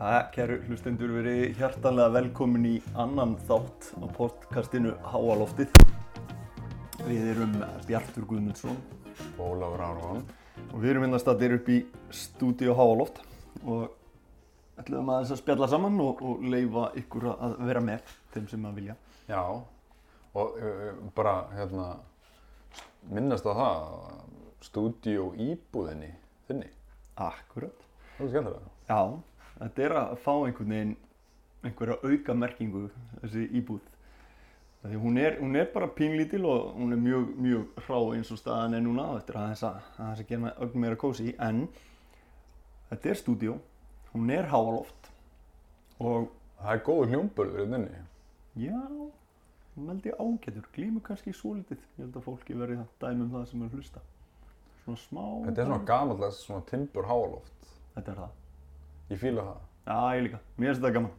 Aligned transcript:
Það, 0.00 0.20
kæru 0.32 0.54
hlustendur, 0.64 1.10
verið 1.12 1.58
hjartanlega 1.58 2.12
velkomin 2.14 2.62
í 2.64 2.76
annan 2.96 3.34
þátt 3.44 3.90
á 4.00 4.08
podcastinu 4.16 4.94
Háaloftið. 5.12 5.74
Við 7.04 7.26
erum 7.34 7.52
Bjartur 7.84 8.24
Guðmundsson 8.30 8.78
Ólafur 9.36 9.84
Árván. 9.84 10.24
og 10.72 10.80
við 10.80 10.94
erum 10.94 11.04
hérna 11.04 11.20
staðir 11.20 11.58
upp 11.58 11.68
í 11.68 11.78
stúdíu 12.16 12.72
Háaloft 12.80 13.20
og 13.60 13.92
ætlum 14.80 15.12
aðeins 15.12 15.34
að 15.36 15.42
spjalla 15.42 15.68
saman 15.68 16.00
og, 16.00 16.24
og 16.24 16.48
leifa 16.48 16.88
ykkur 16.96 17.30
að 17.36 17.60
vera 17.68 17.84
með 17.84 18.16
þeim 18.32 18.48
sem 18.48 18.64
að 18.64 18.80
vilja. 18.80 18.98
Já, 19.28 19.44
og 20.32 20.60
uh, 20.64 20.90
bara 21.12 21.42
hérna 21.58 21.90
minnast 23.12 23.44
á 23.44 23.52
það, 23.52 23.88
stúdíó 24.64 25.34
íbúðinni 25.36 26.14
þinni. 26.48 26.72
Akkurat. 27.20 27.90
Það 28.16 28.30
er 28.30 28.32
skemmtilega. 28.38 28.78
Já, 28.88 29.20
þetta 29.60 29.86
er 29.86 29.94
að 30.00 30.16
fá 30.24 30.32
einhvern 30.34 30.74
veginn 30.74 30.96
einhverja 31.64 31.98
auka 32.02 32.34
merkingu 32.34 32.86
þessi 33.20 33.46
íbúð. 33.60 33.86
Því 34.80 34.96
hún 35.02 35.20
er, 35.20 35.36
hún 35.42 35.56
er 35.60 35.68
bara 35.74 35.90
pínlítil 35.92 36.46
og 36.48 36.74
hún 36.78 36.94
er 36.96 37.00
mjög, 37.00 37.32
mjög 37.36 37.80
hrá 37.84 37.98
eins 38.16 38.30
og 38.32 38.40
staðan 38.40 38.78
er 38.78 38.84
núna 38.84 39.10
eftir 39.18 39.36
að 39.36 39.50
þess 39.52 39.66
að, 39.68 39.88
að 40.06 40.22
gera 40.30 40.52
ögn 40.64 40.80
meira 40.80 40.96
kósi 40.96 41.34
en 41.36 41.66
þetta 42.88 43.12
er 43.12 43.20
stúdíó, 43.20 43.58
hún 44.14 44.32
er 44.32 44.48
háaloft 44.48 45.10
og 46.00 46.30
Það 46.60 46.74
er 46.74 46.80
góður 46.84 47.10
hljómburður 47.14 47.60
í 47.62 47.68
þinni. 47.72 48.00
já, 48.60 48.80
hún 49.76 49.86
held 49.88 50.06
ég 50.10 50.18
ágætur, 50.20 50.66
glímur 50.74 51.02
kannski 51.06 51.32
svo 51.32 51.54
litið, 51.56 51.80
ég 51.96 52.02
held 52.04 52.18
að 52.20 52.26
fólki 52.26 52.56
verði 52.58 52.76
að 52.82 52.90
dæmi 53.00 53.24
um 53.24 53.30
það 53.32 53.46
sem 53.48 53.62
er 53.64 53.76
hlusta. 53.76 54.02
Svona 54.82 55.00
smá. 55.00 55.22
Þetta 55.46 55.62
er 55.62 55.70
svona 55.70 55.86
gamaldags 55.88 56.42
svona 56.44 56.66
timbur 56.68 57.08
háaloft. 57.08 57.70
Þetta 57.94 58.12
er 58.12 58.20
það. 58.20 58.34
Ég 59.10 59.18
fíla 59.18 59.42
það. 59.46 59.58
Já, 59.90 59.96
ég 60.16 60.22
líka. 60.28 60.38
Mér 60.56 60.70
finnst 60.70 60.82
þetta 60.82 60.92
gaman. 60.98 61.16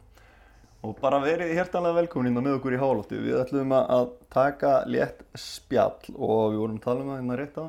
Og 0.82 0.96
bara 0.98 1.18
verið 1.22 1.52
hjertanlega 1.54 1.94
velkomin 2.00 2.30
hérna 2.32 2.42
með 2.42 2.56
okkur 2.58 2.74
í 2.74 2.78
Háalótti. 2.80 3.18
Við 3.22 3.36
ætlum 3.38 3.74
að 3.76 4.08
taka 4.34 4.72
létt 4.90 5.20
spjall 5.38 6.14
og 6.16 6.52
við 6.54 6.58
vorum 6.62 6.78
að 6.80 6.86
tala 6.88 7.04
um 7.04 7.10
það 7.12 7.20
hérna 7.20 7.36
rétt 7.38 7.58
á 7.62 7.64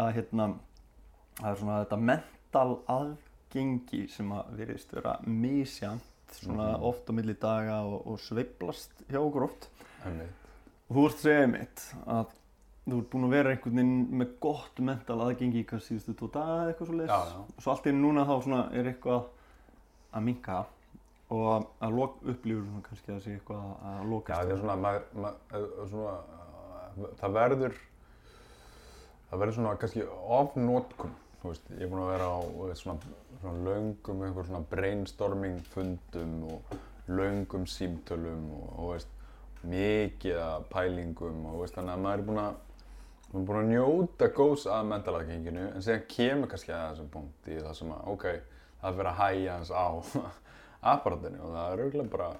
að 0.00 0.12
hérna, 0.16 0.46
það 1.40 1.50
er 1.50 1.58
svona 1.62 1.78
þetta 1.84 1.98
mental 2.10 2.70
aðgengi 2.94 4.02
sem 4.14 4.30
að 4.36 4.52
veriðist 4.60 4.94
vera 4.94 5.16
misjant 5.26 6.06
svona 6.30 6.68
Mhm. 6.76 6.82
oft 6.86 7.10
á 7.10 7.12
milli 7.12 7.34
daga 7.34 7.80
og, 7.82 8.06
og 8.06 8.18
sveiblast 8.22 8.92
hjá 9.10 9.18
okkur 9.18 9.48
oft. 9.48 9.68
Einmitt. 10.06 10.30
Og 10.90 10.96
þú 10.96 11.06
ert 11.08 11.18
segja 11.24 11.46
mitt 11.50 11.82
að 12.06 12.26
þú 12.86 12.98
ert 13.02 13.10
búin 13.12 13.26
að 13.28 13.34
vera 13.36 13.50
einhvern 13.54 13.76
veginn 13.80 14.18
með 14.22 14.30
gott 14.40 14.80
mental 14.80 15.20
aðgengi 15.26 15.64
hvað 15.68 15.82
síðustu 15.86 16.14
tvo 16.18 16.28
daga 16.34 16.56
eða 16.62 16.72
eitthvað 16.72 16.88
svo 16.90 16.96
já. 17.12 17.42
og 17.56 17.62
svo 17.64 17.72
allt 17.74 17.86
í 17.86 17.92
núna 17.94 18.24
þá 18.26 18.34
svona 18.46 18.62
er 18.80 18.88
eitthvað 18.90 19.26
að 20.16 20.24
minka 20.26 20.58
og 21.30 21.44
að, 21.54 21.66
að 21.86 21.92
upplifur 22.32 22.64
svona 22.66 22.82
kannski 22.88 23.12
að 23.14 23.20
sé 23.26 23.34
eitthvað 23.36 23.60
að- 23.62 23.84
að 23.90 24.00
Já, 24.00 24.08
lokast 24.10 24.40
það 24.40 24.50
er 24.54 24.62
svona, 24.64 24.76
maður, 24.86 25.04
maður, 25.14 25.88
svona, 25.92 26.14
uh, 26.90 27.12
það 27.20 27.36
verður, 27.36 27.76
það 29.30 29.42
verður 29.44 29.54
svona 29.58 29.74
kannski 29.84 30.06
ofnótkun. 30.40 31.12
Þú 31.40 31.48
veist, 31.52 31.68
ég 31.72 31.84
er 31.86 31.88
búinn 31.92 32.02
að 32.04 32.10
vera 32.12 32.26
á 32.36 32.40
veist, 32.42 32.82
svona, 32.82 33.12
svona 33.40 33.62
löngum, 33.68 34.24
einhver 34.26 34.44
svona 34.48 34.64
brainstorming 34.72 35.60
fundum 35.72 36.34
og 36.52 36.74
löngum 37.08 37.62
símtölum 37.70 38.42
og, 38.58 38.66
og 38.76 38.90
veist, 38.96 39.14
mikið 39.70 40.36
að 40.42 40.66
pælingum 40.74 41.46
og 41.52 41.62
veist, 41.62 41.78
þannig 41.78 41.94
að 41.94 42.04
maður 42.04 42.18
er 42.18 42.26
búinn 42.28 42.42
að, 42.42 42.58
maður 43.30 43.40
er 43.40 43.48
búinn 43.48 43.60
að 43.60 43.72
njóta 43.72 44.28
góðs 44.34 44.66
að 44.66 44.88
mentalaðgenginu 44.90 45.66
en 45.70 45.84
síðan 45.86 46.06
kemur 46.10 46.50
kannski 46.50 46.74
að 46.74 46.86
þessum 46.88 47.10
punkti 47.14 47.58
það 47.60 47.76
sem 47.78 47.92
að, 47.94 48.06
ok, 48.14 48.24
það 48.80 48.96
fyrir 49.00 49.10
að 49.10 49.20
hæja 49.20 49.58
hans 49.58 49.70
á 49.70 49.88
apparatinu 50.94 51.44
og 51.44 51.52
það 51.54 51.74
er 51.74 51.84
auðvitað 51.84 52.10
bara 52.14 52.30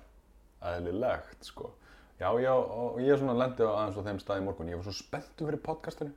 eðlilegt, 0.70 1.44
sko. 1.47 1.70
Já, 2.20 2.28
já, 2.36 2.52
og 2.52 2.98
ég 3.00 3.14
er 3.14 3.20
svona 3.20 3.36
lendi 3.38 3.64
á 3.64 3.72
aðeins 3.72 3.97
á 3.97 4.04
þeim 4.04 4.19
stað 4.20 4.42
í 4.42 4.44
morgun. 4.44 4.69
Ég 4.69 4.81
var 4.81 4.84
svo 4.91 4.92
spenntur 4.98 5.48
fyrir 5.48 5.62
podcastinu. 5.64 6.12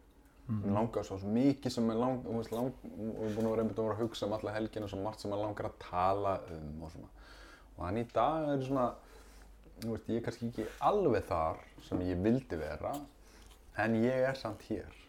Mm. 0.49 0.57
Mér 0.65 0.73
langar 0.75 1.05
svo, 1.07 1.15
mikið 1.31 1.71
sem 1.71 1.85
er 1.93 1.99
lang, 2.01 2.25
lang, 2.51 2.73
við 2.83 3.21
erum 3.29 3.37
búin 3.37 3.47
að 3.47 3.77
vera 3.77 3.93
að 3.93 4.01
hugsa 4.01 4.27
um 4.27 4.35
alla 4.35 4.55
helgina 4.57 4.89
og 4.89 4.91
svo 4.91 4.99
margt 4.99 5.23
sem 5.23 5.31
maður 5.31 5.45
langar 5.47 5.69
að 5.69 5.77
tala 5.85 6.33
um 6.51 6.81
og 6.83 6.91
svona. 6.91 7.11
Og 7.77 7.79
þannig 7.85 8.03
í 8.03 8.09
dag 8.17 8.49
er 8.51 8.65
svona, 8.67 8.87
þú 9.77 9.93
veist, 9.93 10.11
ég 10.11 10.19
er 10.19 10.25
kannski 10.25 10.49
ekki 10.49 10.67
alveg 10.89 11.29
þar 11.29 11.63
sem 11.87 12.03
ég 12.09 12.19
vildi 12.25 12.59
vera, 12.59 12.91
en 13.77 13.95
ég 13.95 14.27
er 14.29 14.37
samt 14.37 14.61
hér. 14.69 14.99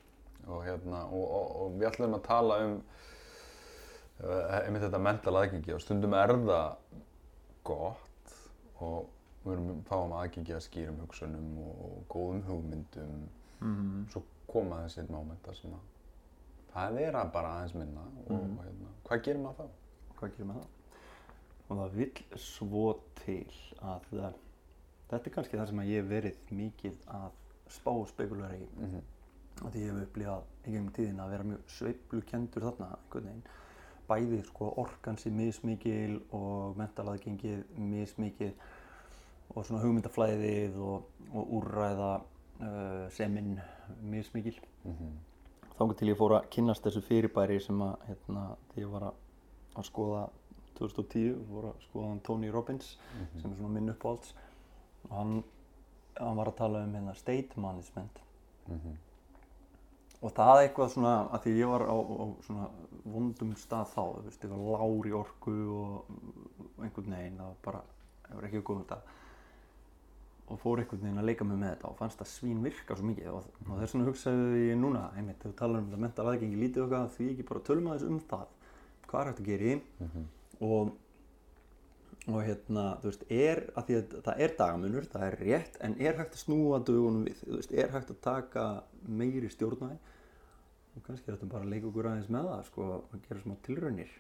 Og 0.47 0.65
hérna, 0.67 1.05
og, 1.09 1.25
og, 1.25 1.53
og 1.65 1.79
við 1.81 1.89
ætlum 1.89 2.15
að 2.19 2.25
tala 2.27 2.59
um 2.67 2.75
uh, 4.21 4.59
einmitt 4.61 4.85
þetta 4.85 5.01
mental 5.01 5.37
aðgengi 5.41 5.73
og 5.75 5.81
stundum 5.81 6.15
er 6.19 6.35
það 6.35 6.99
gott 7.65 8.35
og 8.85 9.09
við 9.45 9.55
erum 9.57 9.81
fáum 9.89 10.13
aðgengi 10.19 10.55
að 10.57 10.65
skýrum 10.67 11.01
hugsunum 11.05 11.49
og, 11.65 11.81
og 11.89 12.05
góðum 12.13 12.45
hugmyndum 12.49 13.17
mm. 13.61 14.07
svo 14.13 14.23
koma 14.51 14.83
þessi 14.85 15.07
mómenta 15.09 15.55
sem 15.57 15.73
að 15.73 15.91
það 16.75 17.01
er 17.07 17.19
að 17.21 17.33
bara 17.35 17.53
aðeins 17.59 17.77
minna 17.79 18.05
og, 18.05 18.33
Mhm. 18.35 18.59
og 18.59 18.65
hérna, 18.67 18.93
hvað 19.09 19.23
gerir 19.25 19.43
maður 19.45 19.57
þá? 19.61 19.69
hvað 20.19 20.35
gerir 20.37 20.49
með 20.51 20.61
það? 20.61 20.71
og 21.69 21.79
það 21.81 21.97
vill 22.01 22.41
svo 22.45 22.85
til 23.25 23.47
að 23.81 24.09
það, 24.11 24.35
þetta 25.11 25.31
er 25.31 25.35
kannski 25.39 25.57
það 25.61 25.69
sem 25.71 25.83
að 25.85 25.91
ég 25.93 26.03
hef 26.03 26.11
verið 26.13 26.53
mikið 26.61 26.99
að 27.21 27.31
spá 27.71 27.91
og 27.91 28.09
spekulera 28.09 28.55
í 28.57 28.67
Mm 28.77 28.87
-hmm. 28.91 29.71
því 29.71 29.79
ég 29.79 29.93
hef 29.93 30.03
upplifað 30.03 30.43
í 30.67 30.71
gegnum 30.71 30.93
tíðina 30.93 31.25
að 31.25 31.31
vera 31.31 31.45
mjög 31.45 31.61
sveiflukendur 31.67 32.63
þarna 32.63 32.87
einhvern 32.97 33.25
veginn. 33.25 33.43
Bæði 34.09 34.43
sko 34.45 34.75
orkansi 34.77 35.31
mismikil 35.31 36.23
og 36.33 36.77
mentalaðgengið 36.77 37.65
mismikið 37.77 38.53
og 39.55 39.65
svona 39.65 39.83
hugmyndaflæðið 39.83 40.77
og, 40.77 41.05
og 41.35 41.53
úrræða 41.59 42.23
uh, 42.61 43.11
seminn 43.11 43.61
mismikil. 44.03 44.59
Þá 45.75 45.95
til 45.99 46.09
ég 46.09 46.19
fór 46.19 46.37
að 46.37 46.49
kynnast 46.55 46.85
þessu 46.87 47.03
fyrirbæri 47.03 47.61
sem 47.61 47.81
að 47.83 47.95
hérna, 48.09 48.57
því 48.73 48.85
ég 48.85 48.93
var 48.93 49.09
að, 49.09 49.15
að 49.75 49.89
skoða 49.89 50.29
2010 50.79 51.41
fór 51.51 51.69
að 51.71 51.83
skoða 51.89 52.13
Tony 52.27 52.51
Robbins 52.55 52.95
sem 53.41 53.51
er 53.51 53.57
svona 53.59 53.75
minn 53.75 53.91
uppáhalds. 53.91 54.35
Og 55.09 55.17
hann, 55.19 55.35
hann 56.19 56.37
var 56.39 56.51
að 56.51 56.59
tala 56.61 56.85
um 56.85 56.95
hérna, 56.95 57.15
state 57.19 57.61
management. 57.61 58.21
Og 60.25 60.33
það 60.33 60.55
er 60.57 60.69
eitthvað 60.69 60.93
svona 60.95 61.15
að 61.37 61.43
því 61.45 61.51
ég 61.59 61.69
var 61.69 61.83
á, 61.85 61.97
á 62.01 62.27
svona 62.47 62.69
vondum 63.05 63.51
stað 63.61 63.91
þá, 63.93 64.05
þú 64.05 64.23
veist, 64.25 64.45
ég 64.45 64.55
var 64.55 64.63
lár 64.79 65.09
í 65.11 65.13
orku 65.13 65.57
og 65.75 66.07
einhvern 66.81 67.13
veginn 67.19 67.37
það 67.37 67.51
var 67.51 67.61
bara, 67.67 67.83
ég 68.31 68.39
var 68.39 68.49
ekki 68.49 68.63
að 68.63 68.67
góða 68.71 68.85
þetta 68.85 69.01
og 70.45 70.61
fór 70.61 70.81
einhvern 70.81 71.05
veginn 71.05 71.21
að 71.21 71.29
leika 71.29 71.45
mig 71.45 71.61
með 71.61 71.71
þetta 71.75 71.91
og 71.91 71.99
fannst 71.99 72.21
það 72.21 72.31
svín 72.31 72.65
virka 72.65 72.97
svo 72.97 73.07
mikið 73.09 73.29
og, 73.33 73.47
og 73.65 73.79
þess 73.81 73.95
vegna 73.95 74.09
hugsaði 74.09 74.65
ég 74.69 74.81
núna, 74.81 75.05
einmitt, 75.17 75.41
þú 75.45 75.53
talar 75.57 75.81
um 75.81 75.87
þetta 75.89 76.03
mental 76.05 76.27
aðgengi 76.29 76.61
lítið 76.61 76.85
okkar, 76.85 77.07
því 77.17 77.29
ekki 77.33 77.47
bara 77.49 77.65
tölum 77.69 77.89
aðeins 77.89 78.09
um 78.09 78.19
það. 78.33 78.51
Hvað 79.09 79.21
er 79.21 79.31
hægt 79.31 79.41
að 79.45 79.49
gera 79.51 79.71
í 79.71 79.79
og 80.65 80.93
og 82.25 82.41
hérna, 82.41 82.85
þú 83.03 83.11
veist, 83.11 83.25
er 83.29 83.61
að 83.77 83.89
því 83.89 83.97
að 83.99 84.15
það 84.25 84.43
er 84.47 84.55
dagamunur, 84.59 85.07
það 85.13 85.27
er 85.27 85.39
rétt 85.43 85.79
en 85.85 85.97
er 86.01 86.19
hægt 86.21 86.37
að 86.39 86.43
snúa 86.47 86.81
dögunum 86.81 87.27
við, 87.29 87.41
þú 87.43 87.59
veist, 87.59 87.75
er 87.77 87.93
hægt 87.93 88.13
að 88.15 88.21
taka 88.25 88.65
meiri 89.05 89.51
stjórnæði 89.53 89.99
og 90.95 91.05
kannski 91.05 91.29
er 91.29 91.37
þetta 91.37 91.51
bara 91.53 91.67
að 91.67 91.75
leika 91.75 91.91
okkur 91.91 92.09
aðeins 92.09 92.31
með 92.33 92.49
það, 92.51 92.65
sko, 92.71 92.89
að 93.11 93.29
gera 93.29 93.43
smá 93.43 93.55
tilraunir. 93.67 94.13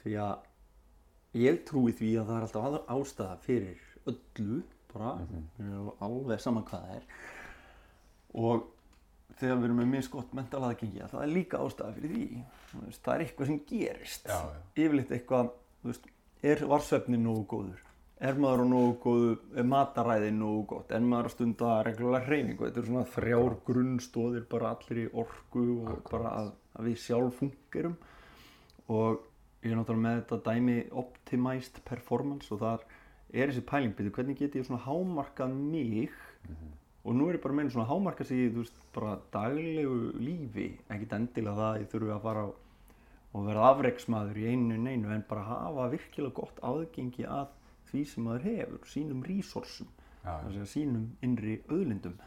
Því 0.00 0.16
að 0.22 1.40
ég 1.40 1.62
trúi 1.68 1.94
því 1.98 2.10
að 2.20 2.28
það 2.30 2.36
er 2.36 2.46
alltaf 2.46 2.92
ástæða 2.94 3.38
fyrir 3.44 3.86
öllu, 4.10 4.60
bara. 4.92 5.16
Mm 5.26 5.88
alveg 6.06 6.42
saman 6.42 6.64
hvað 6.68 6.86
það 6.86 6.96
er. 6.96 7.08
Og 8.40 8.68
þegar 9.40 9.58
við 9.58 9.66
erum 9.68 9.80
með 9.80 9.90
misgott 9.96 10.32
mentalaðgengi, 10.36 11.02
það 11.10 11.24
er 11.24 11.34
líka 11.34 11.60
ástæða 11.64 11.96
fyrir 11.96 12.14
því, 12.14 12.24
veist, 12.86 13.02
það 13.04 13.14
er 13.14 13.24
eitthvað 13.24 13.50
sem 13.50 13.60
gerist. 13.68 14.30
Já, 14.30 14.38
já. 14.54 14.62
yfirleitt 14.84 15.14
eitthvað, 15.16 15.52
þú 15.82 15.90
veist, 15.90 16.10
er 16.42 16.66
varsvefnin 16.68 17.24
nógu 17.24 17.46
góður? 17.50 17.80
Er 18.20 18.36
maður 18.36 18.66
nógu 18.68 18.94
góðu, 19.00 19.32
er 19.56 19.64
mataræðin 19.64 20.40
nógu 20.42 20.64
gott? 20.74 20.90
Er 20.92 21.04
maður 21.04 21.30
að 21.30 21.34
stunda 21.36 21.72
reglulega 21.86 22.26
hreyfingu? 22.26 22.66
Þetta 22.66 22.80
eru 22.82 22.90
svona 22.90 23.12
þrjár 23.14 23.56
grunnstóðir 23.68 24.46
bara 24.50 24.74
allir 24.74 25.00
í 25.00 25.10
orku 25.22 25.66
og 25.86 26.02
bara 26.10 26.34
að, 26.42 26.50
að 26.76 26.90
við 26.90 26.98
sjálf 27.00 27.40
fungerum. 27.40 27.96
Og 28.92 29.22
ég 29.64 29.72
er 29.72 29.78
náttúrulega 29.78 30.04
með 30.04 30.20
þetta 30.20 30.40
dæmi 30.50 30.76
optimized 31.00 31.80
performance 31.88 32.52
og 32.52 32.60
þar 32.60 32.84
er 33.30 33.52
þessi 33.52 33.64
pælingbyrðu, 33.70 34.12
hvernig 34.16 34.38
get 34.40 34.56
ég 34.58 34.66
svona 34.66 34.84
hámarkað 34.84 35.56
mig 35.56 36.12
og 37.00 37.14
nú 37.16 37.28
er 37.28 37.38
ég 37.38 37.42
bara 37.44 37.54
að 37.54 37.60
meina 37.60 37.72
svona 37.72 37.88
hámarka 37.88 38.26
sig 38.26 38.44
í, 38.44 38.48
þú 38.52 38.64
veist, 38.64 38.80
bara 38.92 39.14
daglegu 39.32 39.98
lífi, 40.20 40.66
ekkit 40.92 41.14
endilega 41.16 41.56
það 41.56 41.70
að 41.70 41.80
ég 41.80 41.92
þurfi 41.94 42.12
að 42.16 42.26
fara 42.26 42.42
á 42.44 42.48
og 43.30 43.46
verða 43.46 43.70
afreiksmaður 43.74 44.40
í 44.42 44.48
einu 44.50 44.76
en 44.76 44.90
einu 44.90 45.14
en 45.14 45.24
bara 45.28 45.46
hafa 45.46 45.88
virkilega 45.92 46.34
gott 46.40 46.60
aðgengi 46.66 47.26
að 47.26 47.52
því 47.90 48.04
sem 48.06 48.26
maður 48.26 48.46
hefur, 48.48 48.82
sínum 48.90 49.22
resursum, 49.26 49.90
það 50.24 50.60
er 50.62 50.70
sínum 50.70 51.06
innri 51.26 51.60
auðlindum 51.70 52.18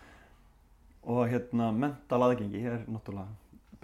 og 1.03 1.25
hérna 1.31 1.71
mental 1.75 2.23
aðgengi 2.27 2.63
er 2.63 2.85
náttúrulega 2.88 3.27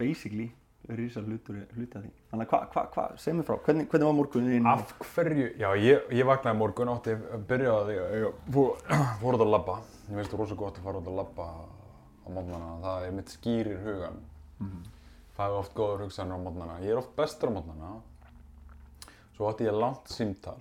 basically 0.00 0.50
hlutur 0.90 1.66
hluti 1.76 1.98
af 1.98 2.02
því 2.02 2.10
þannig 2.30 2.44
að 2.44 2.50
hvað, 2.50 2.62
hvað, 2.72 2.86
hvað, 2.94 3.16
segð 3.20 3.36
mér 3.36 3.46
frá 3.46 3.56
hvernig, 3.66 3.88
hvernig 3.90 4.08
var 4.08 4.14
morgunin 4.16 4.54
þín 4.54 4.68
Af 4.70 4.94
hverju, 5.14 5.48
já 5.60 5.68
ég, 5.78 6.06
ég 6.16 6.26
vaknaði 6.26 6.58
morgun 6.58 6.92
átti 6.94 7.16
að 7.16 7.44
byrja 7.50 7.74
á 7.74 7.80
því 7.86 7.98
að 8.00 8.14
ég 8.16 8.40
fór, 8.56 8.70
fór 9.20 9.36
út 9.36 9.44
að 9.44 9.52
labba. 9.54 9.76
Ég 10.08 10.16
veist 10.18 10.34
rosa 10.40 10.56
gott 10.58 10.80
að 10.80 10.88
fara 10.88 11.02
út 11.02 11.10
að 11.10 11.20
labba 11.20 11.46
á 11.46 12.28
mótnana, 12.30 12.70
það 12.84 13.06
er 13.06 13.14
mitt 13.18 13.34
skýrir 13.34 13.84
hugan. 13.84 14.18
Mhm. 14.58 14.80
Það 14.80 14.99
er 15.46 15.56
oft 15.60 15.74
góður 15.76 16.04
hugsanir 16.04 16.36
á 16.36 16.44
mótnana. 16.44 16.80
Ég 16.84 16.94
er 16.94 17.00
oft 17.00 17.14
bestur 17.16 17.52
á 17.52 17.56
mótnana. 17.56 17.94
Svo 19.36 19.48
átti 19.48 19.68
ég 19.68 19.76
langt 19.76 20.10
símtal 20.12 20.58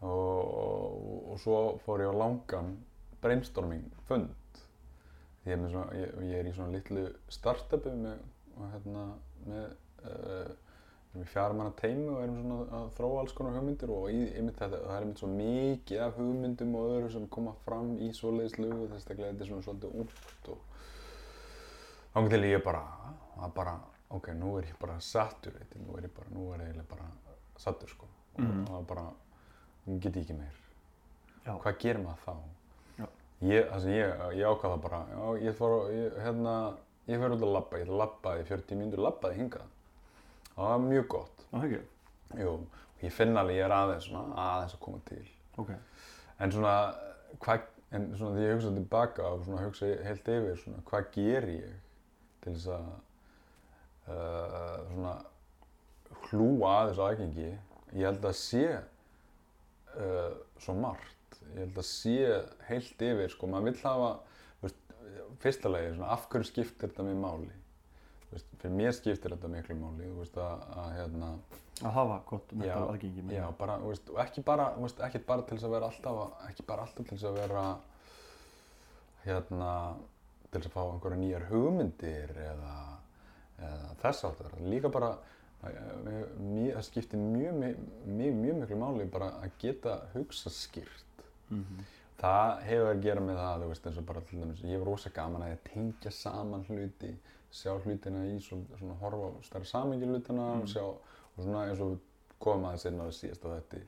og, 0.00 0.10
og, 0.10 1.30
og 1.32 1.40
svo 1.40 1.60
fór 1.84 2.02
ég 2.04 2.10
á 2.12 2.14
langan 2.16 2.74
brainstorming 3.22 3.86
fund. 4.08 4.34
Ég 5.46 5.54
er, 5.54 5.68
svona, 5.70 5.94
ég, 5.94 6.14
ég 6.26 6.40
er 6.40 6.50
í 6.50 6.54
svona 6.56 6.74
litlu 6.74 7.06
startupi 7.30 7.92
með, 7.94 8.22
og 8.56 8.70
hérna, 8.72 9.04
með 9.46 9.66
uh, 10.02 10.54
við 11.16 11.22
erum 11.22 11.22
í 11.22 11.32
fjármanna 11.32 11.72
teimi 11.78 12.08
og 12.12 12.22
erum 12.22 12.40
svona 12.42 12.80
að 12.80 12.88
þróa 12.98 13.20
alls 13.22 13.34
konar 13.36 13.54
hugmyndir 13.56 13.92
og 13.94 14.08
í, 14.12 14.22
einmitt 14.36 14.58
þetta, 14.60 14.80
það 14.84 14.96
er 14.96 15.06
einmitt 15.06 15.22
svo 15.22 15.30
mikið 15.32 16.02
af 16.04 16.18
hugmyndum 16.18 16.74
og 16.76 16.90
öðru 16.96 17.12
sem 17.14 17.28
koma 17.32 17.54
fram 17.64 17.94
í 18.02 18.10
svoleiðis 18.16 18.58
lögu 18.60 18.88
þess 18.90 19.06
að 19.06 19.22
þetta 19.22 19.44
er 19.46 19.50
svona 19.50 19.66
svolítið 19.68 19.96
úrt 20.02 20.50
og 20.52 20.74
þá 22.12 22.28
til 22.32 22.42
ég 22.50 22.64
bara, 22.64 22.82
að 23.42 23.54
bara, 23.54 23.76
ok, 24.10 24.28
nú 24.38 24.56
er 24.58 24.64
ég 24.70 24.78
bara 24.80 24.98
saturated, 25.00 25.80
nú 25.86 25.96
er 25.98 26.02
ég 26.08 26.14
bara, 26.16 26.28
nú 26.30 26.52
er 26.54 26.66
ég 26.72 26.82
bara 26.88 27.08
sattur 27.56 27.88
sko 27.88 28.06
og 28.36 28.40
Mhm. 28.44 28.66
það 28.66 28.86
bara, 28.86 29.06
nú 29.86 29.98
get 30.00 30.12
ég 30.16 30.22
ekki 30.26 30.36
meir. 30.38 30.52
Já. 31.46 31.58
Hvað 31.58 31.78
gerir 31.78 32.02
maður 32.04 32.18
þá? 32.26 32.34
Já. 32.98 33.06
Ég, 33.42 33.70
það 33.70 33.80
sem 33.80 33.90
ég, 33.90 34.36
ég 34.36 34.46
ákvaða 34.46 34.80
bara, 34.82 35.06
já, 35.10 35.38
ég 35.46 35.54
fór, 35.54 35.90
ég, 35.92 36.12
hérna, 36.24 36.76
ég 37.08 37.18
fyrir 37.20 37.36
út 37.36 37.42
að 37.42 37.52
labba, 37.52 37.78
ég 37.78 37.88
labbaði 37.88 38.40
í 38.42 38.46
40 38.46 38.76
mínútur, 38.76 38.98
labbaði 38.98 39.36
hingað. 39.36 39.66
Það 40.56 40.68
var 40.68 40.78
mjög 40.78 41.08
gott. 41.08 41.44
Á, 41.52 41.56
ekki? 41.64 41.80
Jú, 42.40 42.66
ég 43.02 43.12
finn 43.12 43.36
alveg, 43.36 43.56
ég 43.56 43.64
er 43.64 43.70
aðeins 43.70 44.04
svona, 44.08 44.34
aðeins 44.36 44.74
að 44.74 44.80
koma 44.80 44.98
til. 45.04 45.26
ok, 45.58 45.70
En 46.38 46.50
svona, 46.52 46.94
hvað, 47.40 47.62
en 47.92 48.14
svona 48.18 48.36
því 48.36 48.42
ég 48.44 48.54
hugsa 48.56 48.74
tilbaka 48.74 49.22
og 49.24 49.44
svona 49.46 49.62
hugsa 49.64 49.86
heilt 50.04 50.24
yfir, 50.28 50.56
svona, 50.60 50.82
hvað 50.84 51.06
ger 51.12 51.46
ég 51.48 51.74
til 52.42 52.52
þess 52.52 52.66
að, 52.66 52.90
uh, 54.10 54.78
svona, 54.90 55.16
hlúa 56.28 56.72
að 56.80 56.90
þessu 56.90 57.04
aðgengi? 57.06 57.50
Ég 57.96 58.08
held 58.08 58.26
að 58.26 58.38
sé 58.38 58.64
uh, 58.76 60.32
svo 60.62 60.76
margt. 60.78 61.38
Ég 61.54 61.60
held 61.62 61.78
að 61.80 61.88
sé 61.88 62.16
heilt 62.70 63.06
yfir, 63.08 63.30
sko, 63.32 63.50
maður 63.50 63.70
vill 63.70 63.84
hafa, 63.84 64.10
veist, 64.64 64.80
fyrsta 65.42 65.70
lagi, 65.70 65.92
svona, 65.94 66.10
af 66.16 66.26
hverju 66.32 66.50
skiptir 66.50 66.90
þetta 66.90 67.06
mig 67.06 67.20
máli? 67.20 67.52
Veist, 68.32 68.50
fyrir 68.60 68.74
mér 68.74 68.96
skiptir 68.96 69.36
þetta 69.36 69.50
miklu 69.52 69.78
máli, 69.78 70.10
veist, 70.18 70.36
að, 70.42 70.66
að 70.82 70.90
hérna, 70.96 71.30
að 71.82 71.94
hafa 71.94 72.18
gott 72.30 72.52
mental 72.56 72.88
aðgengi 72.90 73.36
Já, 73.36 73.44
bara, 73.58 73.78
og 73.84 74.20
ekki 74.22 74.42
bara, 74.46 74.70
ekki 75.06 75.22
bara 75.28 75.46
til 75.46 75.58
þess 75.58 75.68
að 75.68 75.76
vera 75.76 75.90
alltaf, 75.92 76.20
ekki 76.50 76.66
bara 76.66 76.86
alltaf 76.86 77.06
til 77.06 77.16
þess 77.18 77.28
að 77.30 77.40
vera, 77.42 77.64
hérna, 79.26 79.72
til 80.50 80.60
þess 80.60 80.70
að 80.70 80.76
fá 80.76 80.82
einhverja 80.84 81.20
nýjar 81.22 81.48
hugmyndir 81.52 82.34
eða, 82.48 82.74
eða 83.58 83.94
þess 84.02 84.24
áttar. 84.28 84.56
Líka 84.60 84.90
bara, 84.92 85.12
það 85.62 85.76
það 86.76 86.86
skiptir 86.86 87.18
mjög, 87.22 87.60
mjög, 87.62 88.38
mjög, 88.40 88.56
miklu 88.62 88.80
máli 88.80 89.06
bara 89.10 89.32
að 89.42 89.50
geta 89.62 90.00
hugsa 90.14 90.52
skýrt. 90.52 91.26
mm 91.50 91.84
Það 92.16 92.62
hefur 92.64 92.86
að 92.88 93.02
gera 93.04 93.20
með 93.20 93.36
það, 93.36 93.62
þú 93.62 93.66
veist, 93.68 93.86
eins 93.86 93.96
og 94.00 94.04
bara 94.08 94.20
til 94.24 94.38
dæmis, 94.40 94.60
ég 94.64 94.78
var 94.80 94.88
rosa 94.88 95.10
gaman 95.12 95.42
að 95.44 95.50
ég 95.50 95.58
tengja 95.66 96.10
saman 96.16 96.62
hluti, 96.64 97.10
sjá 97.52 97.74
hlutina 97.84 98.22
í 98.24 98.38
svona, 98.40 98.78
svona 98.78 98.94
horfa 99.02 99.26
á 99.36 99.44
stærra 99.44 99.68
samingi 99.68 100.08
hlutina 100.08 100.46
Mm. 100.54 100.62
og 100.62 100.68
sjá, 100.72 100.80
og 100.86 101.44
svona 101.44 101.66
eins 101.68 101.80
og 101.84 101.98
komum 102.40 102.64
aðeins 102.70 102.86
inn 102.88 103.00
á 103.00 103.04
það 103.04 103.18
síðast 103.18 103.44
á 103.44 103.48
þetta, 103.52 103.82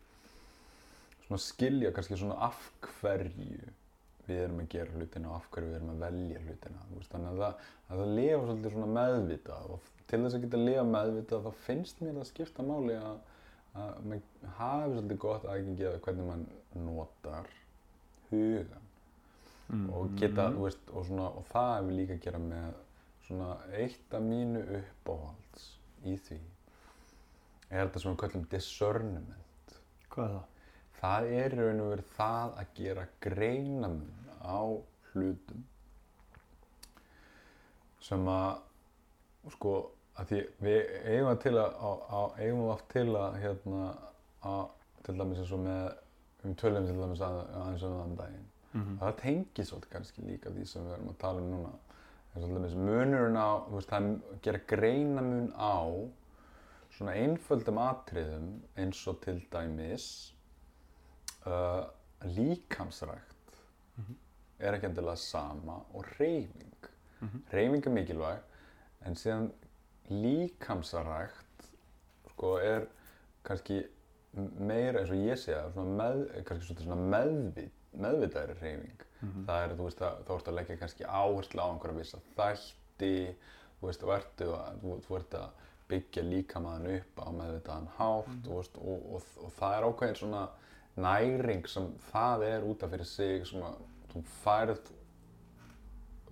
svona 1.24 1.40
skilja 1.40 1.92
kannski 1.96 2.18
svona 2.20 2.36
af 2.50 2.60
hverju 3.00 3.72
við 4.28 4.42
erum 4.44 4.62
að 4.62 4.68
gera 4.74 4.96
hlutina 4.98 5.30
og 5.30 5.36
af 5.38 5.46
hverju 5.54 5.70
við 5.70 5.78
erum 5.78 5.92
að 5.94 6.02
velja 6.06 6.42
hlutina, 6.46 6.86
veist, 6.94 7.12
þannig 7.12 7.30
að 7.30 7.42
það, 7.44 7.68
að 7.88 8.02
það 8.02 8.14
lifa 8.18 8.40
svolítið 8.46 8.74
svona 8.76 8.90
meðvitað 8.98 9.70
og 9.74 9.92
til 10.08 10.20
þess 10.24 10.38
að 10.38 10.44
geta 10.46 10.62
lifa 10.64 10.84
meðvitað 10.88 11.46
þá 11.46 11.62
finnst 11.68 12.02
mér 12.04 12.18
það 12.18 12.28
skipta 12.32 12.66
máli 12.68 12.98
að, 12.98 13.22
að 13.84 14.02
maður 14.10 14.52
hafi 14.58 14.92
svolítið 14.96 15.22
gott 15.24 15.48
aðgengi 15.54 15.88
að 15.88 15.98
hvernig 16.06 16.28
maður 16.32 16.84
notar 16.88 17.50
hugan 18.30 18.84
Mm. 19.68 19.88
og 19.92 20.14
geta, 20.16 20.46
þú 20.54 20.62
veist, 20.64 20.84
og 20.96 21.02
svona, 21.04 21.26
og 21.36 21.44
það 21.50 21.70
hefur 21.74 21.92
líka 21.92 22.14
að 22.16 22.22
gera 22.24 22.38
með 22.40 22.76
svona 23.26 23.48
eitt 23.76 24.14
af 24.16 24.22
mínu 24.24 24.62
uppáhalds 24.78 25.66
í 26.08 26.14
því 26.24 26.38
er 27.68 27.82
þetta 27.82 28.00
sem 28.00 28.14
við 28.14 28.20
kallum 28.22 28.46
discernment. 28.54 29.74
hvað 30.08 30.24
er 30.24 30.32
það? 30.38 30.46
Það 30.98 31.28
er 31.40 31.56
raun 31.58 31.82
og 31.84 31.90
veru 31.92 32.06
það 32.14 32.56
að 32.62 32.72
gera 32.78 33.04
greinamun 33.26 34.17
á 34.42 34.60
hlutum 35.12 35.64
sem 38.08 38.28
að, 38.30 38.60
sko, 39.54 39.72
að 40.18 40.30
því 40.30 40.42
við 40.64 40.92
eigum 41.12 41.40
til 41.42 41.54
að, 41.60 41.72
á, 41.76 41.90
á, 42.08 42.20
eigum 42.40 42.68
oft 42.72 42.86
til 42.92 43.08
að, 43.18 43.38
hérna, 43.42 43.88
að, 44.48 44.62
til 45.06 45.16
dæmis 45.18 45.42
eins 45.42 45.52
og 45.56 45.64
með, 45.64 45.88
um 46.46 46.54
tölum 46.60 46.86
til 46.88 46.96
dæmis 47.00 47.24
að, 47.26 47.40
aðeins 47.62 47.84
um 47.88 47.98
um 48.04 48.14
daginn. 48.18 48.46
Mm 48.72 48.96
Það 49.00 49.14
tengir 49.22 49.64
svolítið 49.64 49.92
kannski 49.92 50.22
líka 50.22 50.50
því 50.52 50.64
sem 50.68 50.84
við 50.86 50.94
erum 50.94 51.12
að 51.12 51.20
tala 51.22 51.40
um 51.42 51.50
núna. 51.50 51.70
Það 52.32 52.42
er 52.42 52.48
svolítið 52.48 52.82
munurinn 52.88 53.38
á, 53.40 53.50
veist, 53.72 53.88
það 53.88 54.08
er 54.08 54.34
að 54.34 54.42
gera 54.44 54.60
greinamun 54.72 55.52
á 55.56 55.78
svona 56.96 57.14
einföldum 57.16 57.78
atriðum 57.78 58.48
eins 58.76 59.00
og 59.08 59.20
til 59.24 59.40
dæmis 59.52 60.34
uh, 61.46 61.84
líkamsrækt 62.24 63.34
Mhm. 63.98 64.14
Er 64.58 64.76
ekki 64.76 64.88
endilega 64.90 65.16
sama 65.16 65.80
og 65.94 66.06
reyfing. 66.18 66.88
Mhm. 67.20 67.42
Reyfing 67.52 67.86
er 67.86 67.94
mikilvæg 67.94 68.38
en 69.06 69.14
síðan 69.14 69.50
líkamsrækt 70.10 71.68
sko 72.32 72.56
er 72.62 72.86
kannski 73.44 73.82
meira 74.58 75.00
eins 75.00 75.10
og 75.10 75.16
ég 75.16 75.38
svona 75.38 75.84
með, 75.98 76.24
kannski 76.46 76.76
svona 76.82 76.98
meðvit, 77.14 77.72
meðvitaðri 77.96 78.58
reyfing. 78.60 79.06
Mhm. 79.20 79.46
Það 79.46 79.62
er, 79.64 79.76
þú 79.76 79.86
veist, 79.88 80.02
að, 80.02 80.18
þá 80.26 80.34
ertu 80.36 80.50
að 80.50 80.58
leggja 80.60 80.76
kannski 80.82 81.04
áherslu 81.04 81.62
á 81.62 81.66
einhverja 81.68 81.98
vissa 81.98 82.18
þætti, 82.36 83.14
þú 83.80 83.88
veist, 83.88 84.02
þú 84.02 84.12
ertu 84.14 84.52
að, 84.54 84.82
þú, 84.82 85.00
þú 85.06 85.18
ert 85.18 85.34
að 85.34 85.64
byggja 85.88 86.22
líkamaðan 86.22 86.90
upp 86.98 87.20
á 87.24 87.28
meðvitaðan 87.32 87.90
hátt 87.96 88.32
þú 88.44 88.56
veist, 88.58 88.78
og, 88.78 89.06
og, 89.16 89.28
og 89.44 89.52
það 89.56 89.76
er 89.76 89.86
ákveðin 89.88 90.18
svona 90.20 90.42
næring 90.98 91.70
sem 91.70 91.86
það 92.10 92.44
er 92.48 92.66
út 92.68 92.84
af 92.84 92.92
fyrir 92.92 93.08
sig 93.08 93.46
sem 93.48 93.64
að 93.64 93.78
þú 94.12 94.22
færð 94.42 94.90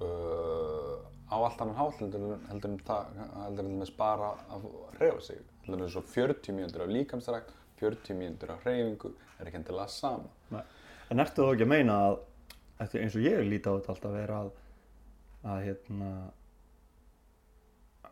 uh, 0.01 0.97
á 1.27 1.37
allt 1.37 1.61
annan 1.61 1.77
hátt 1.79 2.01
heldur, 2.03 2.23
en- 2.31 2.47
heldur 2.51 2.71
en 2.73 2.79
það, 2.87 3.21
heldur 3.45 3.69
en 3.69 3.79
með 3.81 3.91
spara 3.91 4.31
að 4.55 4.67
reyfa 5.01 5.21
sig. 5.29 5.41
Heldur 5.67 5.83
en 5.87 5.93
svo 5.97 6.03
40 6.15 6.55
mínútur 6.57 6.85
af 6.87 6.93
líkamsrækt, 6.95 7.53
40 7.81 8.15
mínútur 8.21 8.53
af 8.55 8.63
hreyfingu 8.67 9.11
er 9.41 9.51
ekki 9.51 9.61
endilega 9.61 9.89
sama. 9.93 10.63
En 11.11 11.23
ertu 11.23 11.43
þá 11.45 11.53
ekki 11.55 11.67
að 11.67 11.73
meina 11.75 11.97
að, 12.09 12.17
eins 12.87 13.17
og 13.19 13.27
ég 13.27 13.43
líti 13.47 13.69
á 13.71 13.75
þetta 13.77 13.93
alltaf 13.95 14.15
vera 14.17 14.39
að, 14.45 14.51
að 15.47 15.61
hérna, 15.67 16.11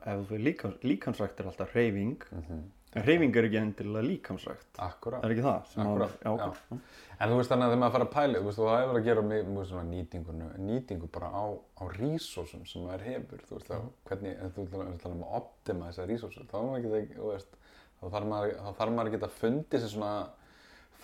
ef 0.05 0.19
þú 0.21 0.27
fyrir 0.31 0.45
líkams, 0.49 0.77
líkamsrækt 0.85 1.41
er 1.41 1.51
alltaf 1.53 1.75
hreyfing, 1.77 2.19
Mm 2.35 2.43
en 2.51 2.65
hreyfing 3.03 3.37
er 3.37 3.47
ekki 3.49 3.59
endilega 3.59 4.07
líkamsrækt. 4.07 4.69
Akkurát. 4.79 5.25
Er 5.25 5.33
ekki 5.35 5.43
það? 5.45 5.73
að- 5.75 6.15
já, 6.23 6.31
ok. 6.35 6.79
En 7.21 7.31
þú 7.31 7.37
veist 7.39 7.51
þannig 7.51 7.65
að 7.67 7.73
þegar 7.73 7.81
maður 7.83 7.95
fara 7.95 8.07
að 8.07 8.13
pæla, 8.15 8.39
þú 8.39 8.45
veist, 8.49 8.59
það 8.59 8.79
hefur 8.83 8.99
að 9.01 9.05
gera 9.09 9.23
með, 9.23 9.51
með 9.55 9.67
svona 9.71 9.85
nýtingunum, 9.91 10.55
nýtingu 10.69 11.11
bara 11.15 11.29
á, 11.31 11.45
á 11.55 11.83
resursum 11.95 12.65
sem 12.67 12.83
maður 12.83 13.05
hefur, 13.09 13.45
þú 13.49 13.59
veist, 13.59 13.69
þá, 13.71 13.77
hvernig, 14.09 14.39
en 14.43 14.51
þú 14.55 14.65
veist, 14.65 15.03
tala 15.03 15.15
um 15.15 15.23
að 15.27 15.37
optima 15.41 15.91
þessar 15.91 16.09
resursur, 16.11 16.49
þá, 16.51 16.57
er 16.59 16.67
maður 16.71 16.87
geta, 16.89 17.21
þú 17.21 17.29
veist, 17.33 17.57
þá 18.01 18.05
þarf 18.15 18.27
maður, 18.33 18.57
þá 18.79 18.83
maður 18.91 19.11
að 19.11 19.15
geta 19.19 19.31
fundið 19.39 19.85
sér 19.85 19.95
svona 19.95 20.15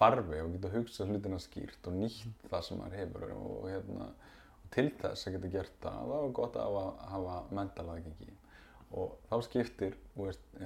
farfi 0.01 0.41
og 0.41 0.53
geta 0.57 0.73
hugsað 0.75 1.11
hlutina 1.13 1.39
skýrt 1.43 1.89
og 1.91 1.97
nýtt 2.01 2.49
það 2.51 2.63
sem 2.67 2.79
maður 2.81 2.99
hefur 3.01 3.27
og, 3.37 3.49
og 3.61 3.67
hérna, 3.71 4.07
og 4.65 4.71
til 4.75 4.91
þess 5.01 5.27
að 5.29 5.37
geta 5.37 5.53
gert 5.57 5.75
það, 5.85 5.99
þá 6.11 6.15
er 6.25 6.33
gott 6.41 6.57
að 6.57 6.69
hafa, 6.71 6.85
hafa 7.15 7.39
mental 7.61 7.87
aðgengi 7.95 8.31
og 8.91 9.19
þá 9.31 9.37
skiptir, 9.47 9.97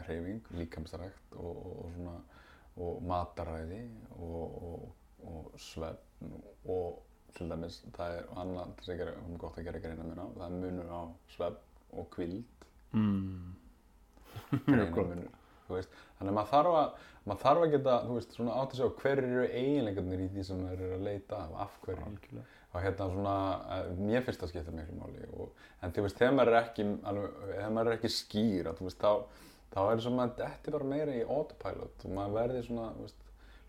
hreyfing, 0.06 0.42
líkamsrækt 0.58 1.36
og, 1.36 1.56
og, 1.56 1.74
og 1.84 1.90
svona, 1.96 2.14
og 2.84 3.02
mataræði 3.06 3.82
og, 4.16 4.62
og, 4.68 4.94
svefn 5.60 6.32
og 6.64 7.02
til 7.34 7.50
dæmis 7.50 7.80
það 7.96 8.16
er 8.18 8.32
annað 8.40 8.74
gera, 9.02 9.14
um 9.26 9.38
gott 9.38 9.58
að 9.58 9.68
gera 9.68 9.82
greina 9.82 10.06
mun 10.06 10.22
á, 10.22 10.26
það 10.38 10.46
er 10.48 10.58
munur 10.64 10.92
á 10.94 11.02
svefn 11.36 11.62
og 11.94 12.10
kvild, 12.14 12.42
Mm. 12.94 13.54
greina 14.70 15.08
munur. 15.08 15.30
Veist. 15.78 16.02
Þannig 16.18 16.32
að 16.32 16.38
maður 16.38 16.52
þarf 16.52 16.78
að, 16.80 17.06
maður 17.24 17.42
þarf 17.44 17.64
að 17.64 17.72
geta, 17.76 17.96
þú 18.04 18.18
veist, 18.18 18.36
svona 18.36 18.58
átt 18.60 18.74
að 18.74 18.80
sjá 18.82 19.00
hver 19.02 19.24
eru 19.24 19.46
eiginleikarnir 19.48 20.24
í 20.24 20.28
því 20.34 20.46
sem 20.48 20.62
maður 20.64 20.84
er 20.88 20.94
að 20.98 21.08
leita 21.08 21.40
af, 21.40 21.56
af 21.66 21.80
hverju. 21.84 22.04
algjörlega 22.10 22.52
Og 22.74 22.82
hérna 22.82 23.06
svona, 23.06 23.34
eh, 23.70 23.90
mér 24.02 24.24
finnst 24.26 24.40
það 24.42 24.48
skipta 24.50 24.72
miklu 24.74 24.96
máli. 24.98 25.26
Og, 25.38 25.50
en 25.80 25.92
þú 25.94 26.02
veist, 26.02 26.16
þegar 26.18 26.32
maður 26.34 26.50
er 26.50 26.56
ekki, 26.60 26.86
alveg, 27.06 27.36
þegar 27.50 27.74
maður 27.76 27.90
er 27.90 27.98
ekki 27.98 28.10
skýr, 28.10 28.70
að, 28.70 28.80
þú 28.80 28.88
veist, 28.88 29.04
þá, 29.04 29.12
þá 29.74 29.78
er 29.82 29.92
það 29.92 30.02
svona, 30.06 30.16
maður 30.16 30.40
detti 30.40 30.74
bara 30.74 30.88
meira 30.90 31.14
í 31.14 31.22
autopilot 31.22 32.04
og 32.08 32.16
maður 32.16 32.34
verði 32.40 32.64
svona, 32.66 32.88
þú 32.96 33.06
veist, 33.06 33.20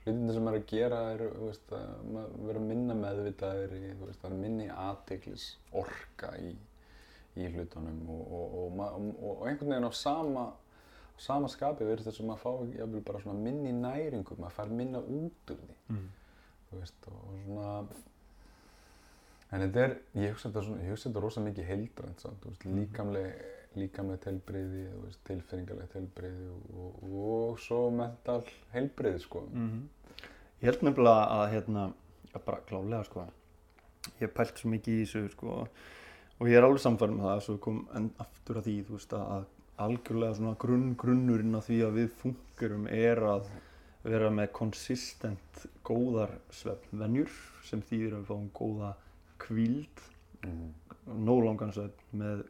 hlutinni 0.05 0.33
sem 0.33 0.45
maður 0.45 0.57
er 0.57 0.63
að 0.63 0.71
gera 0.73 1.01
er, 1.13 1.21
þú 1.35 1.49
veist, 1.51 1.71
að 1.77 2.09
maður 2.15 2.33
verður 2.49 2.65
minna 2.71 2.97
meðvitaður 2.99 3.77
í, 3.77 3.83
þú 3.93 4.09
veist, 4.09 4.25
er 4.25 4.35
minni 4.41 4.67
aðteglis 4.69 5.45
orka 5.83 6.33
í, 6.41 6.51
í 7.35 7.49
hlutunum 7.53 8.03
og, 8.09 8.35
og, 8.39 8.81
og, 8.85 9.07
og 9.21 9.45
einhvern 9.45 9.73
veginn 9.75 9.89
á 9.89 9.93
sama, 9.93 10.45
á 11.15 11.19
sama 11.21 11.49
skapi 11.51 11.87
verður 11.87 12.09
þess 12.09 12.21
að 12.21 12.29
maður 12.29 12.43
fá 12.43 12.77
jafnvel 12.79 13.03
bara 13.07 13.21
svona 13.23 13.39
minni 13.39 13.71
næringu, 13.75 14.37
maður 14.39 14.57
fær 14.57 14.73
minna 14.81 14.99
út 14.99 15.53
úr 15.53 15.61
því, 15.61 15.77
mm. 15.93 16.05
veist, 16.75 17.09
og, 17.11 17.19
og 17.31 17.41
svona, 17.45 17.73
en 19.51 19.65
þetta 19.65 19.83
er, 19.85 19.97
ég 20.19 20.35
hugsa 20.35 20.49
þetta 20.49 20.65
svona, 20.67 20.83
ég 20.83 20.95
hugsa 20.95 21.09
þetta 21.09 21.25
rosa 21.25 21.45
mikið 21.45 21.69
heildrænt, 21.71 22.23
samt, 22.25 22.47
veist, 22.49 22.67
líkamleg, 22.67 23.45
líkamleg 23.79 24.29
heilbrigði, 24.29 24.85
þú 24.91 25.03
veist, 25.05 25.23
tilfinningalegt 25.29 25.97
heilbrigði 25.99 26.51
og, 26.51 26.69
og, 26.83 27.09
og 27.31 27.63
svo 27.63 27.81
mental 27.95 28.41
heilbrigði, 28.75 29.23
sko. 29.23 29.47
Mhm. 29.51 29.83
Ég 30.61 30.71
held 30.71 30.85
nefnilega 30.87 31.25
að 31.35 31.49
hérna, 31.51 31.89
bara 32.43 32.63
klálega 32.67 33.03
sko, 33.07 33.25
ég 34.19 34.31
pælt 34.35 34.59
svo 34.59 34.71
mikið 34.71 34.95
í 34.99 35.03
þessu 35.05 35.29
sko 35.33 35.59
og 36.35 36.49
ég 36.49 36.57
er 36.59 36.65
alveg 36.67 36.81
samfærum 36.83 37.19
með 37.19 37.29
það, 37.29 37.41
svo 37.45 37.55
kom 37.63 37.77
enn 37.95 38.09
aftur 38.21 38.59
að 38.59 38.67
því, 38.67 38.75
þú 38.87 38.97
veist, 38.97 39.13
að 39.15 39.45
algjörlega 39.81 40.35
svona 40.37 40.55
grunn, 40.59 40.95
grunnurinn 40.99 41.55
að 41.57 41.67
því 41.69 41.77
að 41.85 41.97
við 41.99 42.09
fungerum 42.21 42.87
er 42.87 43.21
að 43.27 43.47
vera 44.05 44.29
með 44.29 44.51
konsistent 44.55 45.65
góðar 45.83 46.31
svefnvenjur 46.53 47.31
sem 47.65 47.81
þýðir 47.81 48.13
að 48.15 48.19
við 48.21 48.29
fáum 48.31 48.49
góða 48.59 48.93
kvíld, 49.45 50.03
Mm. 50.45 50.73
nóg 51.25 51.43
langan 51.43 51.71
svefn 51.73 52.19
með 52.21 52.43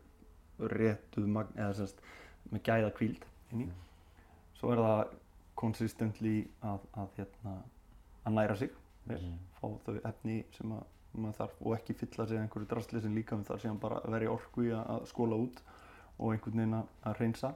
réttu 0.59 1.21
magn, 1.27 1.53
eða 1.55 1.73
semst 1.77 2.01
með 2.51 2.61
gæða 2.67 2.89
kvíld 2.97 3.23
í. 3.55 3.67
Svo 4.59 4.71
er 4.73 4.77
það 4.83 5.13
consistently 5.55 6.33
að, 6.61 6.79
að, 6.97 7.07
hérna, 7.17 7.53
að 8.25 8.33
næra 8.33 8.55
sig 8.57 8.69
vel, 9.07 9.21
Mm. 9.21 9.37
fá 9.61 9.67
þau 9.85 9.99
efni 10.11 10.43
sem 10.51 10.71
að 10.75 10.83
maður 11.15 11.37
þarf 11.39 11.61
og 11.61 11.77
ekki 11.77 11.93
fylla 11.95 12.27
sig 12.27 12.37
einhverju 12.37 12.67
drastli 12.67 13.01
sem 13.01 13.15
líka 13.15 13.35
með 13.37 13.45
þar 13.45 13.61
síðan 13.63 13.79
bara 13.79 14.01
að 14.01 14.11
vera 14.11 14.25
í 14.25 14.33
orku 14.35 14.61
í 14.67 14.71
að- 14.75 14.89
að 14.89 15.07
skóla 15.07 15.35
út 15.39 15.61
og 16.19 16.31
einhvern 16.33 16.57
veginn 16.61 16.77
að- 16.79 16.87
að 17.11 17.19
reynsa 17.19 17.53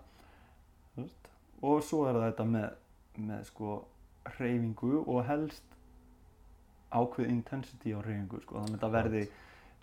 og 1.61 1.81
svo 1.83 2.05
er 2.09 2.13
þetta 2.31 2.45
með, 2.45 2.69
með 3.17 3.43
sko 3.45 3.85
hreyfingu 4.37 5.03
og 5.07 5.25
helst 5.27 5.63
ákveð 6.91 7.29
intensity 7.29 7.93
á 7.93 7.99
hreyfingu 8.01 8.41
sko. 8.41 8.59
þannig 8.59 8.75
að 8.75 8.79
þetta 8.79 8.91
verði 8.91 9.23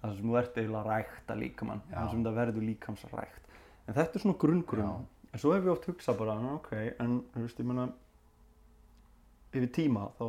það 0.03 0.17
sem 0.17 0.35
ert 0.37 0.57
eiginlega 0.57 0.83
að 0.83 0.91
rækta 0.93 1.37
líkamann 1.41 1.83
þannig 1.91 2.11
sem 2.11 2.25
þetta 2.25 2.35
verður 2.37 2.67
líkamsrækt. 2.71 3.43
En 3.89 3.95
þetta 3.95 4.15
er 4.19 4.21
svona 4.25 4.39
grunngrunn. 4.39 5.07
En 5.33 5.39
svo 5.41 5.53
hef 5.55 5.65
ég 5.65 5.73
oft 5.73 5.87
hugsað 5.87 6.19
bara 6.19 6.35
"Nú, 6.41 6.55
ok, 6.57 6.73
en 7.01 7.21
þú 7.35 7.41
veist, 7.45 7.59
ég 7.61 7.67
meina 7.67 7.93
yfir 9.53 9.69
tíma 9.73 10.11
þá 10.19 10.25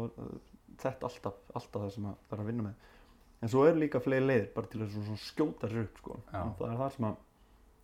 þetta 0.77 1.04
alltaf, 1.10 1.34
alltaf 1.56 1.82
það 1.82 1.92
sem 1.92 2.06
að 2.06 2.16
það 2.30 2.38
er 2.38 2.44
að 2.44 2.46
vinna 2.51 2.63
með. 2.63 2.74
En 3.42 3.50
svo 3.50 3.63
er 3.68 3.74
líka 3.75 4.00
fleiri 4.01 4.25
leiðir 4.27 4.54
bara 4.54 4.68
til 4.68 4.82
að 4.82 5.18
skjóta 5.18 5.70
sér 5.70 5.84
upp 5.84 5.98
sko. 5.98 6.20
Það 6.32 6.72
er 6.72 6.77
það 6.77 6.92
sem 6.96 7.06
að 7.06 7.18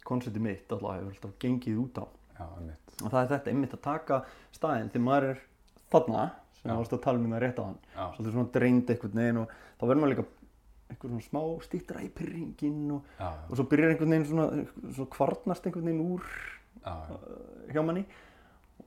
konceptið 0.08 0.46
mitt 0.46 0.72
alltaf 0.72 0.96
hefur 0.98 1.12
alltaf 1.14 1.36
gengið 1.42 1.82
út 1.84 2.00
á. 2.02 2.06
Já, 2.34 2.46
og 3.04 3.10
það 3.10 3.20
er 3.20 3.30
þetta 3.34 3.52
einmitt 3.52 3.76
að 3.76 3.84
taka 3.86 4.22
staðinn 4.54 4.90
þegar 4.94 5.06
maður 5.08 5.28
er 5.30 5.44
þarna 5.94 6.24
sem 6.60 6.72
Já. 6.72 6.76
varst 6.80 6.96
að 6.96 7.04
tala 7.04 7.20
um 7.20 7.36
það 7.36 7.44
rétt 7.44 7.60
á 7.62 7.66
hann 7.66 7.80
svolítið 8.16 8.36
svona 8.38 8.54
dreind 8.56 8.92
einhvern 8.94 9.20
veginn 9.20 9.42
og 9.44 9.54
þá 9.54 9.84
verður 9.84 10.02
maður 10.02 10.14
líka 10.14 10.26
einhver 10.94 11.12
svona 11.12 11.26
smá 11.28 11.42
stýttra 11.68 12.04
í 12.04 12.10
pyrringin 12.18 12.94
og, 12.96 13.10
og 13.50 13.56
svo 13.58 13.66
byrjar 13.72 13.94
einhvern 13.94 14.16
veginn 14.16 14.28
svona, 14.30 14.66
svona 14.90 15.14
kvarnast 15.14 15.68
einhvern 15.68 15.90
veginn 15.90 16.06
úr 16.14 16.28
uh, 16.88 17.16
hjá 17.74 17.82
manni 17.86 18.06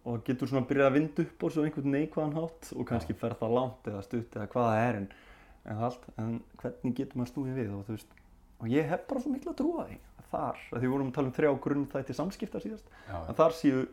og 0.06 0.22
getur 0.26 0.50
svona 0.50 0.66
byrjað 0.68 0.90
að 0.90 0.98
vinda 0.98 1.26
upp 1.26 1.46
og 1.46 1.54
svo 1.54 1.64
einhvern 1.66 1.94
neikvæðan 1.94 2.36
hátt 2.38 2.70
og 2.74 2.88
kannski 2.88 3.16
fer 3.18 3.34
það 3.40 3.56
langt 3.58 3.90
eða 3.90 4.04
stutt 4.06 4.36
eða 4.38 4.50
hvað 4.52 4.68
það 4.70 4.82
er 4.84 5.00
en, 5.00 5.08
en, 5.64 5.82
allt, 5.88 6.06
en 6.22 6.36
hvernig 6.62 6.98
getur 7.00 7.20
maður 7.20 7.32
snúið 7.32 7.60
við 7.60 7.74
og 7.74 7.90
veist 7.90 8.14
og 8.56 8.70
ég 8.72 8.88
hef 8.88 9.02
bara 9.10 9.22
svo 9.22 9.32
miklu 9.34 9.52
að 9.52 9.58
trúa 9.60 9.86
því. 9.88 9.98
að 9.98 10.15
þar, 10.30 10.56
því 10.72 10.80
við 10.82 10.90
vorum 10.94 11.08
að 11.10 11.14
tala 11.14 11.28
um 11.30 11.36
þrjá 11.38 11.52
grunn 11.66 11.86
þætti 11.92 12.14
samskipta 12.18 12.60
síðast, 12.64 12.90
já, 13.08 13.16
að 13.28 13.34
þar 13.40 13.52
séu 13.60 13.86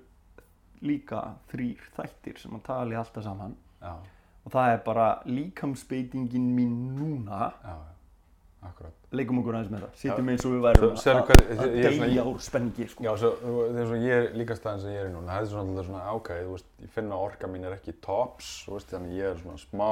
líka 0.84 1.22
þrýr 1.52 1.80
þættir 1.96 2.40
sem 2.42 2.58
að 2.58 2.64
tali 2.68 2.96
alltaf 3.00 3.24
saman. 3.24 3.56
Já, 3.82 3.94
og 4.44 4.52
það 4.52 4.74
er 4.74 4.82
bara 4.84 5.08
líkamsbeitingin 5.26 6.48
mín 6.58 6.74
núna. 6.98 7.54
Já, 7.64 7.76
akkurat. 8.64 8.92
leikum 9.14 9.40
okkur 9.42 9.56
aðeins 9.60 9.72
með 9.72 9.82
það, 9.84 9.96
sitjum 10.02 10.28
Já. 10.30 10.34
eins 10.34 10.46
og 10.48 10.52
við 10.54 10.62
værum 10.66 10.94
Svo- 10.98 11.14
að, 11.14 11.26
hvað- 11.28 11.42
að 11.44 11.76
er 11.78 11.92
svona- 11.94 12.08
deyja 12.08 12.24
úr 12.26 12.40
spenningi 12.42 12.88
sko. 12.90 13.04
Já, 13.04 13.12
svo, 13.22 13.32
þegar 13.44 13.88
svo 13.88 13.98
ég 14.02 14.14
er 14.18 14.34
líka 14.40 14.56
staðin 14.58 14.82
sem 14.82 14.90
ég 14.92 15.02
er 15.04 15.10
í 15.10 15.14
núna, 15.14 15.28
það 15.28 15.42
er 15.42 15.50
svona, 15.52 15.84
svona 15.84 16.04
ákæði, 16.14 16.46
þú 16.48 16.52
veist, 16.56 16.66
ég 16.82 16.90
finna 16.90 17.16
að 17.16 17.26
orka 17.28 17.48
mín 17.48 17.66
er 17.66 17.76
ekki 17.78 17.94
tops, 18.02 18.66
þú 18.66 18.74
veist, 18.78 18.90
þannig 18.90 19.12
ég 19.20 19.32
er 19.32 19.36
svona 19.44 19.60
smá, 19.60 19.90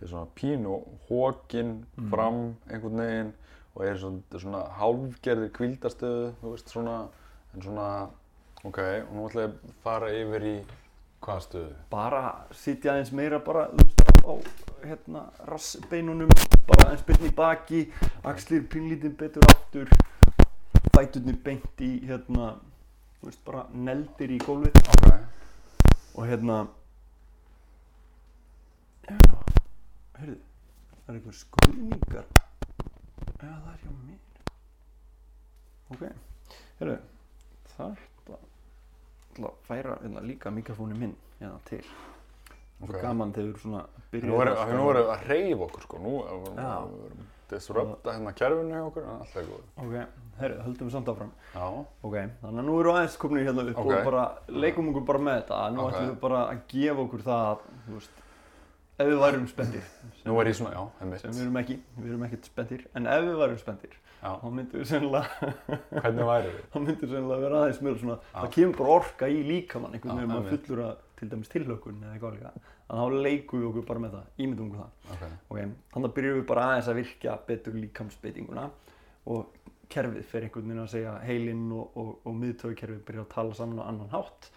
ég 0.00 0.02
er 0.02 0.08
svona 0.08 0.26
pínu 0.34 0.74
hókin 1.08 1.72
fram 2.10 2.56
einhvern 2.68 2.96
veginn 3.04 3.32
og 3.74 3.86
er 3.86 3.98
svona, 4.00 4.40
svona 4.42 4.62
hálfgerðir 4.80 5.52
kvíldastöðu, 5.56 6.30
þú 6.40 6.54
veist, 6.54 6.72
svona, 6.72 6.96
en 7.54 7.64
svona, 7.64 7.88
ok, 8.64 8.80
og 9.06 9.16
nú 9.16 9.26
ætla 9.28 9.46
ég 9.46 9.52
að 9.54 9.74
fara 9.84 10.12
yfir 10.16 10.46
í 10.50 10.54
hvaða 11.20 11.44
stöðu? 11.44 11.74
bara 11.92 12.22
sitja 12.56 12.94
aðeins 12.94 13.12
meira 13.12 13.40
bara 13.44 13.66
þú 13.74 13.84
veist, 13.84 14.02
á, 14.08 14.12
á 14.24 14.34
hérna, 14.84 15.24
rassbeinunum 15.48 16.32
bara 16.68 16.88
aðeins 16.88 17.06
byrni 17.08 17.30
í 17.30 17.36
baki 17.36 17.82
axlir 18.24 18.66
pínlítið 18.72 19.16
betur 19.20 19.46
aftur 19.50 19.92
fæturnir 20.94 21.38
beint 21.44 21.84
í 21.84 21.92
hérna 22.08 22.54
þú 23.20 23.28
veist, 23.28 23.42
bara 23.44 23.66
neldir 23.72 24.32
í 24.32 24.38
gólfið. 24.40 24.78
Ok, 24.94 25.10
og 26.16 26.28
hérna 26.28 26.60
já, 29.04 29.16
heyrðu 30.20 30.38
það 30.40 31.10
er 31.10 31.18
einhver 31.18 31.36
skruðningar 31.36 32.30
já, 33.42 33.54
það 33.64 33.72
er 33.72 33.80
hjá 33.82 33.90
mér 34.06 34.18
ok, 35.90 36.02
heyrðu 36.80 36.96
þetta 37.64 37.90
ætla 39.30 39.50
að 39.50 39.60
færa 39.68 39.98
hérna, 40.02 40.20
líka 40.26 40.50
mikrofónu 40.54 40.96
minn 40.98 41.14
hérna 41.40 41.58
til 41.68 41.82
svo 42.80 42.88
Ok. 42.88 42.96
gaman 43.02 43.32
þegar 43.36 43.44
við 43.44 43.50
erum 43.50 43.60
svona 43.60 43.80
að 43.84 44.04
byrja 44.12 44.28
nú 44.30 44.38
erum 44.40 44.54
þetta, 44.56 44.76
nú 44.78 44.84
erum 44.90 45.02
við 45.04 45.10
að 45.14 45.26
reyfa 45.28 45.64
okkur, 45.66 45.82
sko, 45.84 45.98
nú 46.00 46.12
erum 46.24 46.44
við 46.46 46.60
Já. 46.62 46.76
erum 46.80 47.26
disrupta 47.50 48.12
hérna 48.14 48.32
kerfinu 48.38 48.70
hjá 48.76 48.84
okkur, 48.86 49.02
en 49.04 49.10
alltaf 49.20 49.36
er 49.36 49.48
góð. 49.50 49.64
ok, 49.76 49.94
heyrðu, 50.40 50.62
höldum 50.64 50.88
við 50.88 50.94
samt 50.94 51.10
áfram 51.12 51.32
Já, 51.54 51.66
ok, 52.08 52.16
þannig 52.40 52.62
að 52.62 52.66
nú 52.70 52.78
erum 52.80 52.94
við 52.94 53.00
aðeins 53.00 53.18
komin 53.20 53.44
hérna 53.46 53.66
upp 53.70 53.78
Ok. 53.84 53.90
og 53.92 54.04
bara 54.08 54.24
leikum 54.48 54.88
okkur 54.94 55.04
bara 55.10 55.18
með 55.26 55.36
þetta 55.42 55.58
nú 55.74 55.80
Ok. 55.84 55.92
ætlum 55.92 56.08
við 56.14 56.20
bara 56.24 56.40
að 56.54 56.62
gefa 56.72 57.04
okkur 57.04 57.22
það 57.28 57.44
að, 57.50 57.66
þú 57.86 57.98
veist, 57.98 58.19
ef 59.00 59.08
við 59.10 59.18
værum 59.24 59.48
spendir 59.50 59.88
nú 60.26 60.36
er 60.42 60.50
ég 60.50 60.56
svona, 60.58 60.72
já, 60.76 60.82
einmitt, 61.00 61.26
við 61.26 61.42
erum 61.46 61.58
ekki, 61.62 61.76
við 61.96 62.10
erum 62.12 62.24
ekkert 62.28 62.48
spendir 62.50 62.86
en 62.98 63.08
ef 63.10 63.26
við 63.26 63.38
værum 63.40 63.60
spendir 63.60 63.94
já, 63.96 64.32
þá 64.42 64.48
myndum 64.56 64.82
við 64.82 64.88
sennilega 64.90 65.52
hvernig 66.02 66.28
væri 66.30 66.50
við? 66.54 66.64
þá 66.74 66.76
myndum 66.84 67.04
við 67.06 67.14
sennilega 67.14 67.44
vera 67.46 67.62
aðeins 67.64 67.80
meira 67.86 68.02
svona 68.02 68.18
það 68.34 68.50
kemur 68.58 68.76
bara 68.82 68.96
orka 69.00 69.30
í 69.30 69.38
líkamann 69.48 69.96
einhvern 69.96 70.12
Já, 70.12 70.18
veginn 70.20 70.34
maður 70.34 70.50
einmitt. 70.50 70.66
fullur 70.68 70.84
að 70.88 71.06
til 71.20 71.28
dæmis 71.28 71.50
tilhlökkun 71.52 71.98
eða 72.00 72.14
eitthvað 72.16 72.36
líka. 72.38 72.50
Að 72.90 73.00
þá 73.00 73.16
leikum 73.26 73.60
við 73.60 73.66
okkur 73.70 73.82
bara 73.90 74.00
með 74.00 74.14
það, 74.16 74.28
ímyndum 74.40 74.68
okkur 74.70 74.78
það. 74.80 74.92
Ok, 75.12 75.24
ok, 75.52 75.58
þannig 75.92 76.08
að 76.08 76.14
byrjum 76.16 76.38
við 76.38 76.46
bara 76.48 76.62
aðeins 76.70 76.88
að 76.88 76.96
virkja 77.00 77.34
betur 77.50 77.74
líkamsbeitinguna 77.76 78.64
og 79.34 79.58
kerfið 79.92 80.24
fyrir 80.30 80.46
einhvern 80.48 80.70
veginn 80.70 80.80
að 80.86 80.88
segja 80.94 81.12
heilinn 81.26 81.66
og, 81.76 81.98
og, 82.00 82.10
og 82.24 82.38
miðtöðkerfið 82.40 83.02
byrja 83.10 83.24
að 83.26 83.30
tala 83.34 83.58
saman 83.58 83.82
á 83.82 83.88
annan 83.90 84.12
hátt 84.14 84.48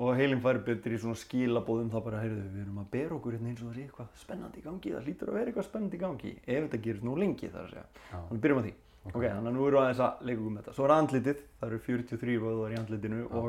og 0.00 0.14
heilinn 0.16 0.40
færi 0.40 0.62
betur 0.64 0.94
í 0.94 0.98
svona 1.00 1.18
skilabóðum 1.20 1.90
þá 1.92 1.98
bara, 2.04 2.20
heyrðu, 2.24 2.44
við 2.54 2.60
erum 2.62 2.78
að 2.80 2.86
bera 2.94 3.16
okkur 3.16 3.34
hérna 3.36 3.50
eins 3.50 3.60
og 3.60 3.66
það 3.68 3.74
sé 3.76 3.82
eitthvað 3.84 4.08
spennandi 4.20 4.60
í 4.60 4.64
gangi, 4.64 4.92
það 4.94 5.04
hlýtur 5.06 5.28
að 5.28 5.36
vera 5.36 5.50
eitthvað 5.50 5.66
spennandi 5.66 5.98
í 5.98 6.00
gangi 6.00 6.30
ef 6.40 6.60
þetta 6.64 6.80
gerist 6.86 7.04
nú 7.04 7.16
lengi 7.20 7.50
þar 7.50 7.66
að 7.66 7.74
segja. 7.74 7.86
Þannig 8.12 8.42
byrjum 8.46 8.60
á 8.60 8.64
því, 8.64 8.72
ok, 9.10 9.24
þannig 9.26 9.50
að 9.50 9.56
nú 9.56 9.66
við 9.66 9.76
aðeins 9.80 10.00
að 10.06 10.12
leika 10.30 10.40
með 10.46 10.60
þetta, 10.60 10.76
svo 10.78 10.84
er 10.86 10.94
andlitið, 10.94 11.42
það 11.60 11.68
eru 11.68 11.78
43 11.88 12.38
vöðvar 12.46 12.72
í 12.72 12.80
andlitinu 12.80 13.20
Já. 13.20 13.28
og 13.40 13.46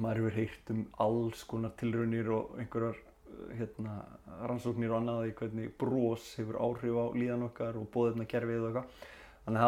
maður 0.00 0.20
hefur 0.20 0.36
heyrt 0.36 0.74
um 0.74 0.82
alls 1.06 1.40
konar 1.48 1.72
tilraunir 1.80 2.28
og 2.36 2.44
einhverjar 2.60 3.00
uh, 3.00 3.48
hérna, 3.56 3.96
rannsóknir 4.44 4.92
og 4.92 4.98
annað 5.00 5.30
í 5.30 5.34
hvernig 5.40 5.72
bros 5.80 6.24
hefur 6.36 6.60
áhrif 6.60 7.00
á 7.00 7.04
líðan 7.16 7.48
okkar 7.48 7.80
og 7.80 7.88
bóðirna 7.94 8.28
kerfið 8.28 8.60
og 8.60 8.68
eitthvað. 8.70 9.08
Þannig 9.40 9.56
að 9.56 9.64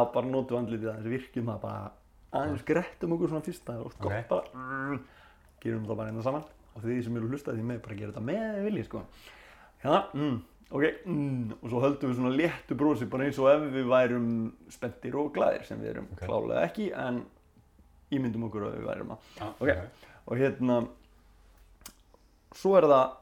gerum 5.62 5.84
það 5.88 5.98
bara 6.00 6.10
hérna 6.12 6.24
saman. 6.26 6.44
Og 6.72 6.82
því 6.86 6.96
sem 7.04 7.16
eru 7.18 7.28
að 7.28 7.34
hlusta 7.36 7.52
því 7.56 7.66
með 7.68 7.82
bara 7.84 7.98
gera 8.00 8.12
þetta 8.12 8.24
með 8.28 8.62
vilji 8.66 8.84
sko. 8.86 9.02
Hérna, 9.82 10.00
mm, 10.16 10.38
ok, 10.72 10.84
mm, 11.04 11.52
og 11.60 11.66
svo 11.72 11.82
höldum 11.84 12.12
við 12.12 12.18
svona 12.20 12.34
léttu 12.38 12.78
brosi 12.80 13.08
bara 13.12 13.26
eins 13.28 13.38
og 13.42 13.50
ef 13.52 13.66
við 13.74 13.90
værum 13.92 14.28
spenntir 14.72 15.18
og 15.20 15.32
glæðir 15.36 15.66
sem 15.68 15.80
við 15.82 15.90
erum 15.94 16.06
Ok. 16.14 16.22
klálega 16.24 16.62
ekki 16.68 16.86
en 16.96 17.22
ímyndum 18.12 18.46
okkur 18.48 18.68
að 18.68 18.76
við 18.78 18.86
værum 18.88 19.12
að 19.16 19.28
já, 19.40 19.48
Ok. 19.60 20.00
og 20.26 20.38
hérna 20.38 20.78
svo 22.56 22.74
er 22.78 22.86
það 22.88 23.16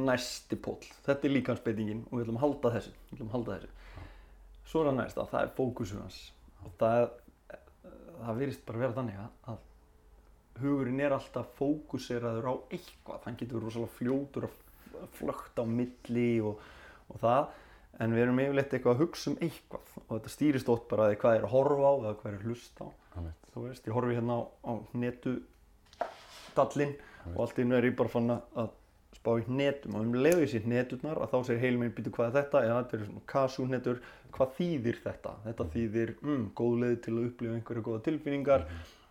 næsti 0.00 0.56
pól 0.62 0.78
þetta 1.06 1.26
er 1.26 1.34
líkansbeitingin 1.34 2.04
og 2.10 2.14
við 2.18 2.24
ætlum 2.26 2.38
að 2.38 2.44
halda 2.46 2.74
þessu. 2.76 2.92
Að 3.20 3.32
halda 3.34 3.56
þessu. 3.56 3.70
Svo 4.70 4.82
er 4.84 4.90
það 4.90 4.98
næsta, 5.00 5.26
það 5.32 5.42
er 5.42 5.54
fókusur 5.56 6.00
hans. 6.04 6.18
Og 6.64 6.72
það 6.78 7.10
það 8.20 8.38
virðist 8.42 8.64
bara 8.68 8.78
vera 8.84 8.96
þannig 8.98 9.18
að, 9.18 9.30
að 9.50 9.58
hugurinn 10.62 11.02
er 11.04 11.14
alltaf 11.16 11.50
fókuseraður 11.58 12.50
á 12.50 12.54
eitthvað, 12.70 13.24
hann 13.26 13.38
getur 13.40 13.64
rosalega 13.64 13.96
fljótur 13.98 14.48
að 14.48 15.10
flökta 15.18 15.64
á 15.64 15.66
milli 15.68 16.30
og, 16.44 16.62
og 17.08 17.20
það. 17.22 17.50
En 18.00 18.14
við 18.16 18.24
erum 18.24 18.40
yfirleitt 18.40 18.74
eitthvað 18.74 18.96
að 18.96 19.02
hugsa 19.04 19.30
um 19.32 19.38
eitthvað. 19.44 19.94
Og 20.06 20.10
þetta 20.14 20.34
stýrist 20.34 20.72
ótt 20.72 20.86
bara 20.88 21.10
að 21.10 21.16
hvað 21.20 21.38
er 21.38 21.46
að 21.46 21.54
horfa 21.54 21.88
á 21.90 21.94
eða 21.98 22.16
hvað 22.20 22.30
er 22.30 22.38
að 22.38 22.46
hlusta 22.48 22.86
á. 22.86 22.88
Þú 23.50 23.64
veist, 23.66 23.88
ég 23.88 23.96
horfi 23.96 24.16
hérna 24.16 24.36
á, 24.38 24.42
á 24.64 24.72
netu 24.94 25.32
dallinn 26.56 26.94
og 27.34 27.40
allt 27.44 27.58
í 27.58 27.64
einu 27.66 27.76
er 27.76 27.88
ég 27.90 27.96
bara 27.98 28.12
fann 28.12 28.30
að 28.32 28.70
spá 29.16 29.32
í 29.36 29.44
netum. 29.52 29.96
Og 29.98 30.06
um 30.06 30.14
leiðu 30.16 30.46
sér 30.48 30.68
neturnar 30.70 31.20
að 31.20 31.34
þá 31.34 31.38
segir 31.48 31.64
heilum 31.64 31.84
minn 31.84 31.94
býtu 31.96 32.12
hvað 32.14 32.30
er 32.30 32.36
þetta? 32.38 32.62
Eða 32.66 32.78
þetta 32.78 32.96
er 32.96 33.04
svona 33.08 33.26
kasúnetur. 33.34 34.00
Hvað 34.36 34.54
þýðir 34.60 35.00
þetta? 35.04 35.34
Þetta 35.48 35.66
þýðir, 35.74 36.14
mm, 36.22 36.46
góð 36.56 36.78
leið 36.84 36.96
til 37.04 37.14
að 37.16 37.26
upplifa 37.26 37.58
einhverju 37.58 37.84
góða 37.88 38.02
tilfinningar. 38.06 38.66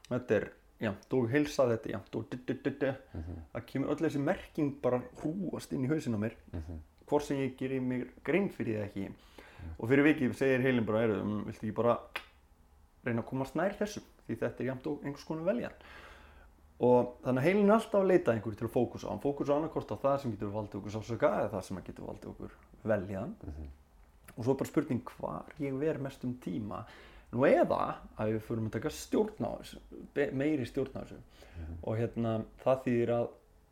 Þetta 0.10 0.38
er, 0.40 0.48
já, 0.80 0.94
þú 1.12 1.22
heilsa 1.32 1.68
þetta 1.74 1.92
já, 1.94 2.00
þú 2.12 2.22
du-du-du-du 2.32 2.92
það 3.54 3.66
kemur 3.72 3.94
öll 3.94 4.04
þessi 4.06 4.22
merking 4.24 4.76
bara 4.82 5.02
hrúast 5.22 5.74
inn 5.74 5.86
í 5.86 5.92
hausinn 5.92 6.16
á 6.16 6.20
mér. 6.20 6.36
Hvort 7.10 7.26
sem 7.26 7.38
ég 7.42 7.56
gerir 7.58 7.82
mig 7.82 8.08
grein 8.24 8.50
fyrir 8.54 8.80
það 8.80 8.86
ekki. 8.88 9.08
Og 9.80 9.90
fyrir 9.90 10.06
vikið 10.06 10.36
segir 10.38 10.62
heilin 10.62 10.86
bara, 10.86 11.02
er, 11.04 11.16
um, 11.20 11.44
viltu 11.48 11.66
ekki 11.66 11.76
bara 11.76 11.98
reyna 13.06 13.24
að 13.24 13.30
komast 13.32 13.56
nær 13.56 13.74
þessu? 13.80 14.04
Því 14.28 14.38
þetta 14.40 14.64
er 14.64 14.70
jæmt 14.70 14.88
og 14.88 15.04
einhvers 15.04 15.26
konar 15.26 15.50
veljan 15.50 15.82
og 16.80 17.18
þannig 17.26 17.42
að 17.42 17.44
heilin 17.44 17.70
er 17.70 17.76
alltaf 17.76 18.00
að 18.00 18.08
leita 18.08 18.32
einhverju 18.32 18.56
til 18.56 18.68
að 18.70 18.72
fókusa 18.72 19.08
á 19.08 19.12
hann. 19.12 19.20
Fókusa 19.20 19.56
annarkort 19.58 19.90
á 19.92 19.98
það 20.00 20.18
sem 20.22 20.32
getur 20.32 20.54
valdið 20.54 20.80
okkur 20.80 20.94
sásöka 20.96 21.32
eða 21.42 21.50
það 21.58 21.66
sem 21.68 21.80
getur 21.90 22.06
valdið 22.08 22.30
okkur 22.30 22.54
veljan 22.88 23.34
og 24.40 24.46
svo 24.46 24.54
er 24.54 24.60
bara 24.62 24.70
spurning 24.70 25.02
hvar 25.18 25.50
ég 25.60 25.76
ver 25.80 26.00
mest 26.00 26.24
um 26.24 26.38
tíma 26.40 26.86
nú 27.34 27.46
eða 27.48 27.82
að 28.18 28.36
við 28.36 28.46
fyrir 28.48 28.64
að 28.66 28.76
taka 28.78 28.94
stjórn 28.94 29.46
á 29.46 29.52
þessu 29.60 30.30
meiri 30.40 30.66
stjórn 30.68 30.98
á 30.98 31.02
þessu. 31.02 31.20
Og 31.84 32.00
hérna 32.00 32.40
það 32.64 32.86
þýðir 32.86 33.14
að 33.18 33.28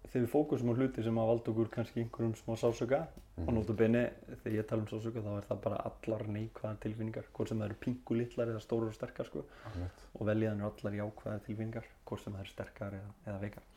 þegar 0.07 0.23
við 0.23 0.31
fókusum 0.31 0.71
á 0.71 0.77
hluti 0.77 1.03
sem 1.03 1.19
að 1.19 1.29
valda 1.31 1.51
okkur 1.51 1.71
kannski 1.73 2.03
einhverjum 2.03 2.35
smá 2.39 2.53
sásöka 2.59 2.99
og 3.43 3.49
nótabene 3.53 4.03
þegar 4.43 4.55
ég 4.55 4.67
tala 4.69 4.83
um 4.83 4.89
sásöka 4.89 5.23
þá 5.25 5.31
er 5.33 5.47
það 5.49 5.61
bara 5.65 5.81
allar 5.89 6.23
neikvæðar 6.31 6.79
tilfinningar 6.83 7.27
hvort 7.33 7.51
sem 7.51 7.59
það 7.59 7.67
eru 7.67 7.79
pingu 7.83 8.17
litlar 8.21 8.51
eða 8.53 8.63
stórar 8.63 8.91
og 8.91 8.97
sterkar 8.97 9.27
sko. 9.27 9.43
Einmitt. 9.71 10.05
og 10.15 10.29
veljaðan 10.29 10.63
er 10.63 10.69
allar 10.71 10.99
jákvæða 11.01 11.43
tilfinningar 11.47 11.89
hvort 12.07 12.23
sem 12.23 12.37
það 12.37 12.45
er 12.45 12.51
sterkar 12.53 12.97
eða, 12.97 13.11
eða 13.27 13.41
veikar. 13.43 13.67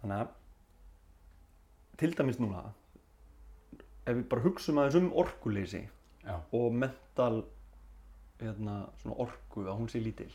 Þannig 0.00 0.24
að 0.24 0.28
til 2.00 2.12
dæmis 2.16 2.40
núna 2.40 2.64
ef 4.08 4.14
við 4.16 4.26
bara 4.32 4.46
hugsum 4.46 4.80
aðeins 4.80 5.00
um 5.00 5.10
orkuleysi 5.22 5.82
og 6.56 6.72
mental 6.72 7.42
hérna, 8.44 8.76
svona 9.02 9.18
orku 9.26 9.66
að 9.66 9.78
hún 9.78 9.90
sé 9.92 10.02
lítil. 10.02 10.30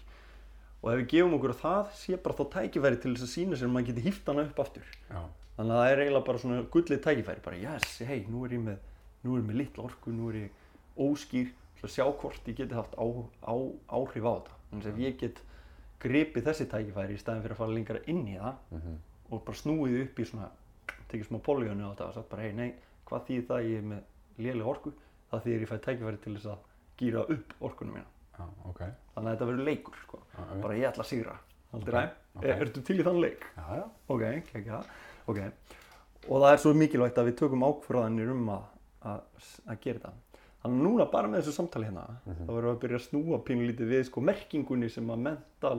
Og 0.83 0.91
ef 0.91 0.99
við 1.01 1.07
gefum 1.15 1.37
okkur 1.39 1.55
að 1.55 1.61
það 1.63 1.93
sé 1.97 2.19
bara 2.21 2.37
þá 2.37 2.45
tækifæri 2.55 3.01
til 3.01 3.13
þess 3.15 3.25
að 3.25 3.33
sína 3.33 3.57
sér 3.57 3.69
að 3.69 3.75
maður 3.75 3.89
geti 3.89 4.05
hýft 4.05 4.31
hana 4.31 4.45
upp 4.45 4.61
aftur. 4.61 4.89
Já, 5.09 5.21
þannig 5.57 5.75
að 5.75 5.81
það 5.81 5.91
er 5.91 6.03
eiginlega 6.03 6.27
bara 6.29 6.43
svona 6.43 6.59
gullið 6.75 7.01
tækifæri 7.05 7.45
bara 7.45 7.61
yes, 7.63 7.95
hei, 8.05 8.19
nú 8.29 8.43
er 8.45 8.55
ég 8.57 8.65
með 8.65 8.91
nú 9.25 9.33
er 9.35 9.41
ég 9.41 9.47
með 9.49 9.59
litla 9.63 9.87
orku, 9.87 10.13
nú 10.13 10.29
er 10.29 10.41
ég 10.43 10.63
óskýr 11.01 11.53
að 11.85 11.93
sjá 11.93 12.05
hvort 12.09 12.47
ég 12.49 12.57
geti 12.57 12.73
haft 12.73 12.95
á, 12.97 13.05
á, 13.45 13.55
áhrif 13.93 14.25
á 14.25 14.33
þetta. 14.33 14.55
Þannig 14.71 14.87
að 14.89 15.01
ég 15.03 15.17
get 15.21 15.41
gripið 16.01 16.47
þessi 16.49 16.67
tækifæri 16.71 17.15
í 17.15 17.21
staðin 17.21 17.43
fyrir 17.43 17.55
að 17.55 17.61
fara 17.61 17.75
lengra 17.75 18.01
inn 18.11 18.23
í 18.27 18.37
það 18.39 18.55
mhm, 18.77 18.95
og 19.29 19.43
bara 19.45 19.59
snúið 19.59 19.97
upp 20.03 20.21
í 20.21 20.27
svona 20.29 20.49
tekið 21.11 21.29
smá 21.29 21.39
políónu 21.45 21.87
á 21.87 21.91
þetta 21.93 22.07
og 22.09 22.15
sagt 22.17 22.31
bara 22.31 22.45
hei, 22.45 22.53
nei, 22.57 22.71
hvað 23.09 23.27
þýðir 23.29 23.47
það 23.49 23.57
að 23.59 23.69
ég 23.69 23.81
er 23.81 23.89
með 23.91 24.45
lélega 24.45 24.71
orku? 24.73 24.93
Það 25.31 25.45
þýðir 25.45 25.65
ég 25.65 25.71
fæ 25.71 25.77
tækifæri 25.85 26.21
til 26.23 26.35
þess 26.35 26.51
að 26.53 26.71
gýra 26.99 27.25
upp 27.35 27.55
orkunum 27.69 27.97
mína 27.99 28.07
já, 28.35 28.45
ok. 28.69 28.81
þannig 29.15 29.29
að 29.29 29.33
þetta 29.33 29.49
verður 29.49 29.69
leikur 29.69 29.97
sko. 30.03 30.21
Já, 30.25 30.39
einmitt. 30.43 30.61
bara 30.65 30.77
ég 30.79 30.89
ætla 30.91 31.05
að 31.05 31.11
sigra 31.11 31.37
aldrei 31.75 31.95
ræm, 31.95 32.13
ok. 32.35 32.43
er, 32.45 32.61
ertu 32.65 32.83
til 32.87 32.99
í 32.99 33.07
þann 33.07 33.21
leik? 33.23 33.49
Já, 33.55 33.65
já, 33.79 33.85
ok, 34.15 34.23
kekja, 34.51 34.83
ok 35.31 35.41
og 36.25 36.41
það 36.41 36.51
er 36.51 36.61
svo 36.61 36.73
mikilvægt 36.77 37.19
að 37.21 37.29
við 37.29 37.37
tökum 37.41 37.65
ákvörðanir 37.65 38.31
um 38.33 38.47
að, 38.55 38.63
að, 39.11 39.49
að 39.69 39.81
gera 39.83 39.99
þetta 39.99 40.13
þannig 40.65 40.79
að 40.79 40.87
núna 40.87 41.05
bara 41.11 41.29
með 41.29 41.43
þessu 41.43 41.59
samtali 41.59 41.89
hérna 41.89 42.05
þá 42.25 42.49
verðum 42.49 42.65
við 42.65 42.71
að 42.71 42.81
byrja 42.83 42.99
að 42.99 43.05
snúa 43.05 43.39
pínlítið 43.45 43.91
við 43.91 44.03
sko 44.07 44.23
merkingunni 44.25 44.89
sem 44.89 45.11
að 45.13 45.23
mental 45.27 45.77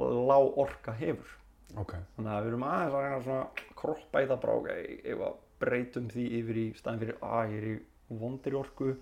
og 0.00 0.18
lág 0.30 0.58
orka 0.64 0.94
hefur 0.96 1.36
ok, 1.80 1.94
þannig 2.16 2.32
að 2.32 2.40
við 2.40 2.52
erum 2.52 2.66
aðeins 2.70 2.96
að 2.96 3.04
reyna 3.04 3.22
svona 3.26 3.68
kroppa 3.82 4.22
í 4.22 4.28
það 4.30 4.42
bara 4.44 4.58
ok, 4.60 4.70
ef 5.12 5.24
að 5.28 5.38
breytum 5.60 6.08
því 6.10 6.26
yfir 6.40 6.60
í 6.62 6.66
staðin 6.78 7.02
fyrir 7.04 7.20
að 7.26 7.52
ég 7.52 7.60
er 7.60 7.68
í 7.68 7.76
vondir 8.20 8.56
orku 8.58 8.94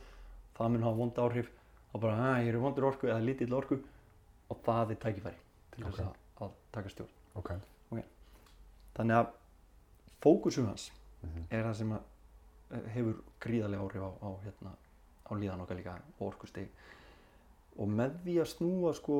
það 0.58 0.70
mun 0.74 0.82
hafa 0.86 0.96
vond 1.02 1.18
áhrif 1.24 1.48
þá 1.92 1.96
bara 2.02 2.18
að 2.34 2.42
ég 2.44 2.48
er 2.52 2.58
í 2.58 2.62
vondir 2.62 2.84
orku 2.88 3.06
eða 3.08 3.24
lítill 3.24 3.54
orku. 3.56 3.78
Og 4.48 4.62
það 4.64 4.90
er 4.94 5.00
tækifæri 5.04 5.40
til 5.74 5.84
þess 5.84 6.00
Ok. 6.00 6.06
að, 6.06 6.14
að 6.46 6.52
taka 6.72 6.88
stjórn. 6.92 7.10
Ok, 7.38 7.50
þannig 8.96 9.16
að 9.20 9.28
fókusum 10.24 10.66
hans 10.66 10.90
Mhm. 11.22 11.44
er 11.50 11.64
það 11.64 11.74
sem 11.76 11.92
að 11.92 12.00
eh, 12.70 12.88
hefur 12.94 13.14
gríðarlega 13.40 13.82
áhrif 13.82 14.02
á, 14.02 14.10
á, 14.22 14.28
hérna, 14.44 14.72
á 15.26 15.32
líðan 15.34 15.60
okkar 15.64 15.76
líka 15.76 15.94
og 16.20 16.26
orkustig. 16.32 16.68
Og 17.78 17.88
með 17.88 18.18
því 18.24 18.34
að 18.42 18.48
snúa 18.52 18.92
sko 18.94 19.16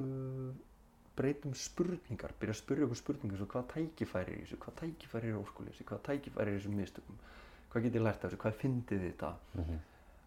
uh, 0.00 0.52
breytum 1.16 1.54
spurningar 1.54 2.32
byrja 2.40 2.54
að 2.54 2.60
spyrja 2.60 2.84
okkur 2.86 2.96
spurningar 3.00 3.38
svo 3.40 3.46
hvað 3.46 3.66
tækifæri 3.74 4.32
er 4.32 4.38
í 4.38 4.44
þessu, 4.44 4.58
hvað 4.62 4.74
tækifæri 4.80 5.28
er 5.30 5.34
í 5.34 5.40
orkuleysi 5.40 5.84
hvað 5.88 6.02
tækifæri 6.10 6.50
er 6.50 6.56
í 6.56 6.60
þessum 6.60 6.76
mistökum 6.76 7.18
hvað 7.72 7.82
get 7.86 7.94
ég 7.98 8.02
lært 8.04 8.24
af 8.24 8.30
þessu, 8.30 8.40
hvað 8.42 8.58
fyndið 8.60 9.00
þið 9.00 9.12
þetta? 9.12 9.30
Mhm, 9.56 9.78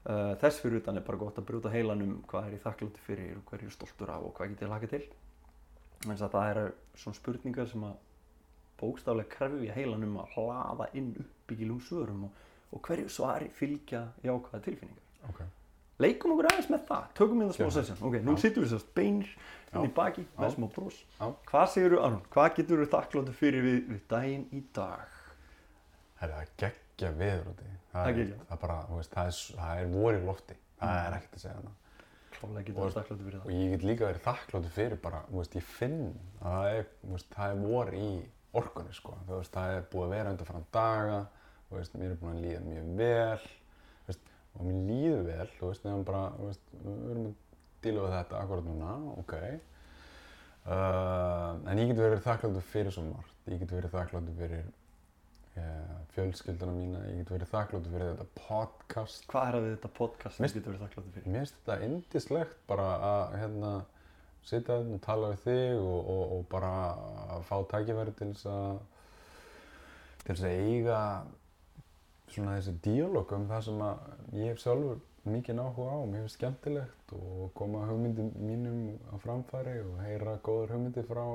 uh, 0.09 0.33
þess 0.41 0.61
fyrir 0.63 0.81
utan 0.81 0.99
er 0.99 1.05
bara 1.05 1.21
gott 1.21 1.39
að 1.39 1.47
brjóta 1.49 1.71
heilanum 1.73 2.19
hvað 2.29 2.49
er 2.49 2.57
ég 2.57 2.63
þakkláttur 2.65 3.05
fyrir 3.05 3.37
og 3.37 3.45
hvað 3.47 3.59
er 3.59 3.67
ég 3.67 3.75
stoltur 3.75 4.13
af 4.13 4.25
og 4.25 4.33
hvað 4.37 4.53
get 4.53 4.65
ég 4.65 4.73
laka 4.73 4.91
til. 4.91 5.03
En 6.07 6.19
það 6.19 6.39
eru 6.49 6.65
svona 6.97 7.19
spurningar 7.19 7.69
sem 7.69 7.83
að 7.83 7.97
bókstaflega 8.79 9.31
krefja 9.33 9.75
heilanum 9.75 10.19
að 10.21 10.35
hlaða 10.37 10.89
inn 10.95 11.13
uppbyggilum 11.19 11.79
svörum 11.83 12.27
og, 12.29 12.43
og 12.71 12.83
hverju 12.87 13.11
svari 13.11 13.49
fylgja 13.55 14.05
jákvæða 14.23 14.61
tilfinningar. 14.67 15.05
Ok, 15.29 15.41
leikum 15.99 16.35
okkur 16.35 16.47
aðeins 16.53 16.69
með 16.71 16.85
það, 16.87 17.07
tökum 17.19 17.41
við 17.43 17.49
það 17.51 17.57
smá 17.59 17.73
session. 17.75 18.03
Ok, 18.07 18.19
nú 18.23 18.35
sittum 18.39 18.63
við 18.65 18.73
sérst 18.75 18.93
beinir 18.95 19.33
inn 19.73 19.83
í 19.83 19.89
Já. 19.89 19.95
baki 19.99 20.25
með 20.37 20.47
Já. 20.47 20.55
smá 20.55 20.67
brós 20.77 20.99
Já. 21.19 21.25
hvað 21.51 21.71
segir 21.75 21.95
þú 21.95 22.03
Aron, 22.07 22.21
hvað 22.33 22.51
getur 22.59 22.83
þú 22.83 22.91
þakkláttur 22.95 23.39
fyrir 23.41 23.67
við, 23.67 23.81
við 23.91 24.05
daginn 24.15 24.45
í 24.55 24.63
dag? 24.79 25.17
Það 26.19 26.29
er 26.29 26.37
að 26.39 26.79
geggja 26.99 27.11
viður 27.19 27.51
úti. 27.53 27.67
Það 27.89 27.99
er 27.99 28.05
Það 28.05 28.09
er, 28.09 28.17
geggjað. 28.19 28.41
það 28.49 28.55
er 28.55 28.61
bara, 28.67 28.77
þú 28.89 28.97
veist, 28.99 29.13
það 29.15 29.29
er, 29.29 29.37
það 29.59 29.79
er 29.83 29.87
vor 29.95 30.13
í 30.13 30.19
lofti, 30.25 30.55
það 30.79 30.89
Mm. 30.89 31.05
er 31.07 31.17
ekkert 31.19 31.33
að 31.39 31.43
segja 31.45 31.55
hana. 31.59 31.71
klálega 32.39 32.63
getur 32.65 32.79
Og- 32.83 32.91
þú 32.91 32.95
þakkláttur 32.99 33.25
fyrir 33.25 33.39
Og 33.39 33.45
það 33.45 33.55
ég 33.59 33.71
get 33.71 33.81
líka 33.89 34.05
verið 34.09 34.21
þakkláttur 34.29 34.71
fyrir 34.75 35.01
bara, 35.01 35.21
þú 35.31 35.35
veist, 35.39 35.55
ég 35.55 35.63
finn 35.63 35.97
að 36.41 36.53
það 36.53 36.77
er, 36.77 36.85
þú 37.03 37.09
veist, 37.15 37.29
það 37.33 37.49
er 37.51 37.57
vor 37.67 37.87
í 37.91 38.09
orkunni, 38.53 38.93
sko. 38.93 39.13
Þú 39.27 39.33
veist, 39.39 39.51
það 39.51 39.73
er 39.77 39.81
búið 39.91 40.05
að 40.05 40.09
vera 40.15 40.29
undan 40.29 40.45
frá 40.47 40.61
daga, 40.71 41.17
þú 41.69 41.75
veist, 41.77 41.93
mér 41.99 42.11
er 42.11 42.15
búin 42.21 42.35
að 42.35 42.43
líða 42.45 42.61
mjög 42.69 42.95
vel, 42.95 43.37
þú 43.39 44.07
veist, 44.07 44.21
og 44.55 44.61
mér 44.65 44.79
líður 44.89 45.25
vel, 45.25 45.47
þú 45.59 45.67
veist, 45.67 45.83
nefnum 45.83 46.05
bara, 46.05 46.23
þú 46.37 46.45
veist, 46.47 46.65
við 46.85 47.11
erum 47.11 47.25
að 47.25 47.35
díla 47.81 48.01
við 48.05 48.15
þetta 48.15 48.39
akkurat 48.43 48.65
núna, 48.69 49.17
ok. 49.19 49.33
Uh, 50.69 51.55
en 51.71 51.77
ég 51.79 51.87
get 51.89 51.97
verið 51.97 52.21
þakkláttur 52.25 52.61
fyrir 52.69 52.91
svo 52.93 53.03
margt. 53.07 53.31
Ég 53.49 53.59
get 53.63 53.71
verið 53.73 53.93
þakkláttur 53.95 54.35
fyrir 54.37 54.65
fjölskylduna 56.13 56.73
mína, 56.75 57.05
ég 57.09 57.21
get 57.21 57.31
verið 57.33 57.51
þakkláttur 57.53 57.93
fyrir 57.93 58.11
þetta 58.13 58.27
podcast. 58.39 59.25
hvað 59.29 59.47
er 59.47 59.55
það 59.55 59.65
við 59.65 59.73
þetta 59.75 59.91
podcast 59.97 60.37
sem 60.37 60.45
þú 60.45 60.53
getur 60.59 60.71
verið 60.73 60.83
þakkláttur 60.85 61.15
fyrir 61.15 61.33
Mér 61.33 61.43
finnst 61.43 61.57
þetta 61.59 61.87
indislegt 61.87 62.61
bara 62.69 62.87
að 63.09 63.35
hérna 63.41 63.73
sitja 64.43 64.77
hérna 64.77 64.95
og 64.95 65.03
tala 65.05 65.33
við 65.33 65.43
þig 65.45 65.81
og, 65.81 65.99
og, 66.13 66.23
og 66.37 66.47
bara 66.53 66.71
að 67.35 67.43
fá 67.49 67.57
tækifæri 67.73 68.15
til 68.19 68.31
þess 68.31 68.49
að 68.53 68.79
til 70.23 70.35
þess 70.35 70.47
að 70.47 70.63
eiga 70.69 71.01
svona 72.29 72.57
þessi 72.57 72.75
díalóg 72.85 73.35
um 73.35 73.47
það 73.49 73.63
sem 73.67 73.85
að 73.85 74.39
ég 74.39 74.51
hef 74.51 74.63
sjálfur 74.63 74.99
mikið 75.29 75.61
áhuga 75.61 75.95
á, 75.95 75.99
mér 76.09 76.23
finnst 76.23 76.37
skemmtilegt 76.39 77.13
og 77.17 77.49
koma 77.57 77.85
hugmyndum 77.89 78.29
mínum 78.39 78.81
á 79.11 79.15
framfæri 79.21 79.79
og 79.83 79.97
heyra 80.05 80.37
góðar 80.45 80.75
hugmyndir 80.75 81.07
frá, 81.09 81.25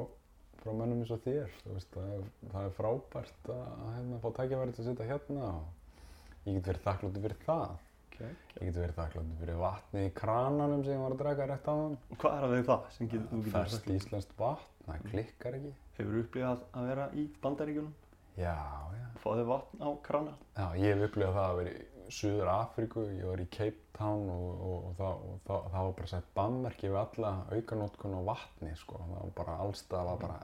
frá 0.65 0.73
mönnum 0.75 1.03
eins 1.05 1.13
og 1.15 1.23
þér, 1.25 1.57
veist, 1.69 1.91
það 1.95 2.13
er, 2.17 2.29
það 2.53 2.69
er 2.69 2.77
frábært 2.79 3.51
að, 3.53 3.65
að 3.75 3.91
hérna, 3.99 4.21
fá 4.23 4.29
til 4.39 4.61
að 4.65 4.77
sitja 4.89 5.09
hérna 5.09 5.49
og 5.51 6.47
ég 6.49 6.57
get 6.59 6.71
verið 6.71 6.87
þakkláttur 6.87 7.25
fyrir 7.27 7.41
það. 7.45 7.75
okay. 8.09 8.35
Ég 8.55 8.69
get 8.71 8.81
verið 8.81 8.99
þakkláttur 8.99 9.41
fyrir 9.43 9.61
vatni 9.63 10.05
í 10.09 10.13
krananum 10.21 10.85
sem 10.85 10.97
ég 10.97 11.05
var 11.05 11.17
að 11.17 11.25
draka 11.25 11.49
rétt 11.51 11.69
á 11.69 11.75
hann. 11.75 11.99
og 12.11 12.21
hvað 12.23 12.37
er 12.37 12.47
það 12.47 12.55
við 12.55 12.69
það 12.71 12.87
sem 12.97 13.11
getur, 13.13 13.27
þú 13.31 13.41
getur 13.41 13.59
verið 13.59 13.75
Færst 13.75 13.91
íslenskt 13.99 14.37
vatn, 14.41 14.71
það 14.89 15.09
klikkar 15.11 15.59
ekki. 15.61 15.75
hefur 15.99 16.15
þú 16.15 16.23
upplifað 16.25 16.69
að 16.73 16.93
vera 16.93 17.09
í 17.15 17.27
bandaríkjunum 17.45 17.95
Já, 18.35 18.57
já. 18.99 19.09
fá 19.23 19.29
þau 19.31 19.49
vatn 19.53 19.85
á 19.85 19.91
krana 20.03 20.39
Já, 20.57 20.67
ég 20.81 20.89
hef 20.95 21.05
upplifað 21.11 21.37
það 21.39 21.51
að 21.51 21.61
vera 21.61 21.75
í 21.75 21.83
Suður 22.13 22.51
Afríku, 22.53 23.05
ég 23.17 23.25
var 23.25 23.41
í 23.41 23.47
Cape 23.53 23.81
Town 23.97 24.27
og, 24.29 24.49
og, 24.55 24.75
og, 24.91 24.97
það, 24.99 25.23
og 25.29 25.39
það, 25.47 25.69
það 25.73 25.87
var 25.87 25.95
bara 25.99 26.11
sett 26.11 26.27
bannmerki 26.37 26.91
við 26.91 26.99
alla 27.01 27.31
aukanótkun 27.55 28.17
og 28.19 28.27
vatni, 28.29 28.73
sko. 28.77 29.01
Það 29.01 29.15
var 29.15 29.33
bara 29.39 29.55
allstað, 29.65 30.11
var 30.11 30.21
bara 30.21 30.37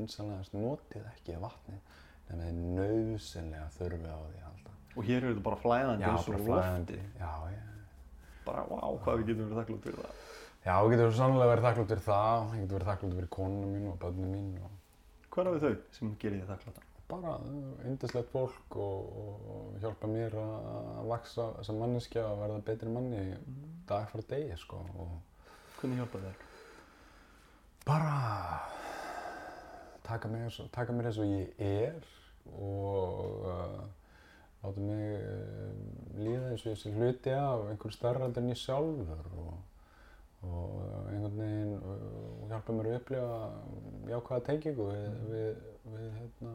vinsanlegast 0.00 0.54
notið 0.56 1.04
ekki 1.12 1.36
vatnið 1.42 1.98
nema 2.30 2.46
þið 2.48 2.60
nöðsynlega 2.78 3.68
þurfi 3.76 4.10
á 4.10 4.18
því 4.22 4.40
halda. 4.46 4.74
Og 4.96 5.04
hér 5.06 5.20
er 5.22 5.28
þetta 5.32 5.44
bara 5.46 5.60
flæðandi 5.62 6.08
eins 6.08 6.26
og 6.26 6.34
lofti. 6.34 6.46
flæðandi. 6.48 6.98
Já, 7.20 7.32
já. 7.52 7.62
Bara, 8.46 8.64
vá, 8.70 8.80
hvað 9.04 9.20
við 9.20 9.30
getum 9.30 9.44
verið 9.46 9.60
þakklátt 9.60 9.86
fyrir 9.86 10.02
það. 10.02 10.24
Já, 10.66 10.74
ég 10.82 10.90
getur 10.94 11.14
sannlega 11.20 11.52
verið 11.52 11.66
þakklátt 11.68 11.92
fyrir 11.92 12.04
það, 12.06 12.44
ég 12.56 12.64
getur 12.64 12.76
verið 12.78 12.90
þakklátt 12.92 13.16
fyrir 13.20 13.30
konuna 13.36 13.70
mín 13.70 13.88
og 13.92 13.98
börnum 14.02 14.34
mín 14.34 14.50
og 14.62 14.74
Hvað 15.36 15.48
er 15.50 15.56
við 15.56 15.64
þau 15.66 15.96
sem 15.98 16.12
gerir 16.22 16.42
þið 16.42 16.52
þakklátt? 16.54 16.82
bara 17.06 17.36
yndislegt 17.86 18.32
fólk 18.32 18.76
og, 18.82 19.10
og, 19.22 19.66
hjálpa 19.78 20.08
mér 20.10 20.34
að 20.42 21.04
vaksa 21.06 21.44
sem 21.62 21.76
manneskja 21.78 22.24
og 22.26 22.40
verða 22.40 22.56
betri 22.66 22.90
manni 22.90 23.20
dag 23.86 24.08
frá 24.10 24.24
degi, 24.32 24.56
sko. 24.58 24.80
Og 24.98 25.12
Hvernig 25.78 26.00
hjálpa 26.00 26.22
þér? 26.24 26.40
bara 27.86 28.16
taka 30.06 30.28
mér, 30.32 30.46
eins- 30.48 30.70
taka 30.74 30.92
mér 30.96 31.10
eins 31.10 31.18
og 31.18 31.30
ég 31.30 31.48
er 31.58 31.96
og 32.46 33.46
uh, 33.46 33.80
láta 34.62 34.80
mig 34.80 35.16
uh, 35.18 36.20
líða 36.20 36.52
eins 36.52 36.66
og 36.66 36.72
ég 36.72 36.78
sé 36.82 36.92
hluti 36.94 37.32
af 37.34 37.66
einhverju 37.72 37.94
starra 37.96 38.28
en 38.30 38.50
ég 38.52 38.60
sjálfur 38.60 39.26
og, 39.42 39.56
og 40.46 41.10
einhvern 41.10 41.36
veginn 41.40 41.74
uh, 41.80 42.46
hjálpa 42.52 42.76
mér 42.78 42.90
að 42.92 42.98
upplifa 43.00 43.42
jákvæða 44.14 44.46
tengingu 44.50 44.88
við, 44.92 45.20
við, 45.32 45.60
við 45.96 46.08
hérna, 46.20 46.54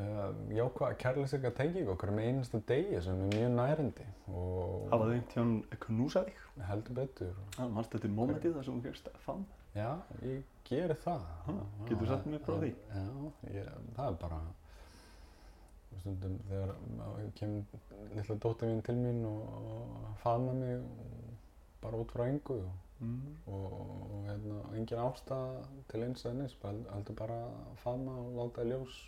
uh, 0.00 0.28
jákvæða 0.56 0.98
kærleysika 1.04 1.50
tengingu 1.56 1.92
okkur 1.94 2.12
með 2.16 2.28
einasta 2.30 2.60
degi 2.68 3.00
sem 3.04 3.20
er 3.26 3.34
mjög 3.36 3.56
nærandi 3.58 4.06
og 4.32 4.86
Hafa 4.92 5.04
þau 5.04 5.10
einhvern 5.10 5.28
tíðan 5.34 5.56
knúsað 5.86 6.30
þig? 6.30 6.38
heldur 6.68 6.94
betur. 6.98 7.36
Það 7.56 7.70
mannst 7.76 7.94
þetta 7.96 8.08
mómentið 8.16 8.56
þar 8.58 8.64
sem 8.66 8.74
þú 8.80 8.82
gerst 8.88 9.06
fann. 9.24 9.44
Já, 9.72 9.88
ég 10.22 10.42
geri 10.68 10.96
það. 11.04 11.22
Ha, 11.46 11.54
geturðu 11.88 12.10
sagt 12.10 12.26
mér 12.28 12.42
frá 12.44 12.58
því? 12.60 12.72
Já, 12.92 13.06
ég, 13.56 13.70
það 13.96 14.08
er 14.10 14.18
bara 14.20 14.40
stundum 16.00 16.38
þegar 16.48 16.70
kemur 17.38 18.14
litla 18.16 18.36
dóttir 18.40 18.70
mín 18.72 18.82
til 18.86 18.96
mín 18.96 19.24
og, 19.28 19.42
og 19.72 20.14
faðma 20.22 20.54
mig 20.56 20.86
bara 21.82 22.00
út 22.00 22.14
frá 22.16 22.28
engu 22.30 22.62
og, 22.62 22.72
Mm. 23.02 23.32
og, 23.50 23.72
og 24.14 24.26
hérna, 24.28 24.60
engin 24.78 25.00
ástæða 25.02 25.62
til 25.90 26.02
eins 26.04 26.20
eða 26.22 26.36
neins, 26.38 26.52
heldur 26.62 27.16
bara 27.18 27.38
að 27.48 27.72
faðma 27.82 28.12
og 28.20 28.36
láta 28.36 28.62
í 28.62 28.68
ljós 28.70 28.98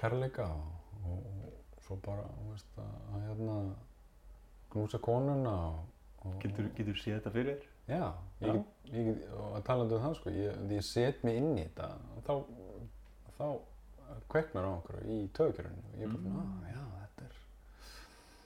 kærleika 0.00 0.46
og, 0.48 1.26
svo 1.84 1.98
bara, 2.06 2.24
þú 2.38 2.54
veist, 2.54 2.78
að, 2.80 3.18
hérna 3.26 3.58
knúsa 4.72 5.02
konuna 5.04 5.52
og, 6.24 6.38
Getur, 6.40 6.70
getur 6.78 6.96
séð 7.02 7.18
þetta 7.18 7.34
fyrir 7.36 7.58
þér? 7.60 7.68
Já, 7.88 8.12
ég, 8.40 8.60
ég, 8.92 9.08
og 9.36 9.56
að 9.58 9.64
tala 9.66 9.84
um 9.84 9.90
það 9.90 10.14
sko, 10.18 10.30
ég, 10.32 10.54
því 10.68 10.76
ég 10.78 10.84
set 10.88 11.24
mig 11.26 11.36
inn 11.36 11.50
í 11.58 11.64
þetta, 11.66 11.88
þá, 12.24 12.34
þá 13.38 13.46
kveiknar 14.32 14.64
á 14.64 14.70
okkur 14.78 15.00
í 15.10 15.18
töðkjörunni 15.36 15.84
og 15.90 15.98
ég 16.00 16.06
er 16.06 16.14
bara 16.14 16.22
svona, 16.22 16.44
Mm. 16.44 16.54
ah, 16.64 16.70
já, 16.70 16.84
þetta 17.02 17.24
er, 17.28 17.36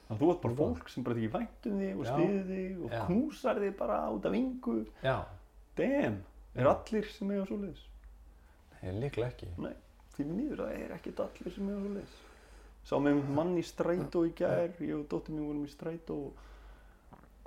Þannig 0.08 0.16
að 0.16 0.22
þú 0.24 0.30
ert 0.32 0.42
bara 0.42 0.54
fólk 0.62 0.88
sem 0.90 1.04
bara 1.04 1.16
ekki 1.20 1.30
vænt 1.36 1.66
um 1.70 1.78
þig 1.82 1.98
og 1.98 2.04
Já. 2.06 2.12
stiði 2.14 2.42
þig 2.48 2.84
og 2.84 2.90
Já. 2.96 3.02
knúsar 3.06 3.60
þig 3.62 3.76
bara 3.78 3.98
út 4.10 4.26
af 4.26 4.32
yngu. 4.38 4.76
já, 5.02 5.16
Damn, 5.76 6.16
er 6.56 6.64
Já. 6.64 6.70
allir 6.74 7.04
sem 7.12 7.30
eiga 7.30 7.44
svoleiðis? 7.46 7.84
ég 8.82 8.94
líklega 9.02 9.28
ekki. 9.32 9.48
Nei, 9.58 9.74
því 10.16 10.24
miður 10.32 10.56
það 10.64 10.72
er 10.82 10.92
ekkert 10.98 11.20
allir 11.20 11.54
sem 11.54 11.68
eiga 11.68 11.80
svoleiðis. 11.80 12.16
Sá 12.88 12.96
með 12.98 13.28
mann 13.28 13.56
í 13.58 13.62
strætó 13.62 14.24
í 14.26 14.32
gær, 14.34 14.72
ég 14.80 14.94
og 14.98 15.08
dóttir 15.08 15.34
mín 15.34 15.46
vorum 15.46 15.64
í 15.66 15.68
strætó 15.70 16.14
og, 16.26 16.32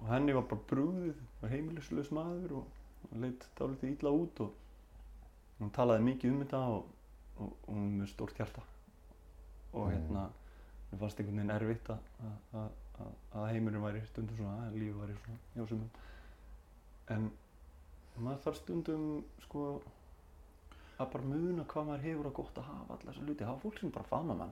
og 0.01 0.07
henni 0.09 0.33
var 0.33 0.47
bara 0.49 0.65
brúðið, 0.71 1.19
var 1.41 1.53
heimilisleus 1.53 2.11
maður 2.15 2.55
og, 2.61 2.77
leitt 3.21 3.47
dálítið 3.57 3.95
illa 3.95 4.11
út 4.13 4.39
og 4.45 4.51
hún 5.59 5.71
talaði 5.73 6.05
mikið 6.05 6.31
um 6.33 6.41
þetta 6.43 6.61
og, 6.75 6.85
og, 7.37 7.49
og 7.67 7.73
hún 7.73 7.97
með 7.99 8.11
stórt 8.13 8.37
hjarta. 8.37 8.63
Og 9.73 9.87
Mm. 9.87 9.91
hérna 9.93 10.23
mér 10.91 10.99
fannst 10.99 11.19
einhvern 11.19 11.37
veginn 11.39 11.55
erfitt 11.55 11.89
að, 11.93 12.09
að, 12.53 12.71
að, 12.99 13.11
að 13.39 13.47
heimurinn 13.53 13.83
væri 13.85 14.01
stundum 14.09 14.37
svona, 14.37 14.67
að 14.67 14.77
lífið 14.81 14.99
væri 15.01 15.17
svona 15.21 15.37
hjá 15.55 15.67
sumum. 15.69 15.89
En 17.15 17.31
maður 18.17 18.43
þarf 18.45 18.59
stundum 18.61 19.05
sko 19.45 19.65
að 21.01 21.11
bara 21.13 21.29
muna 21.31 21.63
hvað 21.65 21.87
maður 21.87 22.05
hefur 22.07 22.29
að 22.29 22.35
gott 22.41 22.57
að 22.61 22.67
hafa 22.69 22.93
alla 22.97 23.11
þessa 23.11 23.25
hluti, 23.25 23.47
hafa 23.47 23.63
fólk 23.63 23.79
sem 23.79 23.93
bara 23.95 24.09
faðma 24.11 24.35
mann 24.41 24.51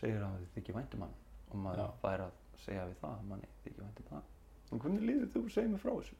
segir 0.00 0.22
að 0.22 0.40
þið 0.40 0.50
þykir 0.56 0.76
væntum 0.80 1.00
mann 1.04 1.14
og 1.48 1.62
maður 1.64 1.84
Já. 1.84 1.94
fær 2.02 2.24
að 2.26 2.34
segja 2.64 2.88
við 2.90 2.98
það 3.00 3.14
að 3.14 3.30
manni 3.30 3.48
þykir 3.64 3.84
væntum 3.86 4.10
það 4.10 4.26
en 4.72 4.82
hvernig 4.82 5.06
líður 5.08 5.30
þú 5.34 5.44
að 5.44 5.54
segja 5.56 5.72
mér 5.74 5.84
frá 5.84 5.92
þessu? 5.92 6.18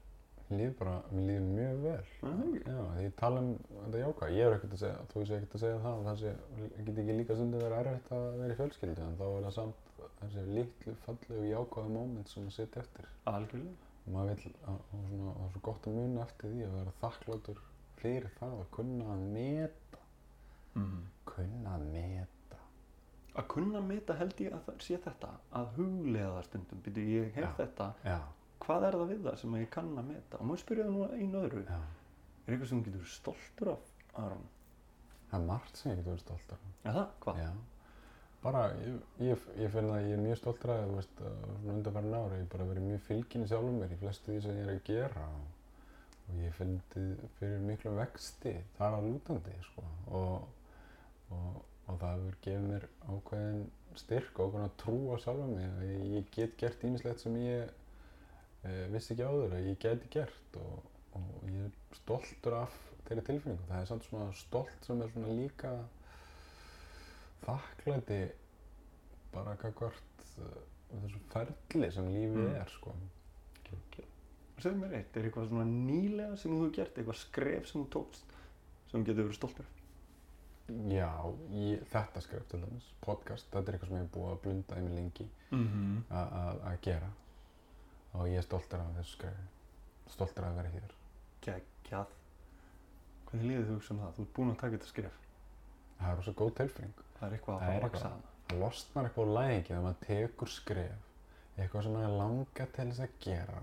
Mér 0.48 0.60
líður 0.62 0.76
bara, 0.78 0.94
mér 1.12 1.26
líður 1.28 1.48
mjög 1.58 1.82
vel. 1.84 1.96
Er 1.98 2.22
það 2.22 2.44
ekki? 2.44 2.62
Já, 2.64 2.78
því 2.94 3.02
ég 3.04 3.16
tala 3.18 3.42
um 3.42 3.50
þetta 3.72 4.04
jákvæð, 4.04 4.36
ég 4.38 4.46
er 4.46 4.56
ekkert 4.56 4.76
að 4.76 4.82
segja, 4.84 5.02
þú 5.12 5.24
sé 5.24 5.36
ekkert 5.38 5.58
að 5.58 5.64
segja 5.64 5.82
það, 5.84 6.06
það 6.08 6.22
sé, 6.22 6.32
get 6.86 7.02
ekki 7.02 7.18
líka 7.18 7.36
stundum 7.36 7.64
verið 7.66 7.82
erfitt 7.82 8.14
að 8.16 8.30
vera 8.38 8.54
í 8.54 8.58
fjölskyldu, 8.62 9.04
en 9.04 9.18
þá 9.18 9.26
er 9.28 9.44
það 9.48 9.54
samt 9.58 9.92
þessi 10.22 10.46
litlu 10.56 10.96
fallegu 11.04 11.50
jákvæðu 11.50 11.92
móment 11.98 12.32
sem 12.32 12.48
að 12.48 12.56
setja 12.56 12.84
eftir. 12.86 13.12
Algjörlega 13.28 13.88
og 14.08 14.14
maður 14.14 14.40
vil, 14.42 14.54
og 14.72 15.04
svona, 15.10 15.34
og 15.34 15.52
svo 15.52 15.62
gott 15.68 15.86
að 15.88 15.98
muna 15.98 16.24
eftir 16.24 16.52
því 16.54 16.64
að 16.64 16.74
vera 16.78 16.96
þakkláttur 17.02 17.62
fyrir 17.98 18.34
það 18.38 18.56
að 18.62 18.66
kunna 18.76 19.12
að 19.12 19.24
meta, 19.34 20.02
mm. 20.78 20.98
kunna 21.28 21.74
að 21.76 21.86
meta. 21.92 22.60
Að 23.38 23.48
kunna 23.52 23.82
meta 23.84 24.16
held 24.18 24.40
ég 24.42 24.56
að 24.56 24.64
það 24.66 24.82
sé 24.86 25.00
þetta 25.04 25.32
að 25.60 25.72
huglega 25.76 26.30
það 26.36 26.48
stundum, 26.48 26.82
byrju 26.86 27.06
ég 27.12 27.32
hef 27.36 27.44
Já. 27.44 27.52
þetta 27.60 27.88
Já, 28.06 28.18
hvað 28.64 28.86
er 28.88 28.98
það 28.98 29.10
við 29.12 29.24
það 29.26 29.40
sem 29.42 29.56
ég 29.58 29.72
kann 29.74 29.90
að 29.94 30.12
meta 30.12 30.38
og 30.38 30.48
maður 30.48 30.62
spyrja 30.64 30.86
það 30.86 30.94
nú 30.96 31.08
einu 31.14 31.42
öðru 31.42 31.64
já. 31.64 31.80
er 32.44 32.54
eitthvað 32.54 32.70
sem 32.72 32.84
getur 32.86 33.10
stoltur 33.14 33.72
af 33.74 33.90
Aron? 34.22 34.46
Það 35.28 35.40
er 35.40 35.50
margt 35.50 35.76
sem 35.76 35.92
ég 35.92 35.98
get 35.98 36.08
verið 36.08 36.22
stoltur 36.24 36.56
af. 36.56 36.70
Er 36.88 36.96
það? 36.96 37.10
Hvað? 37.24 37.42
Bara, 38.38 38.60
ég, 38.78 38.98
ég, 39.26 39.46
ég 39.58 39.72
finn 39.74 39.88
að 39.90 40.04
ég 40.06 40.14
er 40.14 40.20
mjög 40.22 40.36
stoltur 40.38 40.72
af, 40.72 40.84
þú 40.86 40.98
veist, 41.00 41.22
undanfærin 41.72 42.14
ára, 42.14 42.36
ég 42.36 42.44
hef 42.44 42.52
bara 42.52 42.66
verið 42.68 42.84
mjög 42.86 43.00
fylginn 43.08 43.44
í 43.44 43.48
sjálfum 43.50 43.80
mér 43.82 43.94
í 43.94 43.98
flestu 43.98 44.30
því 44.30 44.42
sem 44.44 44.60
ég 44.60 44.62
er 44.62 44.70
að 44.72 44.84
gera 44.86 45.24
og, 45.34 45.48
ég 46.38 46.54
finn 46.54 46.76
fyrir 47.40 47.64
miklu 47.64 47.96
vexti 47.96 48.52
þar 48.76 48.98
að 49.00 49.08
lútandi, 49.08 49.56
sko, 49.66 49.84
og, 50.20 50.78
og, 51.34 51.58
og 51.88 51.98
það 51.98 52.14
hefur 52.14 52.38
gefið 52.46 52.68
mér 52.68 52.88
ákveðin 53.08 53.60
styrk 53.98 54.38
og 54.38 54.52
ákveðin 54.52 54.68
að 54.68 54.78
trúa 54.84 55.18
sjálfum 55.24 55.54
að 55.64 55.84
ég, 55.88 56.30
get 56.36 56.56
gert 56.62 56.86
ýmislegt 56.86 57.24
sem 57.24 57.38
ég 57.42 57.74
vissi 58.92 59.12
ekki 59.14 59.22
áður 59.28 59.54
að 59.58 59.66
ég 59.70 59.78
geti 59.78 60.08
gert 60.10 60.56
og, 60.60 60.82
og 61.14 61.44
ég 61.48 61.64
er 61.68 61.98
stoltur 62.00 62.52
af 62.58 62.74
þeirri 63.06 63.22
tilfinningu. 63.28 63.66
Það 63.68 63.80
er 63.80 63.86
samt 63.92 64.04
svona 64.08 64.32
stolt 64.36 64.84
sem 64.86 65.02
er 65.02 65.08
svona 65.12 65.28
líka 65.38 65.72
þakklæti 67.46 68.18
bara 69.32 69.54
kakvart 69.60 70.26
uh, 70.42 70.58
þessu 70.90 71.20
ferli 71.32 71.90
sem 71.94 72.08
lífið 72.12 72.44
Mm. 72.48 72.54
er 72.60 72.70
sko. 72.72 72.94
Segðu 74.58 74.78
mér 74.80 74.94
eitt, 74.98 75.16
er 75.16 75.28
eitthvað 75.28 75.48
svona 75.52 75.64
nýlega 75.70 76.36
sem 76.36 76.50
þú 76.50 76.56
hefur 76.64 76.72
gert, 76.74 76.96
eitthvað 76.98 77.18
skref 77.20 77.68
sem 77.70 77.82
þú 77.84 77.88
tókst 77.94 78.32
sem 78.90 79.04
getur 79.06 79.28
verið 79.28 79.36
stoltur 79.38 79.66
af? 79.68 79.74
Já, 80.90 81.10
ég, 81.54 81.84
þetta 81.92 82.20
skref 82.24 82.48
til 82.50 82.60
dæmis, 82.64 82.88
podcast, 83.04 83.46
þetta 83.52 83.70
er 83.70 83.76
eitthvað 83.76 83.92
sem 83.92 83.96
ég 84.00 84.02
hef 84.02 84.10
búið 84.16 84.32
að 84.32 84.40
blunda 84.42 84.78
í 84.80 84.82
mig 84.88 84.94
lengi 84.98 85.28
Mm 85.50 85.68
-hmm. 85.68 86.02
að 86.10 86.80
gera 86.82 87.08
og 88.14 88.28
ég 88.28 88.40
er 88.40 88.46
stoltur 88.46 88.82
af 88.82 88.94
þessu 88.98 89.16
skrefi, 89.16 89.46
stoltur 90.14 90.46
af 90.46 90.54
að 90.54 90.60
vera 90.62 90.72
hér. 90.76 90.94
Geggjað. 91.44 92.14
Hvernig 93.28 93.50
líður 93.50 93.68
þú 93.68 93.76
hugsa 93.76 93.94
um 93.94 94.02
það? 94.04 94.14
Þú 94.16 94.24
ert 94.24 94.34
búinn 94.38 94.52
að 94.54 94.60
taka 94.62 94.76
þetta 94.78 94.90
skref. 94.92 95.20
Það 95.98 96.10
er 96.10 96.18
rosa 96.20 96.34
góð 96.38 96.54
tilfinning. 96.62 97.04
Það 97.18 97.26
er 97.28 97.36
eitthvað 97.36 97.54
að 97.54 97.66
fara 97.66 97.78
að 97.78 97.86
vaksa 97.88 98.12
hana. 98.12 98.32
Það 98.48 98.62
losnar 98.62 99.08
eitthvað 99.08 99.26
úr 99.26 99.34
læðingi 99.36 99.68
þegar 99.68 99.84
maður 99.84 100.02
tekur 100.06 100.52
skref, 100.54 101.08
eitthvað 101.58 101.84
sem 101.84 101.96
maður 101.98 102.16
langar 102.22 102.70
til 102.76 102.88
þess 102.88 103.04
að 103.04 103.16
gera 103.24 103.62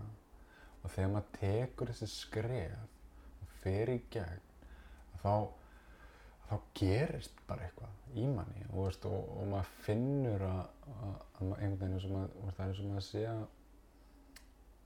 og 0.85 0.91
þegar 0.93 1.13
maður 1.15 1.29
tekur 1.39 1.91
þessi 1.91 2.09
skref 2.11 3.41
og 3.41 3.53
fer 3.63 3.91
í 3.95 3.95
gegn 4.13 4.43
þá, 5.23 5.33
þá 6.45 6.55
gerist 6.77 7.39
bara 7.49 7.65
eitthvað 7.65 8.19
í 8.21 8.27
manni 8.29 8.65
og, 8.69 8.83
veist, 8.83 9.07
og, 9.09 9.31
og 9.39 9.49
maður 9.55 9.71
finnur 9.87 10.45
að, 10.45 10.61
að, 10.93 11.15
að 11.39 11.55
einhvern 11.55 11.79
veginn 11.81 11.97
og 11.97 12.13
maður, 12.13 12.57
það 12.59 12.65
er 12.67 12.83
og 12.83 12.91
maður 12.91 13.07
sé 13.07 13.23
að 13.31 13.43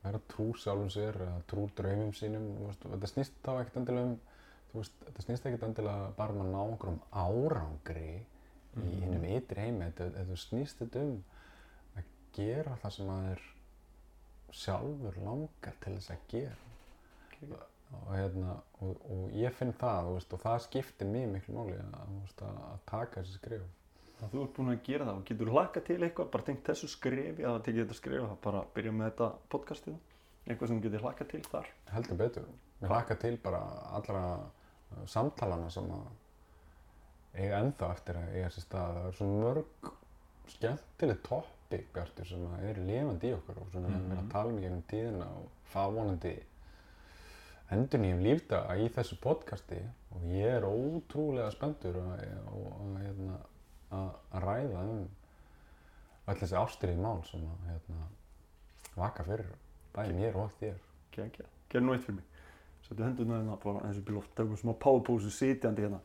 vera 0.04 0.20
trú 0.32 0.50
sjálfum 0.56 0.90
sér 0.94 1.18
eða 1.26 1.42
trú 1.52 1.66
draumum 1.76 2.14
sínum 2.16 2.46
veist, 2.66 2.84
þetta 2.86 3.08
snýst 3.14 3.40
þá 3.44 3.52
ekkert 3.62 3.80
endilega 3.82 4.12
um 4.12 4.20
veist, 4.74 4.94
þetta 5.06 5.26
snýst 5.26 5.48
ekkert 5.50 5.66
endilega 5.70 6.12
bara 6.18 6.36
um 6.36 6.44
að 6.46 6.52
ná 6.54 6.60
einhverjum 6.64 7.02
árangri 7.26 8.12
í 8.16 8.26
Mhm. 8.80 9.02
hinnum 9.02 9.24
ytri 9.26 9.64
heimi 9.66 9.88
þetta, 9.90 10.10
þetta 10.20 10.36
snýst 10.38 10.80
þetta 10.84 11.02
um 11.08 11.16
að 11.98 12.04
gera 12.38 12.76
það 12.84 12.94
sem 12.96 13.08
maður 13.10 13.42
sjálfur 14.60 15.18
langar 15.26 15.76
til 15.84 15.94
þess 15.98 16.12
að 16.14 16.24
gera 16.32 16.56
Geggjað. 17.34 17.66
og, 17.98 18.08
hérna, 18.14 18.56
og, 18.86 19.02
og 19.10 19.32
ég 19.38 19.54
finn 19.58 19.74
það 19.74 20.12
veist, 20.14 20.34
og 20.34 20.42
það 20.46 20.60
skiptir 20.68 21.10
mjög 21.10 21.32
miklu 21.34 21.56
máli 21.58 21.78
að, 21.82 21.94
að, 22.00 22.62
að 22.70 22.80
taka 22.86 23.22
þessi 23.24 23.38
skrif 23.40 23.68
að 24.20 24.32
þú 24.34 24.44
ert 24.44 24.56
búinn 24.56 24.72
að 24.74 24.82
gera 24.86 25.06
það 25.10 25.20
og 25.20 25.28
getur 25.30 25.52
hlakka 25.54 25.84
til 25.88 26.00
eitthvað, 26.04 26.32
bara 26.34 26.48
tengt 26.48 26.64
þessu 26.70 26.90
skrefi 26.92 27.46
að 27.46 27.54
það 27.54 27.66
tekið 27.68 27.84
þetta 27.84 28.00
skref 28.00 28.26
að 28.26 28.40
bara 28.46 28.64
byrja 28.76 28.96
með 28.96 29.10
þetta 29.10 29.30
podcastið. 29.54 30.00
Eitthvað 30.48 30.72
sem 30.72 30.82
getur 30.82 31.06
hlakka 31.06 31.30
til 31.30 31.44
þar. 31.46 31.70
heldur 31.94 32.20
betur 32.20 32.50
mér 32.50 32.94
hlakka 32.94 33.16
til 33.20 33.38
bara 33.44 33.62
allra 33.98 34.24
samtalana 35.06 35.70
sem 35.70 35.90
að 35.94 36.08
eiga 37.40 37.62
ennþá 37.64 37.90
eftir 37.94 38.20
að 38.20 38.36
eiga 38.36 38.52
sér 38.56 38.66
stað. 38.66 39.00
Það 39.00 39.08
er 39.10 39.18
svo 39.20 39.28
mörg 39.34 39.92
skemmtileg 40.50 41.20
topic 41.28 41.90
Bjartur 41.94 42.26
sem 42.26 42.46
að 42.50 42.64
er 42.72 42.80
lifandi 42.82 43.30
í 43.30 43.36
okkur 43.36 43.60
og 43.62 43.68
svona 43.72 43.88
mm 43.90 43.94
-hmm. 43.96 44.06
við 44.06 44.12
erum 44.16 44.26
að 44.26 44.32
tala 44.32 44.50
um 44.52 44.58
í 44.58 44.62
gegnum 44.62 44.86
tíðina 44.90 45.28
og 45.38 45.50
fá 45.64 45.84
vonandi 45.94 46.36
endur 47.70 48.02
nýjum 48.02 48.24
lífdaga 48.26 48.78
í 48.82 48.90
þessu 48.90 49.20
podcasti 49.22 49.80
og 50.16 50.24
ég 50.34 50.56
er 50.58 50.66
ótrúlega 50.66 51.52
spenntur 51.52 52.00
að, 52.02 52.24
að, 52.24 52.96
hérna, 53.04 53.36
að, 53.36 53.59
að 53.92 54.44
ræða 54.44 54.84
um 54.86 55.08
öll 56.30 56.38
þessi 56.38 56.58
ástriði 56.60 57.02
mál 57.02 57.24
sem 57.28 57.42
að 57.42 57.70
hérna, 57.72 58.10
vaka 58.96 59.26
fyrir 59.26 59.48
bæði 59.96 60.18
mér 60.18 60.38
og 60.40 60.52
þér. 60.60 60.76
Kekja, 61.14 61.46
gerð 61.72 61.86
nú 61.86 61.96
eitt 61.96 62.06
fyrir 62.06 62.20
mig. 62.20 62.44
Settu 62.86 63.06
hendurna 63.06 63.40
hérna 63.40 63.58
bara 63.64 63.82
eins 63.88 63.98
og 63.98 64.04
upp 64.04 64.12
í 64.12 64.18
loft, 64.18 64.36
tökum 64.38 64.60
smá 64.60 64.76
powerpose 64.84 65.32
sitjandi 65.34 65.88
hérna. 65.88 66.02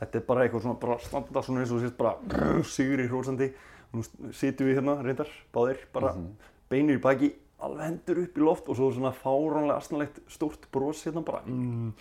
Þetta 0.00 0.20
er 0.20 0.26
bara 0.28 0.44
eitthvað 0.44 0.66
svona, 0.66 0.80
bara 0.82 0.98
standa 1.00 1.42
svona 1.44 1.64
eins 1.64 1.72
og 1.72 1.80
sést 1.82 1.96
bara 1.96 2.16
sigri 2.76 3.08
hrósandi. 3.08 3.50
Nú 3.94 4.04
sitjum 4.36 4.68
við 4.68 4.80
hérna 4.80 4.98
reyndar, 5.00 5.32
báðir, 5.54 5.80
bara 5.92 6.12
mm 6.12 6.22
-hmm. 6.22 6.52
beinir 6.70 6.98
í 6.98 7.02
baki, 7.02 7.32
alveg 7.58 7.84
hendur 7.86 8.22
upp 8.22 8.38
í 8.38 8.40
loft 8.40 8.68
og 8.68 8.76
svo 8.76 8.92
svona 8.92 9.12
fáránlega 9.12 9.76
asnalegt 9.76 10.20
stórt 10.28 10.70
bros 10.72 11.04
hérna 11.06 11.24
bara. 11.24 11.40
Mm, 11.46 11.92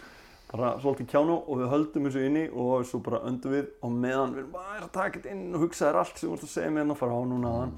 bara 0.55 0.75
svolítið 0.79 1.09
kjánu 1.11 1.35
og 1.35 1.59
við 1.59 1.71
höldum 1.73 2.07
þessu 2.07 2.23
inni 2.29 2.45
og 2.49 2.85
svo 2.87 3.01
bara 3.03 3.23
öndum 3.27 3.55
við 3.55 3.67
og 3.83 3.91
meðan 3.91 4.35
við 4.35 4.41
erum 4.43 4.53
bara 4.55 4.79
að 4.85 4.93
taka 4.95 5.19
þetta 5.19 5.35
inn 5.35 5.57
og 5.57 5.65
hugsa 5.65 5.89
þér 5.89 5.99
allt 6.01 6.21
sem 6.21 6.29
þú 6.29 6.37
ert 6.37 6.47
að 6.47 6.53
segja 6.53 6.71
hérna 6.71 6.95
að 6.95 7.01
fara 7.01 7.19
á 7.19 7.23
núna 7.27 7.51
aðan. 7.51 7.75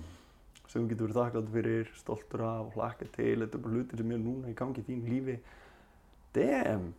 Sem 0.67 0.83
þú 0.83 0.89
getur 0.91 1.07
verið 1.07 1.19
þakklátt 1.21 1.51
fyrir, 1.53 1.91
stoltur 1.95 2.43
af 2.43 2.65
og 2.65 2.75
hlakka 2.75 3.07
til, 3.15 3.35
þetta 3.41 3.57
er 3.57 3.63
bara 3.63 3.77
hlutir 3.77 4.01
sem 4.01 4.11
er 4.11 4.21
núna 4.21 4.51
í 4.51 4.57
gangi 4.57 4.83
í 4.83 4.87
þín 4.87 5.05
lífi 5.07 5.37
Damn, 6.37 6.91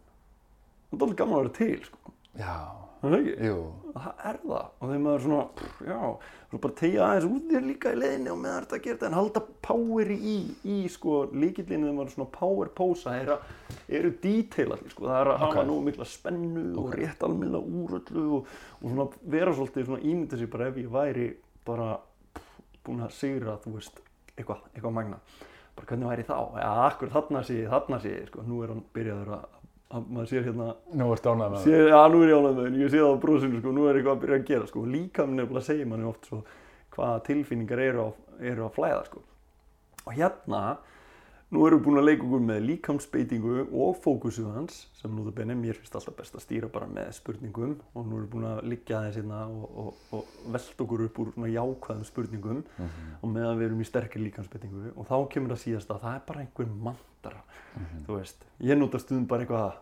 það 0.88 0.96
er 0.96 1.04
alveg 1.04 1.18
gaman 1.20 1.36
að 1.36 1.42
vera 1.42 1.56
til 1.58 1.84
sko. 1.84 2.14
Já, 2.36 2.56
Það 2.98 3.12
er 3.14 3.18
ekki? 3.22 3.46
jú, 3.46 3.58
Það 3.94 4.22
er 4.28 4.36
það. 4.42 4.64
Og 4.78 4.88
þegar 4.88 5.00
maður 5.04 5.22
svona, 5.22 5.42
pff, 5.58 5.82
já, 5.86 5.98
svo 6.50 6.58
bara 6.64 6.74
tegja 6.80 7.04
aðeins 7.06 7.26
út 7.28 7.44
þér 7.52 7.64
líka 7.68 7.92
í 7.94 7.98
leiðinni 7.98 8.30
og 8.32 8.38
meðan 8.42 8.64
þetta 8.64 8.76
að 8.78 8.82
gera 8.84 8.96
þetta. 8.98 9.06
En 9.08 9.16
halda 9.18 9.42
poweri 9.68 10.16
í, 10.18 10.34
í 10.66 10.76
sko 10.90 11.14
líkillinu 11.32 11.86
þegar 11.86 11.96
maður 11.98 12.12
svona 12.16 12.30
power 12.34 12.70
posa 12.78 13.14
er 13.18 13.30
að, 13.36 13.52
eru 14.00 14.10
detailarnir 14.22 14.90
sko, 14.94 15.06
það 15.06 15.20
er 15.22 15.30
að 15.32 15.38
hafa 15.44 15.60
Ok. 15.62 15.68
nú 15.70 15.76
mikla 15.86 16.08
spennu 16.10 16.64
og 16.82 16.90
rétt 16.98 17.22
almenna 17.26 17.58
úröllu 17.62 18.24
og, 18.40 18.50
og 18.82 18.86
svona 18.90 19.08
vera 19.36 19.54
svolítið 19.54 19.86
svona 19.90 20.02
ímynda 20.02 20.38
sér 20.42 20.50
bara 20.56 20.68
ef 20.72 20.80
ég 20.82 20.90
væri 20.98 21.28
bara 21.66 21.88
pff, 22.34 22.58
búin 22.86 23.02
að 23.06 23.14
sigra, 23.18 23.58
þú 23.62 23.76
veist, 23.78 24.02
eitthvað, 24.36 24.66
eitthvað 24.74 24.96
magna. 24.98 25.20
Bara 25.78 25.86
hvernig 25.92 26.10
væri 26.10 26.26
þá, 26.26 26.36
ja, 26.58 26.70
akkur 26.90 27.14
þarna 27.14 27.44
sé 27.46 27.60
ég, 27.62 27.70
þarna 27.70 28.02
sé 28.02 28.14
ég, 28.16 28.26
sko, 28.32 28.42
nú 28.46 28.62
er 28.66 28.74
hann 28.74 28.82
byrjaður 28.94 29.34
að, 29.38 29.57
að 29.88 30.10
maður 30.12 30.30
sér 30.32 30.46
hérna 30.48 30.68
nú 31.00 31.08
ertu 31.14 31.32
ánægð 31.32 31.54
með 31.54 31.64
sé, 31.64 31.78
já, 31.88 32.00
nú 32.12 32.22
er 32.22 32.32
ég 32.32 32.40
ánægð 32.42 32.58
með 32.58 32.66
henni, 32.68 32.82
ég 32.82 32.92
sé 32.92 33.00
það 33.00 33.14
á 33.16 33.22
brosinu 33.22 33.62
sko, 33.62 33.72
nú 33.72 33.86
er 33.88 33.98
eitthvað 33.98 34.16
að 34.16 34.22
byrja 34.24 34.38
að 34.38 34.46
gera 34.50 34.68
sko, 34.68 34.84
líka 34.96 35.26
minn 35.26 35.40
nefnilega 35.40 35.68
segir 35.68 35.88
manni 35.88 36.08
oft 36.08 36.28
svo 36.28 36.42
hvaða 36.96 37.24
tilfinningar 37.28 37.82
eru, 37.86 38.04
á, 38.04 38.08
eru 38.52 38.66
að 38.66 38.76
flæða 38.76 39.02
sko. 39.08 39.24
og 40.04 40.12
hérna 40.18 40.62
nú 41.48 41.64
erum 41.64 41.80
við 41.80 41.86
búin 41.86 42.00
að 42.02 42.06
leika 42.10 42.26
okkur 42.26 42.42
með 42.44 42.64
líkamsbeitingu 42.68 43.54
og 43.72 43.96
fókusu 44.04 44.44
hans 44.52 44.82
sem 44.98 45.12
nú 45.14 45.24
það 45.24 45.36
benni, 45.38 45.56
mér 45.56 45.78
finnst 45.78 45.94
alltaf 45.96 46.16
best 46.18 46.36
að 46.36 46.44
stýra 46.44 46.68
bara 46.72 46.88
með 46.90 47.12
spurningum. 47.16 47.76
Og 47.94 48.04
nú 48.04 48.18
erum 48.18 48.26
við 48.26 48.32
búin 48.34 48.46
að 48.50 48.60
liggja 48.68 48.98
aðeins 48.98 49.18
hérna 49.20 49.38
og, 49.46 49.78
og, 49.80 50.02
og 50.18 50.32
velta 50.52 50.84
okkur 50.84 51.04
upp 51.06 51.20
úr 51.22 51.30
svona 51.32 51.52
jákvæðum 51.54 52.08
spurningum. 52.08 52.64
Mhm. 52.76 53.12
og 53.22 53.32
meðan 53.32 53.60
við 53.60 53.68
erum 53.70 53.80
í 53.80 53.88
sterkir 53.88 54.24
líkamsbeitingu. 54.26 54.92
Og 54.96 55.08
þá 55.08 55.16
kemur 55.32 55.54
það 55.54 55.62
síðast 55.64 55.94
að 55.94 56.02
það 56.04 56.18
er 56.18 56.26
bara 56.28 56.44
einhver 56.44 56.72
mantra 57.28 57.42
Mhm. 57.78 58.04
þú 58.06 58.16
veist, 58.18 58.44
ég 58.60 58.78
nota 58.78 58.98
stundum 58.98 59.26
bara 59.26 59.44
eitthvað 59.44 59.74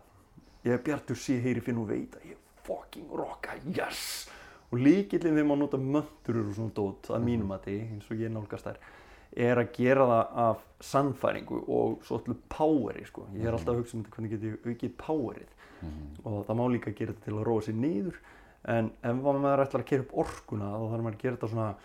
ég 0.65 0.73
er 0.73 0.77
bjartur 0.83 1.15
sé, 1.15 1.39
heyri, 1.41 1.61
finn 1.61 1.77
og 1.77 1.87
veit 1.87 2.11
að 2.15 2.25
ég 2.31 2.35
fucking 2.63 3.07
rocka, 3.11 3.55
yes 3.65 4.29
og 4.71 4.79
líkillin 4.79 5.33
þegar 5.33 5.45
maður 5.47 5.57
nota 5.63 5.77
mönturur 5.77 6.49
og 6.49 6.55
svona 6.55 6.73
dót, 6.75 7.07
að 7.09 7.23
mínum 7.23 7.51
að 7.55 7.61
því, 7.63 7.77
eins 7.93 8.11
og 8.11 8.17
ég 8.17 8.29
nálgast 8.31 8.65
þær 8.65 8.77
er 9.37 9.55
að 9.57 9.71
gera 9.73 10.05
það 10.05 10.37
af 10.37 10.57
sannfæringu 10.81 11.63
og 11.69 12.03
svo 12.03 12.17
allir 12.19 12.37
poweri 12.49 13.05
sko. 13.05 13.25
ég 13.33 13.45
er 13.45 13.53
alltaf 13.53 13.73
að 13.75 13.81
hugsa 13.81 13.95
um 13.97 14.03
þetta 14.03 14.15
hvernig 14.15 14.29
get 14.29 14.41
ég 14.41 14.57
aukið 14.65 14.91
powerið 14.97 15.47
Mhm. 15.81 16.25
og 16.25 16.45
það 16.47 16.55
má 16.57 16.71
líka 16.73 16.95
gera 16.95 17.13
þetta 17.13 17.23
til 17.25 17.33
að 17.33 17.43
róa 17.45 17.61
sér 17.61 17.75
niður 17.75 18.15
en 18.65 18.91
ef 19.03 19.15
maður 19.15 19.63
ætlar 19.65 19.81
að 19.83 19.85
gera 19.85 20.01
upp 20.03 20.13
orkuna 20.13 20.65
þá 20.65 20.91
þarf 20.91 21.01
maður 21.03 21.15
að 21.15 21.21
gera 21.21 21.35
þetta 21.37 21.49
svona 21.49 21.75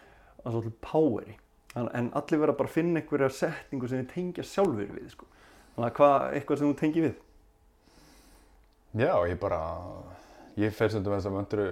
svolítið 0.44 0.72
poweri 0.80 1.36
en, 1.76 2.10
allir 2.12 2.38
vera 2.40 2.52
bara 2.52 2.68
að 2.68 2.72
finna 2.72 3.00
einhverja 3.00 3.30
setningu 3.30 3.88
sem 3.88 4.04
þið 4.04 4.12
tengja 4.12 4.42
sjálfur 4.44 4.88
við 4.92 5.10
sko. 5.10 5.26
Þannig 5.74 5.88
að 5.88 5.94
hvað, 5.98 6.24
eitthvað 6.38 6.58
sem 6.62 6.70
þú 6.72 6.78
tengir 6.82 7.06
við 7.08 7.20
Já, 9.02 9.12
ég 9.24 9.38
bara, 9.40 9.58
ég 10.60 10.74
fer 10.76 10.90
stundum 10.92 11.14
þess 11.16 11.28
að 11.30 11.36
möndru, 11.38 11.66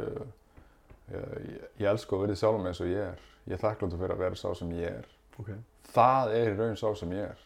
ég, 1.13 1.27
ég, 1.51 1.67
ég 1.83 1.91
elska 1.91 2.17
að 2.17 2.23
verði 2.25 2.37
sjálf 2.41 2.61
með 2.63 2.71
eins 2.71 2.81
og 2.81 2.89
ég 2.89 3.03
er. 3.11 3.19
Ég 3.51 3.61
þakkláttur 3.61 4.01
fyrir 4.01 4.15
að 4.15 4.23
vera 4.25 4.39
sá 4.41 4.49
sem 4.57 4.71
ég 4.79 4.95
er. 5.03 5.11
ok, 5.41 5.51
Það 5.91 6.33
er 6.39 6.49
í 6.53 6.57
raun 6.57 6.79
sá 6.81 6.87
sem 6.97 7.13
ég 7.13 7.27
er. 7.29 7.43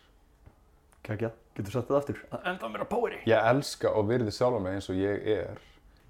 kækja, 1.05 1.31
getur 1.57 1.75
sagt 1.75 1.89
það 1.91 1.99
aftur 1.99 2.21
að 2.33 2.47
enda 2.53 2.69
meira 2.73 2.87
poweri 2.89 3.19
Ég 3.29 3.49
elska 3.51 3.91
og 3.99 4.07
virði 4.09 4.33
sjálf 4.33 4.63
með 4.63 4.77
eins 4.79 4.89
og 4.93 4.97
ég 5.03 5.27
er. 5.35 5.59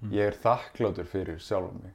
Mm. 0.01 0.11
Ég 0.13 0.29
er 0.29 0.37
þakkláttur 0.45 1.09
fyrir 1.09 1.39
sjálf 1.41 1.73
mig. 1.81 1.93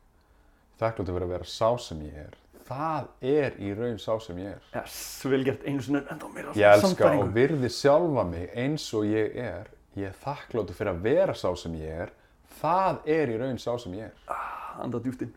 Þakkláttur 0.80 1.14
fyrir 1.14 1.28
að 1.28 1.34
vera 1.36 1.44
sá 1.54 1.70
sem 1.78 2.02
ég 2.08 2.18
er. 2.26 2.34
Það 2.70 3.08
er 3.26 3.56
í 3.58 3.72
raun 3.74 3.98
sá 3.98 4.12
sem 4.22 4.38
ég 4.38 4.52
er. 4.52 4.66
yes, 4.78 4.98
vel 5.26 5.42
gert 5.46 5.64
einu 5.66 5.82
sinni 5.82 6.04
enda 6.06 6.28
meira 6.30 6.54
Ég 6.54 6.76
elska 6.78 7.10
og 7.18 7.32
virði 7.34 7.70
sjálfa 7.74 8.24
mig 8.28 8.52
eins 8.54 8.84
og 8.94 9.08
ég 9.10 9.34
er. 9.42 9.66
Ég 9.98 10.12
er 10.12 10.20
þakkláttur 10.22 10.78
fyrir 10.78 10.92
að 10.94 11.02
vera 11.08 11.34
sá 11.34 11.48
sem 11.58 11.74
ég 11.80 12.04
er. 12.06 12.14
Það 12.60 13.02
er 13.10 13.34
í 13.34 13.40
raun 13.42 13.58
sá 13.58 13.72
sem 13.82 13.98
ég 13.98 14.06
er. 14.06 14.14
Ah, 14.30 14.78
anda 14.84 15.02
djúpt 15.02 15.26
inn 15.26 15.34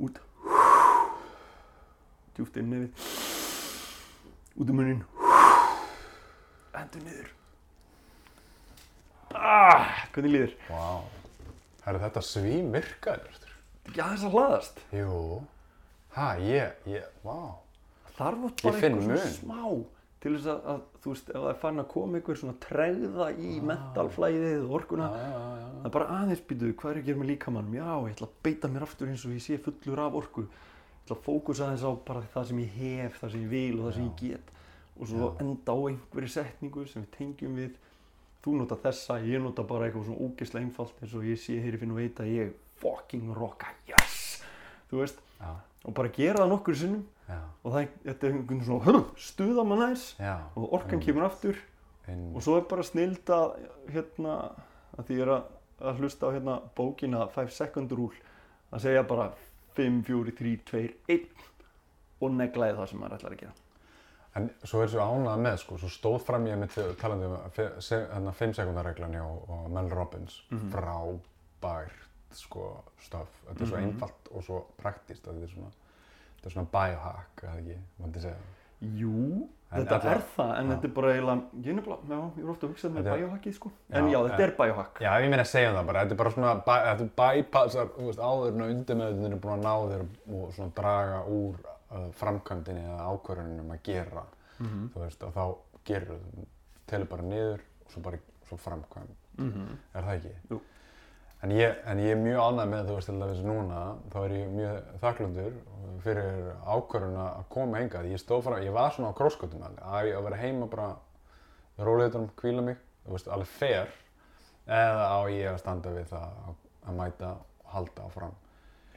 út 0.00 0.20
djúpt 2.36 2.56
inn 2.56 2.70
nefið 2.72 3.08
út 4.60 4.70
um 4.72 4.78
munnin 4.80 5.02
endur 6.80 7.04
niður 7.04 7.30
ah, 9.36 9.90
hvernig 10.14 10.34
líður? 10.36 10.54
Vá. 10.70 10.86
Herru, 11.84 12.00
þetta 12.02 12.22
svím 12.24 12.72
virkaði, 12.74 13.24
Bjartur. 13.26 13.52
Já, 13.96 14.04
þess 14.04 14.26
að 14.28 14.34
hlaðast 14.36 14.82
Jú. 14.94 15.12
Ha, 16.16 16.28
ég, 16.42 16.76
ég, 16.90 17.04
vá. 17.24 17.36
þarf 18.16 18.46
oft 18.50 18.62
bara 18.66 18.80
svona 18.90 19.18
smá 19.30 19.60
til 20.20 20.34
þess 20.34 20.48
að, 20.52 20.64
að 20.68 20.80
þú 21.00 21.12
veist, 21.14 21.28
ef 21.30 21.36
það 21.36 21.50
er 21.50 21.58
fann 21.62 21.80
að 21.80 21.86
koma 21.94 22.18
einhver 22.18 22.36
svona 22.36 22.56
tregða 22.60 23.28
í 23.40 23.52
mentalflæðið 23.64 24.64
og 24.66 24.74
orkuna 24.80 25.06
Já, 25.14 25.20
já, 25.22 25.44
já. 25.60 25.68
það 25.76 25.86
er 25.88 25.94
bara 25.94 26.08
aðeins 26.18 26.42
býtu, 26.50 26.72
hvað 26.82 26.90
er 26.90 26.98
að 27.00 27.06
gera 27.06 27.20
með 27.22 27.30
líkamannum 27.30 27.76
já, 27.78 27.86
ég 28.04 28.16
ætla 28.16 28.28
að 28.28 28.34
beita 28.44 28.70
mér 28.74 28.84
aftur 28.84 29.12
eins 29.12 29.24
og 29.24 29.32
ég 29.36 29.44
sé 29.46 29.56
fullur 29.64 30.02
af 30.04 30.18
orku. 30.20 30.44
Ég 30.50 31.06
ætla 31.06 31.16
að 31.16 31.22
fókusa 31.24 31.68
aðeins 31.70 31.86
á 31.88 31.92
bara 32.10 32.24
það 32.34 32.50
sem 32.50 32.60
ég 32.64 32.74
hef 32.80 33.16
það 33.22 33.32
sem 33.36 33.46
ég 33.46 33.54
vil 33.54 33.78
og 33.78 33.86
það 33.86 33.96
sem 33.96 34.10
ég 34.10 34.20
get. 34.26 34.52
Og 35.00 35.08
svo 35.08 35.30
enda 35.40 35.72
á 35.72 35.78
einhverju 35.88 36.34
setningu 36.34 36.84
sem 36.90 37.06
við 37.06 37.14
tengjum 37.16 37.56
við. 37.62 37.78
Þú 38.44 38.58
nota 38.60 38.76
þessa, 38.84 39.16
ég 39.24 39.40
nota 39.44 39.64
bara 39.68 39.88
eitthvað 39.88 40.10
svona 40.10 40.26
ógeðslega 40.28 40.66
einfalt 40.66 41.00
eins 41.00 41.16
og 41.16 41.24
ég 41.28 41.40
sé, 41.40 41.56
heyri, 41.64 41.80
finn 41.80 41.94
og 41.96 41.98
veit 42.02 42.20
að 42.20 42.30
ég 42.34 42.52
fucking 42.80 43.32
rocka, 43.36 43.72
yes! 43.88 44.20
Þú 44.92 45.00
veist, 45.02 45.18
Já, 45.40 45.50
og 45.84 45.94
bara 45.94 46.08
gera 46.08 46.44
það 46.44 46.48
nokkur 46.54 46.74
sinnum. 46.76 47.06
Já, 47.28 47.38
og 47.64 47.72
það 47.72 47.88
þetta 48.04 48.26
er 48.26 48.32
einhvern 48.32 48.64
svona 48.66 49.04
stuða 49.16 49.64
mann 49.66 49.78
aðeins. 49.86 50.06
Og 50.56 50.72
orkan 50.72 50.98
Mm. 50.98 51.04
kemur 51.06 51.24
aftur. 51.28 51.56
Inn, 52.08 52.32
og 52.34 52.42
svo 52.42 52.56
er 52.56 52.62
bara 52.68 52.82
snild 52.82 53.24
að 53.26 53.56
hérna, 53.92 54.52
að 54.98 55.04
því 55.06 55.16
ég 55.16 55.22
er 55.22 55.28
að, 55.28 55.42
að 55.80 55.98
hlusta 56.00 56.26
á 56.26 56.30
hérna 56.34 56.60
bókina 56.76 57.28
5 57.30 57.50
second 57.50 57.92
rule 57.92 58.16
að 58.72 58.80
segja 58.80 59.02
bara 59.06 59.30
5, 59.76 60.02
4, 60.04 60.32
3, 60.36 60.56
2, 60.66 60.88
1 61.08 61.26
og 62.20 62.30
neglaði 62.32 62.76
það 62.76 62.88
sem 62.88 62.98
maður 63.00 63.18
ætlar 63.18 63.32
að 63.36 63.40
gera. 63.40 63.52
En 64.36 64.50
svo 64.64 64.82
er 64.82 64.88
svo 64.88 65.00
ánað 65.00 65.40
með, 65.42 65.56
sko, 65.58 65.78
svo 65.78 65.88
stóð 65.90 66.20
fram 66.26 66.44
ég 66.46 66.58
mitt 66.58 66.74
talandi 67.00 67.26
um 67.26 67.50
fe- 67.50 67.80
se- 67.80 68.06
þarna 68.12 68.32
5 68.34 68.52
sekundarreglan 68.54 69.12
hjá 69.14 69.24
og 69.24 69.70
Mel 69.70 69.88
Robbins. 69.90 70.42
Mhm. 70.50 70.70
Frábært, 70.70 72.04
sko, 72.32 72.84
stöf. 73.00 73.28
Þetta 73.48 73.60
er 73.62 73.66
svo 73.66 73.76
Mhm. 73.76 73.86
einfalt 73.90 74.28
og 74.34 74.42
svo 74.44 74.64
praktist. 74.80 75.22
Þetta 75.24 75.42
er 75.42 75.48
svona, 75.48 75.70
þetta 76.36 76.46
er 76.46 76.50
svona 76.50 76.70
biohack, 76.72 77.42
eða 77.42 77.56
ekki, 77.58 77.78
mætti 78.02 78.20
segja. 78.20 78.36
Jú, 78.82 79.48
En 79.72 79.84
þetta 79.84 80.00
alla- 80.00 80.10
er 80.14 80.22
það 80.36 80.58
en 80.58 80.66
Já. 80.68 80.74
þetta 80.74 80.84
er 80.84 80.88
bara 80.94 81.08
eiginlega, 81.12 81.42
ég 81.62 81.66
er 81.68 81.74
nefnilega, 81.74 82.08
já, 82.08 82.30
ég 82.36 82.44
er 82.44 82.50
ofta 82.50 82.66
að 82.66 82.70
hugsa 82.72 82.88
með 82.90 83.06
er- 83.06 83.18
biohackið 83.18 83.54
sko 83.54 83.70
en 83.92 84.04
Já, 84.04 84.10
já, 84.10 84.18
þetta 84.24 84.34
en- 84.34 84.40
er 84.40 84.56
biohack 84.56 84.94
Já, 85.00 85.10
ég 85.20 85.28
meina 85.30 85.42
að 85.42 85.46
segja 85.46 85.74
það 85.74 85.86
bara, 85.86 86.04
þetta 86.04 86.10
er 86.10 86.16
bara 86.16 86.30
svona, 86.30 86.62
þetta 86.64 87.10
bypassar, 87.16 87.86
þú 87.88 88.06
veist, 88.06 88.18
áður 88.18 88.48
en 88.48 88.60
að 88.60 88.70
undirmeðunin 88.74 89.32
er 89.32 89.38
búin 89.38 89.58
að 89.58 89.62
ná 89.62 89.74
þér 89.90 90.06
og 90.34 90.52
svona 90.54 90.72
draga 90.74 91.24
úr 91.28 91.54
uh, 91.92 92.10
framkvæmdinni 92.12 92.80
eða 92.86 93.06
ákvörðunum 93.10 93.70
að 93.70 93.82
gera, 93.82 94.24
Mhm. 94.60 94.88
þú 94.94 95.00
veist, 95.04 95.22
og 95.24 95.34
þá 95.34 95.56
gerur 95.84 96.18
þú, 96.18 96.46
telur 96.86 97.08
bara 97.08 97.22
niður 97.22 97.60
og 97.84 97.90
svo 97.92 98.02
bara, 98.02 98.18
svo 98.48 98.56
framkvæm, 98.56 99.08
Mhm. 99.38 99.76
er 99.94 100.02
það 100.02 100.20
ekki? 100.20 100.34
Jú. 100.50 100.60
En 101.42 101.50
ég, 101.56 101.76
en 101.88 101.98
ég 101.98 102.10
er 102.12 102.18
mjög 102.20 102.40
ánægð 102.44 102.68
með, 102.74 102.88
þú 102.90 102.94
veist, 102.98 103.08
til 103.08 103.20
dæmis 103.22 103.38
núna, 103.46 103.78
þá 104.12 104.16
er 104.26 104.32
ég 104.36 104.50
mjög 104.52 104.90
þakklundur 105.00 105.54
fyrir 106.04 106.50
ákvörðun 106.68 107.16
að 107.22 107.46
koma 107.54 107.80
hingað. 107.80 108.08
Ég 108.12 108.20
stóð 108.20 108.42
fram, 108.44 108.60
ég 108.66 108.74
var 108.76 108.92
svona 108.92 109.12
á 109.12 109.16
krossgötum 109.16 109.62
alveg, 109.64 109.80
að 109.84 110.10
að 110.18 110.26
vera 110.28 110.40
heima 110.42 110.68
bara, 110.68 110.90
róleitunum, 111.80 112.28
hvíla 112.40 112.64
mig, 112.66 112.76
þú 113.06 113.16
veist, 113.16 113.28
alveg 113.32 113.46
fair. 113.56 113.88
eða 114.70 115.06
á 115.16 115.20
ég 115.32 115.48
að 115.50 115.58
standa 115.58 115.90
við 115.90 116.04
það 116.12 116.26
að, 116.46 116.58
að 116.86 116.94
mæta 117.00 117.30
og 117.64 117.70
halda 117.72 118.02
áfram 118.06 118.34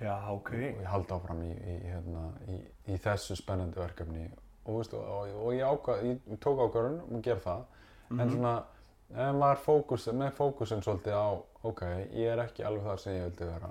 Já, 0.03 0.15
ok. 0.29 0.49
og 0.51 0.59
ég 0.83 0.89
halda 0.91 1.15
áfram 1.15 1.39
í, 1.47 1.51
í, 1.55 1.77
hérna, 1.87 2.23
í, 2.51 2.57
í 2.93 2.97
þessu 3.01 3.37
spennandi 3.39 3.79
verkefni 3.79 4.25
og, 4.67 4.75
veistu, 4.81 4.99
og, 4.99 5.31
og 5.39 5.55
ég, 5.55 5.63
ákvað, 5.65 6.03
ég, 6.11 6.19
tók 6.43 6.59
ákvörðun 6.67 6.99
um 7.07 7.17
að 7.17 7.23
gera 7.29 7.39
það 7.47 7.63
Mhm. 8.11 8.19
en 8.19 8.29
svona 8.29 8.53
en 9.15 9.39
var 9.39 9.55
fókus, 9.57 10.05
með 10.13 10.31
fókusin 10.37 10.83
svolítið 10.83 11.15
á 11.15 11.29
ok, 11.63 11.81
ég 12.11 12.27
er 12.33 12.41
ekki 12.43 12.63
alveg 12.67 12.83
þar 12.87 12.99
sem 13.03 13.15
ég 13.17 13.23
vildi 13.29 13.47
vera. 13.49 13.69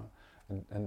En, 0.50 0.64
en 0.76 0.86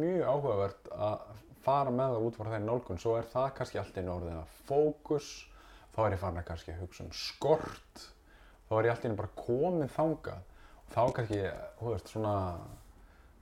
mjög 0.00 0.22
áhugavert 0.30 0.88
að 0.94 1.24
fara 1.64 1.90
með 1.94 2.14
það 2.14 2.26
út 2.28 2.36
frá 2.38 2.48
þeirri 2.52 2.66
nálgun. 2.68 2.98
Svo 3.02 3.16
er 3.18 3.28
það 3.32 3.50
kannski 3.58 3.78
allt 3.80 3.98
í 4.00 4.04
norðin 4.06 4.40
að 4.40 4.54
fókus. 4.68 5.28
Þá 5.94 6.00
er 6.06 6.16
ég 6.16 6.22
farin 6.24 6.40
að 6.42 6.48
kannski 6.50 6.76
hugsa 6.80 7.04
um 7.06 7.12
skort. 7.14 8.06
Þá 8.68 8.72
er 8.78 8.88
ég 8.88 8.94
allt 8.94 9.04
í 9.04 9.08
einu 9.10 9.18
bara 9.20 9.36
komið 9.38 9.92
þangað. 9.94 10.42
Og 10.84 10.94
þá 10.94 11.02
kannski, 11.18 11.42
þú 11.78 11.92
veist, 11.92 12.10
svona 12.12 12.34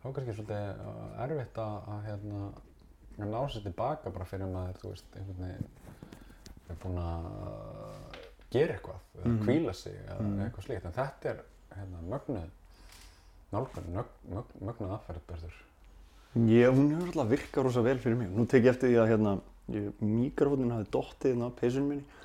þá 0.03 0.07
kannski 0.13 0.37
svolítið 0.37 0.83
uh, 0.83 1.25
erfitt 1.25 1.59
að, 1.63 1.77
að 1.95 2.05
hérna 2.09 2.43
að 3.23 3.29
ná 3.33 3.41
sér 3.53 3.63
tilbaka 3.67 4.11
bara 4.11 4.25
fyrir 4.27 4.49
maður, 4.51 4.79
þú 4.83 4.91
veist, 4.95 5.17
einhvern 5.19 5.43
veginn 5.45 5.69
er 6.73 6.79
búinn 6.83 7.01
að 7.03 7.27
gera 8.53 8.75
eitthvað 8.77 9.01
eða 9.19 9.27
Mhm. 9.33 9.43
hvíla 9.47 9.75
sig 9.77 9.95
eða 10.07 10.21
Mhm. 10.23 10.41
eitthvað 10.47 10.65
slíkt. 10.67 10.85
En 10.89 10.93
þetta 10.97 11.31
er 11.31 11.43
hérna 11.77 12.01
mögnuð 12.09 12.51
nálgun, 13.53 13.93
mög, 13.95 14.17
mög, 14.33 14.57
mögnuð 14.61 14.97
aðferð 14.97 15.29
berður 15.29 15.61
Ég, 16.33 16.71
hún 16.73 16.89
hefur 16.95 17.11
alltaf 17.11 17.29
virkað 17.29 17.67
rosa 17.67 17.83
vel 17.85 17.99
fyrir 18.01 18.17
mig. 18.17 18.29
Nú 18.33 18.47
tek 18.49 18.65
ég 18.65 18.73
eftir 18.73 18.89
því 18.89 19.01
að 19.03 19.11
hérna, 19.11 19.33
mikrofónin 20.01 20.73
hafi 20.73 20.87
dottið 20.95 21.35
inn 21.35 21.45
á 21.45 21.49
peysunum 21.59 21.91
minni. 21.93 22.21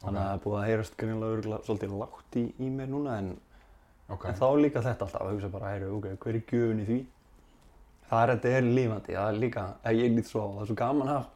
Þannig 0.00 0.20
að 0.20 0.28
það 0.28 0.34
er 0.36 0.42
búið 0.44 0.58
að 0.58 0.68
heyrast 0.68 1.02
örgulega 1.04 1.58
svolítið 1.66 1.96
lágt 2.00 2.38
í, 2.38 2.44
í 2.56 2.68
mér 2.70 2.92
núna 2.92 3.16
en, 3.20 3.32
ok, 4.08 4.28
en 4.30 4.38
þá 4.38 4.46
líka 4.62 4.84
þetta 4.86 5.06
alltaf 5.08 5.24
að 5.24 5.32
hugsa 5.34 5.50
bara, 5.52 5.72
heyru, 5.74 5.90
ok, 5.98 6.06
hver 6.22 6.38
er 6.38 6.46
gjöfun 6.46 6.80
í 6.80 6.86
því? 6.88 7.00
Það 8.06 8.22
er 8.22 8.32
þetta 8.32 8.54
er 8.54 8.70
lífandi, 8.78 9.16
það 9.18 9.32
er 9.32 9.42
líka, 9.44 9.66
ég 9.98 10.14
lít 10.14 10.30
svo 10.30 10.46
á, 10.46 10.48
það 10.54 10.62
er 10.62 10.70
svo 10.70 10.78
gaman 10.80 11.12
að, 11.16 11.26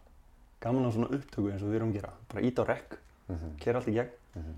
gaman 0.65 0.87
að 0.89 0.97
svona 0.97 1.11
upptöku 1.19 1.51
eins 1.51 1.67
og 1.67 1.75
við 1.75 1.81
erum 1.81 1.93
að 1.93 1.99
gera. 1.99 2.15
Bara 2.31 2.47
ít 2.47 2.63
á 2.63 2.65
rekk, 2.71 2.97
mhm, 3.35 3.53
kera 3.61 3.83
allt 3.83 3.91
í 3.91 3.97
gegn, 3.99 4.17
mhm, 4.39 4.57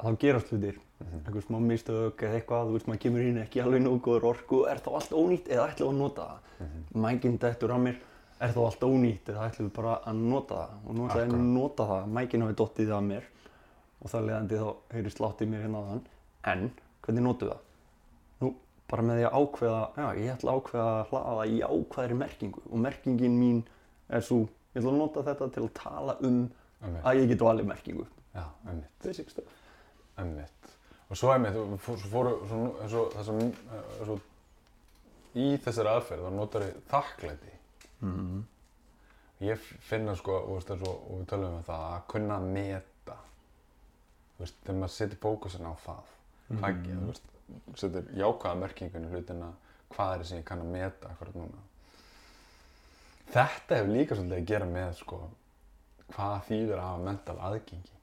þá 0.00 0.08
gerast 0.24 0.50
hlutir. 0.52 0.80
mhm, 1.02 1.20
Eitthvað 1.24 1.44
smá 1.46 1.58
mistök 1.60 2.22
eða 2.24 2.38
eitthvað, 2.40 2.66
þú 2.68 2.76
veist, 2.78 2.88
maður 2.88 3.02
kemur 3.04 3.28
inn 3.28 3.42
ekki 3.42 3.62
alveg 3.62 3.86
góður 4.04 4.26
orku, 4.32 4.64
er 4.70 4.80
þá 4.84 4.90
allt 4.98 5.12
ónýtt 5.12 5.48
eða 5.52 5.68
ætlum 5.70 5.88
við 5.88 5.94
að 5.94 6.02
nota 6.02 6.26
það? 6.30 6.50
mhm, 6.64 6.82
mækinn 7.04 7.38
dettur 7.42 7.74
á 7.74 7.78
mér 7.78 7.96
er 8.44 8.52
þá 8.54 8.60
allt 8.64 8.84
ónýtt 8.86 9.30
eða 9.30 9.46
ætlum 9.48 9.68
við 9.68 9.74
bara 9.76 9.94
að 10.04 10.22
nota 10.22 10.54
það? 10.60 10.74
Og 10.86 10.96
nú 10.96 11.06
ætla 11.08 11.22
ég 11.24 11.34
að 11.34 11.44
nota 11.54 11.86
það 11.90 12.08
mækinn 12.18 12.44
hafi 12.44 12.56
dottið 12.60 12.92
af 12.94 13.04
mér 13.08 13.28
og 14.04 14.10
það 14.12 14.26
leðandi 14.28 14.60
þá 14.60 14.68
heyrist 14.94 15.22
látt 15.24 15.44
í 15.44 15.48
mér 15.50 15.64
hérna 15.64 15.80
á 15.80 15.84
þann 15.90 16.02
en 16.52 16.64
hvernig 17.04 17.24
notum 17.24 17.48
við 17.48 17.54
það? 17.54 17.62
Nú 18.42 18.50
bara 18.90 19.06
með 19.08 19.20
því 19.20 19.26
að 19.28 19.38
ákveða 19.40 19.82
já 19.96 20.06
ég 20.20 20.34
ætla 20.34 20.52
að 20.52 20.60
ákveða 20.60 20.88
að 20.94 21.12
hlaða 21.12 21.46
í 21.46 21.60
ákveðri 21.64 22.18
merkingu 22.20 22.64
og 22.70 22.82
merkingin 22.84 23.38
mín 23.40 23.62
er 24.08 24.26
svo 24.26 24.40
ég 24.44 24.82
ætla 24.82 24.92
að 24.92 25.00
nota 25.00 25.24
þetta 25.30 25.50
til 25.54 25.64
að 25.64 25.74
tala 25.78 26.16
um 26.28 26.40
að 27.00 27.20
ég 27.22 27.30
get 27.30 27.40
valið 27.40 27.70
merkingu. 27.70 28.04
Já, 28.34 28.44
einmitt, 28.68 28.90
basic 29.00 29.30
stuff 29.30 29.63
einmitt 30.18 30.70
og 31.10 31.16
svo 31.18 31.32
fór- 31.34 31.98
svo 32.00 32.10
fóru 32.12 32.32
svo, 32.48 32.60
svo, 32.88 33.02
þessum, 33.16 33.40
uh, 33.68 34.04
svo 34.04 34.18
í 35.34 35.48
þessari 35.64 35.90
aðferð 35.96 36.26
þá 36.28 36.32
notar 36.38 36.62
ég 36.68 36.82
þakklæti 36.92 37.54
mm. 38.00 38.42
Ég 39.44 39.58
finna 39.84 40.14
sko, 40.16 40.36
og, 40.46 40.52
veist, 40.56 40.70
eins 40.70 40.84
og, 40.88 41.00
við 41.18 41.24
tölum 41.28 41.56
um 41.58 41.64
það, 41.66 41.80
að 41.96 42.04
kunna 42.08 42.36
að 42.38 42.44
meta, 42.54 43.16
þú 44.36 44.44
veist, 44.44 44.54
þegar 44.62 44.78
maður 44.78 44.92
setur 44.94 45.18
fókusin 45.24 45.66
á 45.68 45.74
það, 45.84 46.12
hvað 46.52 46.68
ekki, 46.70 46.92
Mhm. 46.94 47.00
þú 47.02 47.08
veist, 47.10 47.26
setur 47.82 48.06
jákvæða 48.22 48.60
merkingun 48.62 49.04
í 49.04 49.10
hlutina, 49.10 49.48
hvað 49.90 50.12
er 50.14 50.22
það 50.22 50.28
sem 50.30 50.38
ég 50.38 50.44
kann 50.48 50.62
að 50.62 50.70
meta 50.76 51.10
akkurat 51.10 51.34
núna. 51.34 51.64
Þetta 53.34 53.78
hefur 53.80 53.92
líka 53.96 54.16
svolítið 54.18 54.38
að 54.38 54.46
gera 54.52 54.66
með, 54.70 54.94
sko, 55.02 55.18
hvað 56.14 56.34
þýður 56.48 56.78
að 56.78 56.86
hafa 56.86 57.04
mental 57.10 57.36
aðgengi. 57.50 57.93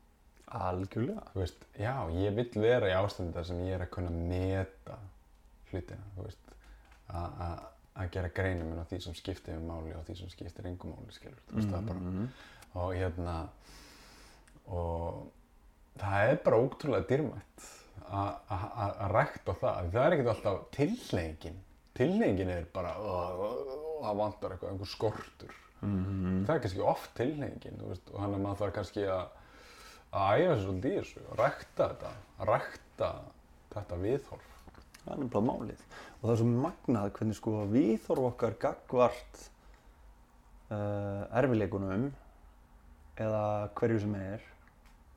Algjörlega. 0.51 1.23
Þú 1.33 1.39
veist, 1.43 1.65
já, 1.79 1.93
ég 2.11 2.35
vill 2.35 2.61
vera 2.61 2.87
í 2.91 2.95
ástandi 2.97 3.33
þar 3.37 3.45
sem 3.45 3.59
ég 3.65 3.75
er 3.77 3.85
að 3.85 3.89
kunna 3.95 4.09
meta 4.11 4.97
hlutina, 5.71 6.03
þú 6.17 6.23
veist, 6.27 6.55
að- 7.11 7.67
gera 8.11 8.29
greinum 8.29 8.67
minn 8.71 8.79
á 8.81 8.85
því 8.89 9.01
sem 9.03 9.13
skiptir 9.13 9.53
mig 9.59 9.67
máli 9.69 9.93
og 9.95 10.05
því 10.07 10.17
sem 10.17 10.29
skiptir 10.29 10.65
engum 10.65 10.93
máli, 10.95 11.11
skilur, 11.13 11.37
þú. 11.49 11.55
Veist, 11.55 11.69
það 11.69 11.77
er 11.77 11.87
bara 11.87 11.99
Mhm. 11.99 12.27
og 12.75 12.93
hérna 12.95 13.49
og 14.67 15.31
það 15.99 16.29
er 16.31 16.39
bara 16.45 16.57
ótrúlega 16.57 17.07
dýrmætt 17.09 17.67
að- 18.11 19.11
rækta 19.11 19.53
það. 19.59 19.91
Það 19.91 20.05
er 20.05 20.15
ekkert 20.15 20.31
alltaf 20.35 20.71
tilhengin 20.71 21.59
tilhengin 21.93 22.49
er 22.49 22.65
bara 22.73 22.95
"Ugh, 22.97 24.01
það 24.01 24.15
vantar 24.17 24.49
eitthvað, 24.51 24.71
einhver 24.71 24.87
skortur. 24.87 25.51
Mhm. 25.81 26.45
það 26.45 26.55
er 26.55 26.59
kannski 26.59 26.79
oft 26.85 27.15
tilhengin 27.15 27.77
þú 27.81 27.87
veist, 27.89 28.13
og 28.13 28.19
hann 28.21 28.33
er 28.33 28.39
maður 28.39 28.57
þarf 28.57 28.73
kannski 28.73 29.01
að 29.09 29.27
að 30.11 30.45
æfa 30.45 30.55
sér 30.55 30.63
svolítið 30.65 30.95
í 30.95 31.01
þessu 31.01 31.37
rækta 31.39 31.91
þetta 31.91 32.15
rækta 32.51 33.11
þetta 33.75 34.01
viðhorf 34.01 34.51
Það 35.01 35.13
er 35.13 35.21
nefnilega 35.21 35.45
málið. 35.47 35.83
Og 36.11 36.23
það 36.23 36.31
er 36.33 36.39
svo 36.39 36.47
magnað 36.63 37.11
hvernig 37.17 37.37
sko 37.37 37.53
viðhorf 37.71 38.25
okkar 38.27 38.57
gagvart 38.61 39.39
uh, 40.69 41.23
erfileikunum 41.41 42.09
eða 43.21 43.45
hverju 43.79 44.03
sem 44.03 44.13
er 44.19 44.45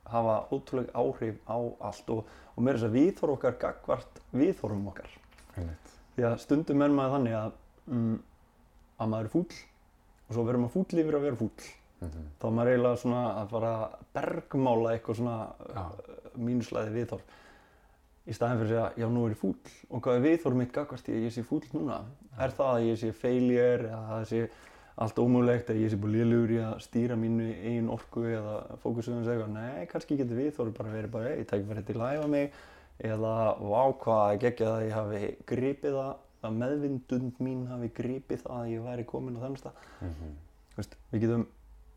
hafa 0.09 0.39
ótrúlega 0.53 0.97
áhrif 0.97 1.37
á 1.45 1.57
allt 1.89 2.09
og, 2.13 2.33
og 2.55 2.65
meira 2.65 2.79
þess 2.79 2.89
að 2.89 2.97
viðhorf 2.97 3.35
okkar 3.37 3.59
gagvart 3.61 4.19
viðhorfum 4.33 4.89
okkar. 4.89 5.13
einmitt 5.55 5.93
Því 6.15 6.27
að 6.31 6.37
stundum 6.41 6.81
er 6.81 6.93
maður 6.95 7.17
þannig 7.17 7.37
að, 7.37 7.55
um, 7.91 8.11
að 8.97 9.09
maður 9.11 9.29
er 9.29 9.33
fúll 9.33 9.47
og 10.25 10.31
svo 10.31 10.45
verður 10.47 10.63
maður 10.63 10.75
fúll 10.79 11.01
yfir 11.03 11.19
að 11.19 11.27
vera 11.27 11.41
fúll. 11.43 11.69
Mhm. 12.01 12.25
Þá 12.41 12.45
er 12.47 12.51
maður 12.57 12.71
eiginlega 12.73 12.97
svona 13.01 13.23
að 13.41 13.49
fara 13.55 13.71
að 13.75 13.97
bergmála 14.17 14.93
eitthvað 14.95 15.15
svona 15.21 15.35
Já. 15.75 15.83
uh, 15.85 16.29
mínuslæði 16.37 16.93
viðhorf. 16.99 17.21
Í 18.25 18.33
staðin 18.33 18.61
fyrir 18.63 18.79
að 18.81 18.95
já 18.97 19.07
nú 19.13 19.25
er 19.25 19.33
ég 19.35 19.37
fúll. 19.39 19.55
Og 19.93 20.01
hvað 20.01 20.15
er 20.17 20.23
viðhorf 20.25 20.55
mitt 20.57 20.71
gagvart 20.73 21.05
því 21.05 21.13
að 21.13 21.25
ég 21.27 21.33
sé 21.35 21.43
fúll 21.45 21.61
núna? 21.73 21.99
Er 22.41 22.49
það 22.57 22.71
að 22.75 22.85
ég 22.89 22.97
sé 22.99 23.11
failure 23.13 23.85
eða 23.85 23.99
að 24.01 24.13
það 24.15 24.25
sé 24.31 24.49
allt 24.97 25.19
ómögulegt 25.19 25.69
eða 25.69 25.83
ég 25.83 25.91
sé 25.91 25.97
bara 25.99 26.11
lélugur 26.15 26.51
í 26.55 26.59
að 26.63 26.75
stýra 26.85 27.15
mínu 27.19 27.47
eigin 27.53 27.89
orku 27.91 28.23
eða 28.31 28.55
fókusum 28.83 29.19
og 29.19 29.25
segja, 29.27 29.47
nei, 29.51 29.85
kannski 29.91 30.17
getur 30.17 30.39
viðhorf 30.39 30.73
bara 30.77 30.93
verið 30.93 31.11
bara, 31.11 31.33
ei, 31.35 31.43
tæk 31.43 31.65
bara 31.67 31.81
til 31.83 31.95
að 31.99 32.15
æfa 32.15 32.27
mig. 32.31 32.51
Eða, 33.03 33.33
vá, 33.59 33.81
hvað 34.03 34.39
geggja 34.39 34.69
það 34.71 34.77
að 34.79 34.85
ég 34.87 34.95
hafi 34.95 35.35
gripið 35.51 35.97
það 35.99 36.15
að 36.47 36.57
meðvindund 36.61 37.39
mín 37.43 37.65
hafi 37.67 37.89
gripið 37.97 38.45
að 38.47 38.69
ég 38.71 38.85
væri 38.85 39.05
komin 39.05 39.35
á 39.37 39.43
Mhm. 40.01 40.33
Þú 40.75 40.81
veist, 40.81 40.95
við 41.11 41.21
getum, 41.21 41.47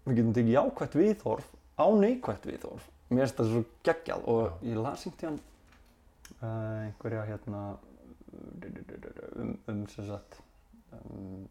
við 0.08 0.20
getum 0.20 0.34
tekið 0.36 0.54
jákvætt 0.54 0.96
viðhorf 0.98 1.52
á 1.78 1.86
neikvætt 1.94 2.48
viðhorf. 2.48 2.88
Mér 3.08 3.24
finnst 3.24 3.38
það 3.38 3.52
svo 3.52 3.62
geggjað 3.88 4.26
og 4.28 4.40
Já. 4.42 4.56
ég 4.68 4.80
las 4.82 5.04
einhvern 5.06 5.20
tíðan 5.22 5.38
uh, 6.42 6.80
einhverja 6.86 7.24
hérna 7.28 7.62
um, 9.38 9.54
um 9.72 9.84
sem 9.92 10.08
sagt 10.08 10.40
um, 10.92 11.46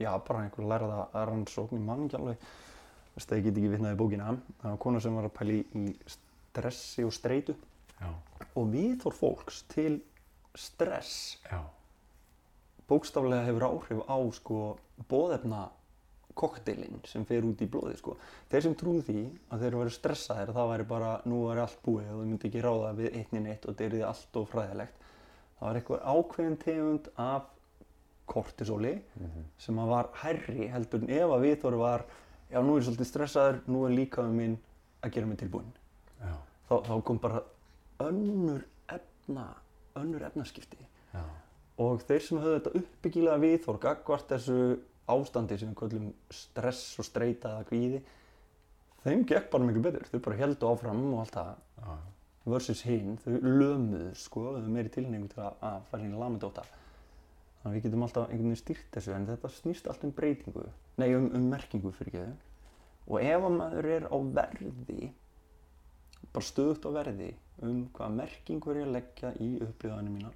já, 0.00 0.10
bara 0.26 0.44
einhver 0.46 0.68
lærða 0.72 1.26
rannsókn 1.28 1.78
í 1.78 1.82
mann 1.82 2.06
ekki 2.06 2.18
alveg. 2.18 2.46
Veist 3.12 3.28
það 3.28 3.44
get 3.44 3.58
ekki 3.60 3.74
vitnað 3.74 3.94
í 3.94 4.00
bókina. 4.00 4.30
Það 4.62 4.70
var 4.70 4.80
kona 4.86 5.02
sem 5.04 5.18
var 5.18 5.28
að 5.28 5.36
pæli 5.36 5.58
í 5.76 5.84
stressi 6.08 7.04
og 7.04 7.12
streitu. 7.14 7.54
Já, 8.00 8.08
og 8.58 8.72
viðhorf 8.72 9.20
fólks 9.22 9.62
til 9.70 10.00
stress 10.58 11.38
já, 11.46 11.60
bókstaflega 12.88 13.46
hefur 13.46 13.64
áhrif 13.68 14.02
á 14.04 14.16
sko 14.36 14.58
bóðefna 15.08 15.68
kokteilinn 16.38 17.00
sem 17.08 17.24
fer 17.28 17.44
út 17.46 17.62
í 17.64 17.68
blóði 17.70 17.96
sko. 17.98 18.16
Þeir 18.50 18.66
sem 18.66 18.74
trúðu 18.78 19.02
því 19.08 19.22
að 19.52 19.64
þeir 19.64 19.78
eru 19.80 19.94
stressaðir 19.94 20.52
að 20.52 20.58
það 20.60 20.70
væri 20.72 20.88
bara 20.92 21.12
nú 21.28 21.40
er 21.52 21.62
allt 21.62 21.80
búið 21.84 22.10
og 22.12 22.20
þau 22.20 22.26
myndi 22.26 22.48
ekki 22.50 22.64
ráða 22.64 22.92
við 22.98 23.18
einnin 23.20 23.48
eitt 23.52 23.66
og 23.66 23.74
þetta 23.74 23.86
er 23.88 23.96
því 23.96 24.04
allt 24.08 24.38
of 24.40 24.50
fræðilegt. 24.52 25.06
Það 25.58 25.68
var 25.68 25.80
eitthvað 25.80 26.06
ákveðin 26.16 26.58
tegund 26.62 27.10
af 27.22 27.50
kortisóli 28.32 28.92
mhm, 29.18 29.46
sem 29.60 29.78
að 29.82 29.90
var 29.92 30.10
hærri 30.22 30.68
heldur 30.72 31.02
en 31.04 31.10
ef 31.12 31.32
að 31.34 31.44
viðþóri 31.46 31.80
var 31.80 32.04
já 32.52 32.60
nú 32.60 32.76
er 32.76 32.82
ég 32.82 32.86
svolítið 32.86 33.08
stressaður, 33.08 33.60
nú 33.66 33.84
er 33.86 33.94
líka 33.96 34.24
um 34.26 34.36
minn 34.36 34.56
að 35.02 35.14
gera 35.16 35.28
mig 35.28 35.40
tilbúinn. 35.40 35.72
já, 36.20 36.34
Þá, 36.68 36.74
þá 36.86 36.94
kom 37.08 37.18
bara 37.22 37.42
önnur 38.02 38.64
efna, 38.92 39.46
önnur 39.98 40.24
efnaskipti 40.28 40.78
já, 41.12 41.22
og 41.82 42.04
þeir 42.06 42.24
sem 42.26 42.40
höfðu 42.42 42.58
þetta 42.58 42.74
uppbyggilega 42.82 43.42
viðhorf 43.42 43.80
gagvart 43.82 44.28
þessu 44.32 44.58
ástandi 45.10 45.58
sem 45.58 45.72
við 45.72 45.78
köllum 45.82 46.10
stress 46.30 46.98
og 47.00 47.08
streita 47.08 47.56
eða 47.56 47.68
kvíði 47.68 48.02
þeim 49.02 49.24
gekk 49.26 49.48
bara 49.50 49.66
miklu 49.66 49.82
betur. 49.82 50.06
Þau 50.06 50.20
bara 50.22 50.38
heldu 50.38 50.68
áfram 50.70 51.02
og 51.10 51.24
allt 51.24 51.34
það. 51.34 51.56
Já, 51.82 51.96
versus 52.52 52.82
hinn, 52.86 53.16
þau 53.22 53.34
lömuðu 53.42 54.12
sko, 54.18 54.44
þau 54.56 54.70
meiri 54.70 54.90
tilningu 54.92 55.28
til 55.30 55.42
að, 55.44 55.58
að 55.66 55.90
fara 55.90 56.06
inn 56.06 56.14
í 56.16 56.22
lamendóta 56.22 56.64
þannig 57.62 57.68
að 57.68 57.76
við 57.76 57.84
getum 57.86 58.04
alltaf 58.06 58.24
einhvern 58.26 58.48
veginn 58.48 58.58
stýrt 58.58 58.88
þessu 58.96 59.12
en 59.14 59.26
þetta 59.28 59.50
snýst 59.56 59.90
allt 59.90 60.06
um 60.06 60.14
breytingu 60.16 60.64
nei, 60.98 61.12
um, 61.14 61.28
um 61.30 61.44
merkingu 61.52 61.92
fyrir 61.94 62.16
ekki 62.18 62.32
og 63.06 63.20
ef 63.22 63.46
að 63.46 63.54
maður 63.58 63.88
er 63.96 64.08
á 64.10 64.16
verði 64.38 65.12
bara 66.32 66.48
stöðut 66.48 66.88
á 66.88 66.90
verði 66.96 67.30
um 67.62 67.84
hvaða 67.94 68.16
merkingu 68.16 68.72
er 68.72 68.80
ég 68.80 68.88
að 68.88 68.96
leggja 68.96 69.32
í 69.38 69.50
upplýðanum 69.68 70.18
mína 70.18 70.32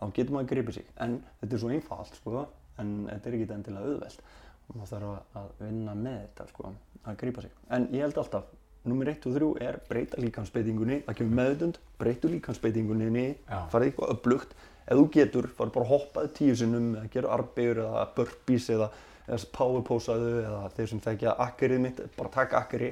þá 0.00 0.04
getur 0.16 0.32
maður 0.32 0.50
gripið 0.54 0.78
sig. 0.78 0.88
En 0.96 1.18
þetta 1.42 1.56
er 1.56 1.60
svo 1.60 1.72
einfalt 1.74 2.16
sko 2.16 2.46
en 2.80 2.94
þetta 3.10 3.30
er 3.30 3.36
ekki 3.38 3.52
endilega 3.56 3.90
auðvelt. 3.92 4.22
Og 4.70 4.76
maður 4.78 4.90
þarf 4.94 5.36
að- 5.40 5.52
vinna 5.66 5.94
með 5.98 6.18
þetta 6.24 6.48
sko 6.52 6.72
að 7.10 7.16
gripa 7.24 7.42
sig. 7.46 7.50
En 7.70 7.86
ég 7.92 8.04
held 8.04 8.18
alltaf 8.22 8.44
nummer 8.84 9.08
1 9.12 9.26
og 9.28 9.34
3 9.36 9.48
er 9.68 9.78
breyta 9.88 10.16
líkansbeitingunni 10.22 11.02
það 11.04 11.16
kemur 11.18 11.36
meðutund, 11.40 11.78
breytu 12.00 12.28
líkansbeitingunni 12.32 13.24
farið 13.72 13.90
eitthvað 13.90 14.12
upplugt 14.14 14.54
ef 14.90 14.96
þú 14.96 15.04
getur, 15.12 15.48
farið 15.58 15.72
bara 15.74 15.84
að 15.84 15.90
hoppaði 15.90 16.30
tíu 16.38 16.54
sinnum 16.56 16.86
eða 16.96 17.10
gera 17.12 17.34
arbegur 17.36 17.82
eða 17.84 18.06
burpees 18.16 18.70
eða, 18.72 18.88
eða 19.28 19.44
powerposaðu 19.58 20.30
eða 20.46 20.62
þeir 20.76 20.88
sem 20.94 21.00
þekkja 21.04 21.34
akkerið 21.46 21.80
mitt, 21.84 22.00
bara 22.16 22.32
taka 22.38 22.62
akkeri 22.64 22.88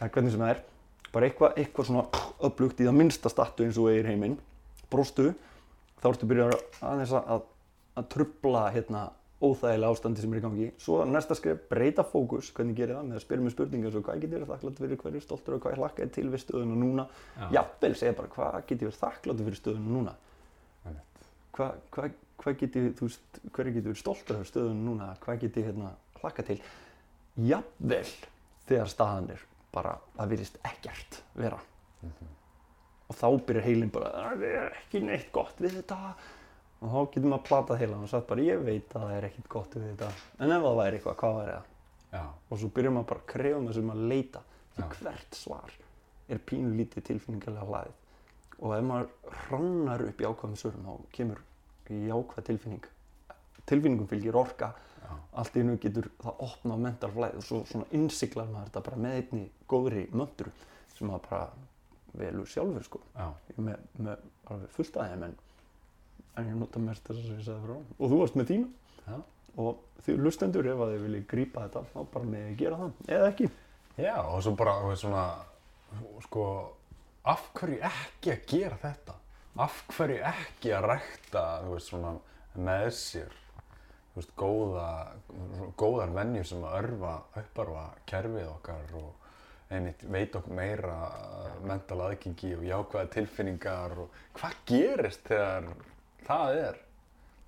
eða 0.00 0.10
hvernig 0.10 0.32
sem 0.34 0.40
það 0.42 0.50
er. 0.56 0.64
Bara 1.12 1.26
eitthvað, 1.30 1.54
eitthvað 1.58 1.86
svona 1.86 2.04
upplugt 2.50 2.80
í 2.80 2.86
það 2.86 2.98
minnsta 2.98 3.30
statu 3.32 3.64
eins 3.64 3.78
og 3.78 3.88
eigir 3.90 4.06
heiminn. 4.10 4.36
Brostu, 4.90 5.30
þá 6.02 6.06
ertu 6.10 6.26
byrjað 6.30 6.52
að, 6.82 7.14
að, 7.22 7.42
að 7.96 8.08
trubla 8.14 8.66
hérna 8.74 9.06
óþægilega 9.40 9.90
ástandi 9.94 10.20
sem 10.20 10.34
er 10.34 10.40
í 10.40 10.44
gangi. 10.44 10.70
Svo 10.80 10.98
næsta 11.08 11.36
skrif, 11.38 11.62
breyta 11.70 12.04
fókus, 12.04 12.50
hvernig 12.56 12.76
gerir 12.76 12.98
það? 12.98 13.06
Með 13.08 13.18
að 13.18 13.22
spyrja 13.24 13.44
með 13.44 13.54
spurningar 13.54 13.94
svo 13.94 14.02
hvað 14.04 14.24
getur 14.24 14.36
verið 14.36 14.50
þakklátt 14.52 14.82
fyrir? 14.82 14.98
Hverju 15.00 15.22
stoltur 15.24 15.56
og 15.56 15.62
hvað 15.64 15.74
ég 15.74 15.80
hlakkaði 15.80 16.12
til 16.16 16.26
við 16.28 16.42
stöðuna 16.44 16.80
núna? 16.80 17.06
Já. 17.38 17.46
jafnvel 17.56 17.94
segja 17.96 18.16
bara 18.18 18.32
hvað 18.34 18.58
getur 18.68 18.90
verið 18.90 19.00
þakklátt 19.00 19.44
fyrir 19.46 19.60
stöðuna 19.60 19.94
núna? 19.96 20.16
Einmitt. 20.90 21.22
hvað 21.56 21.78
hva, 21.96 22.10
hva 22.42 22.54
geti, 22.60 22.82
þú 22.98 23.08
veist, 23.08 23.40
hverju 23.48 23.76
getur 23.76 23.94
verið 23.94 24.02
stoltur 24.02 24.40
af 24.40 24.50
stöðunum 24.50 24.84
núna, 24.90 25.12
hvað 25.24 25.40
geti 25.46 25.64
hérna 25.64 25.94
hlakka 26.20 26.44
til? 26.50 26.58
Jafnvel 27.40 28.04
þegar 28.68 28.92
staðan 28.92 29.32
er 29.36 29.46
bara 29.74 29.94
að 30.20 30.34
virðist 30.34 30.60
ekkert 30.66 31.22
vera. 31.38 31.60
Og 33.10 33.16
þá 33.18 33.26
byrjar 33.46 33.66
heilin 33.66 33.90
bara 33.92 34.12
það 34.14 34.44
er 34.50 34.76
ekki 34.82 35.02
neitt 35.02 35.32
gott 35.34 35.58
við 35.62 35.80
þetta 35.80 36.14
og 36.80 36.88
þá 36.88 37.00
getur 37.14 37.28
maður 37.28 37.46
platað 37.48 37.80
heilan 37.82 38.04
og 38.06 38.10
sagt 38.10 38.28
bara 38.30 38.44
ég 38.46 38.62
veit 38.64 38.94
að 38.96 39.04
það 39.04 39.14
er 39.16 39.26
ekkert 39.28 39.48
gott 39.52 39.76
við 39.76 39.86
þetta. 39.90 40.10
En 40.40 40.54
ef 40.54 40.62
það 40.64 40.78
væri 40.80 40.98
eitthvað, 40.98 41.16
hvað 41.20 41.38
væri 41.40 41.54
það? 41.56 41.66
Já, 42.10 42.22
og 42.48 42.60
svo 42.60 42.70
byrjar 42.76 42.94
maður 42.96 43.08
bara 43.10 43.22
að 43.22 43.30
krefa 43.34 43.62
með 43.64 43.76
sem 43.76 43.90
að 43.92 44.04
leita 44.10 44.42
því 44.74 44.82
Já. 44.82 44.88
hvert 44.96 45.36
svar 45.38 45.74
er 46.30 46.40
pínu 46.50 46.70
lítið 46.78 47.06
tilfinningarlega 47.10 47.66
hlaðið. 47.68 47.98
Og 48.60 48.74
ef 48.76 48.86
maður 48.86 49.34
hrannar 49.44 50.04
upp 50.06 50.22
í 50.22 50.28
ákvæðum 50.30 50.56
svörum 50.60 50.88
þá 50.88 51.12
kemur 51.16 51.42
jákvæð 51.90 52.46
tilfinning. 52.46 52.88
Tilfinningum 53.66 54.08
fylgir 54.10 54.38
orka. 54.38 54.72
Já, 55.00 55.12
allt 55.42 55.56
í 55.56 55.62
hennu 55.62 55.76
getur 55.82 56.08
það 56.22 56.42
opna 56.46 56.76
á 56.78 56.84
mental 56.86 57.10
flæð 57.14 57.38
og 57.40 57.46
svo 57.46 57.60
svona 57.68 57.88
innsiklar 57.96 58.50
maður 58.50 58.70
þetta 58.70 58.84
bara 58.88 59.00
með 59.04 59.16
einni 59.20 59.44
góðri 59.70 60.04
möndru 60.14 60.52
sem 60.94 61.10
maður 61.10 61.24
bara 61.28 61.46
velur 62.20 62.50
sjálfur 62.50 62.86
sko. 62.86 63.00
Með, 63.56 63.86
með 63.98 64.66
fullt 64.74 64.98
aðeim 65.02 65.38
en, 66.36 66.46
ég 66.46 66.54
nota 66.58 66.82
mest 66.82 67.06
þess 67.08 67.24
að 67.24 67.32
ég 67.38 67.46
sagði 67.48 67.64
frá 67.66 67.76
og 67.80 68.04
þú 68.12 68.20
varst 68.20 68.38
með 68.38 68.52
þína 68.52 68.68
já. 69.06 69.18
og 69.64 70.04
því 70.04 70.20
lustendur 70.20 70.70
ef 70.70 70.84
að 70.84 70.94
þið 70.94 71.02
viljið 71.06 71.26
grípa 71.34 71.66
þetta 71.66 71.84
þá 71.90 71.98
bara 72.14 72.30
með 72.34 72.46
þið 72.46 72.62
gera 72.64 72.80
það 72.84 73.16
eða 73.16 73.32
ekki 73.34 73.50
Já, 74.00 74.16
og 74.22 74.38
svo 74.40 74.54
bara, 74.56 74.78
þú 74.80 74.94
svona, 74.96 75.24
sko, 76.24 76.44
af 77.28 77.50
hverju 77.58 77.80
ekki 77.84 78.32
að 78.32 78.44
gera 78.48 78.78
þetta? 78.80 79.16
Af 79.60 79.82
hverju 79.92 80.20
ekki 80.30 80.72
að 80.72 80.86
rækta, 80.86 81.42
þú 81.64 81.74
veist, 81.74 81.90
svona, 81.90 82.12
með 82.54 82.86
sér, 82.96 83.34
þú 84.14 84.20
veist, 84.20 84.32
góða, 84.40 84.86
góðar 85.80 86.14
venjur 86.16 86.48
sem 86.48 86.64
að 86.64 86.76
örfa, 86.78 87.14
upparfa 87.42 87.84
kerfið 88.08 88.48
okkar 88.54 88.94
og 89.02 89.26
einmitt 89.70 90.06
veit 90.10 90.34
okkur 90.34 90.56
meira 90.56 90.96
mental 91.66 92.00
aðgengi 92.06 92.54
og 92.56 92.64
jákvæða 92.66 93.12
tilfinningar 93.14 93.98
og 94.02 94.16
hvað 94.38 94.56
gerist 94.70 95.28
þegar 95.28 95.68
það 96.26 96.58
er 96.64 96.80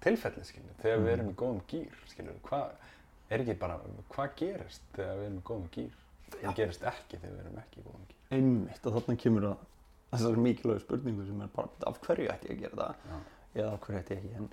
tilfellið, 0.03 0.47
skiljið, 0.49 0.79
þegar 0.83 1.03
við 1.03 1.13
erum 1.17 1.31
í 1.31 1.37
góðum 1.43 1.61
gýr, 1.71 1.99
skiljið, 2.11 2.39
hvað, 2.47 2.89
er 3.33 3.45
ekki 3.45 3.59
bara, 3.61 3.77
hvað 4.13 4.33
gerist 4.41 4.87
þegar 4.97 5.21
við 5.21 5.27
erum 5.29 5.39
í 5.39 5.45
góðum 5.51 5.69
gýr? 5.77 5.99
Það 6.33 6.57
gerist 6.59 6.87
ekki 6.89 7.21
þegar 7.21 7.37
við 7.37 7.45
erum 7.45 7.61
ekki 7.63 7.81
í 7.81 7.87
góðum 7.87 8.09
gýr. 8.09 8.19
einmitt 8.33 8.89
og 8.89 8.97
þarna 8.97 9.19
kemur 9.23 9.49
að 9.51 9.67
þessari 10.13 10.45
mikilvægu 10.47 10.83
spurningu 10.83 11.27
sem 11.29 11.43
er 11.45 11.53
bara 11.55 11.89
af 11.89 12.01
hverju 12.05 12.31
ætti 12.33 12.51
ég 12.51 12.57
að 12.57 12.63
gera 12.67 12.79
það? 12.81 13.03
Já, 13.09 13.19
eða 13.61 13.73
af 13.73 13.85
hverju 13.87 14.01
ætti 14.01 14.15
ég 14.15 14.23
ekki 14.23 14.41
en, 14.41 14.49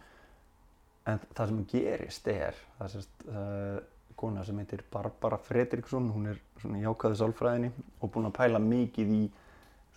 en 1.11 1.23
það 1.37 1.51
sem 1.51 1.61
gerist 1.73 2.29
er 2.31 2.61
það 2.77 2.93
sérst 2.95 3.25
uh, 3.27 3.79
kona 4.19 4.43
sem 4.43 4.57
heitir 4.59 4.83
Barbara 4.91 5.39
Fredriksson 5.47 6.09
hún 6.11 6.31
er 6.33 6.39
svona 6.59 6.79
í 6.79 6.83
jákvæðu 6.83 7.19
sálfræðinni 7.21 7.69
og 7.99 8.11
búin 8.11 8.27
að 8.27 8.35
pæla 8.39 8.59
mikið 8.63 9.13
í 9.15 9.21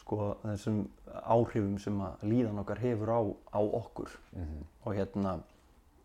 sko 0.03 0.35
þessum 0.43 0.83
áhrifum 1.23 1.79
sem 1.81 2.01
að 2.03 2.27
líðan 2.27 2.61
okkar 2.63 2.83
hefur 2.83 3.13
á, 3.15 3.21
á 3.55 3.61
okkur. 3.63 4.11
Mhm, 4.37 4.67
og 4.85 4.97
hérna 4.99 5.37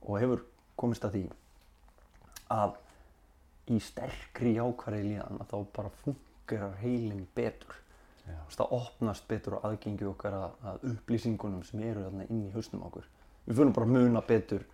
og 0.08 0.20
hefur 0.22 0.46
komist 0.78 1.06
að 1.06 1.18
því 1.18 1.24
að 2.54 2.78
í 3.74 3.80
sterkri 3.84 4.54
jákværi 4.56 5.04
líðan 5.04 5.42
að 5.42 5.52
þá 5.52 5.58
bara 5.76 5.92
fungerar 6.04 6.78
heilin 6.82 7.28
betur. 7.36 7.76
Það 8.52 8.72
opnast 8.76 9.28
betur 9.28 9.56
á 9.56 9.66
aðgengi 9.70 10.08
okkar 10.08 10.34
að, 10.36 10.56
að 10.68 10.82
upplýsingunum 10.92 11.64
sem 11.64 11.84
eru 11.88 12.04
þarna 12.04 12.26
inn 12.28 12.42
í 12.44 12.52
hausnum 12.52 12.84
okkur. 12.88 13.06
Við 13.46 13.60
förum 13.60 13.76
bara 13.76 13.88
muna 13.88 14.22
betur 14.28 14.66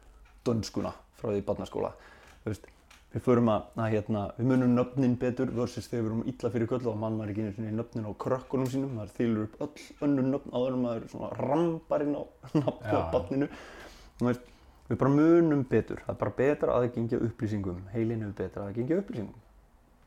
dönskuna 0.46 0.94
frá 1.20 1.30
því 1.30 1.44
barnaskóla. 1.46 1.92
Þú 2.44 2.50
veist, 2.50 2.66
við 3.14 3.24
förum 3.28 3.52
að, 3.54 3.68
að 3.78 3.92
hérna, 3.94 4.24
við 4.38 4.50
munum 4.50 4.74
nöfnin 4.78 5.14
betur 5.22 5.52
versus 5.54 5.90
þegar 5.92 6.04
við 6.04 6.10
erum 6.10 6.24
illa 6.32 6.52
fyrir 6.56 6.70
köllu 6.72 6.90
og 6.92 6.98
mann 7.04 7.20
var 7.20 7.30
ekki 7.30 7.46
einu 7.46 7.54
sinni 7.58 7.76
nöfnin 7.78 8.08
á 8.10 8.12
krökkunum 8.24 8.72
sínum 8.74 8.96
maður 8.98 9.14
þýlur 9.20 9.46
upp 9.46 9.62
öll 9.68 10.08
önnur 10.08 10.30
nöfn 10.32 10.56
áður 10.58 10.80
maður 10.82 11.08
svona 11.12 11.30
rambar 11.38 12.06
inn 12.08 12.18
á 12.18 12.24
nafn 12.58 12.90
á 12.90 12.98
Já. 12.98 13.00
barninu. 13.14 13.50
Þú 14.18 14.30
veist, 14.30 14.52
við 14.90 15.02
bara 15.04 15.14
munum 15.14 15.66
betur. 15.70 16.02
Það 16.08 16.14
er 16.16 16.20
bara 16.24 16.36
betra 16.42 16.78
að 16.80 17.18
upplýsingum. 17.30 17.82
Heilin 17.94 18.26
hefur 18.26 18.38
betra 18.42 18.68
að 18.70 18.96
upplýsingum. 18.98 19.50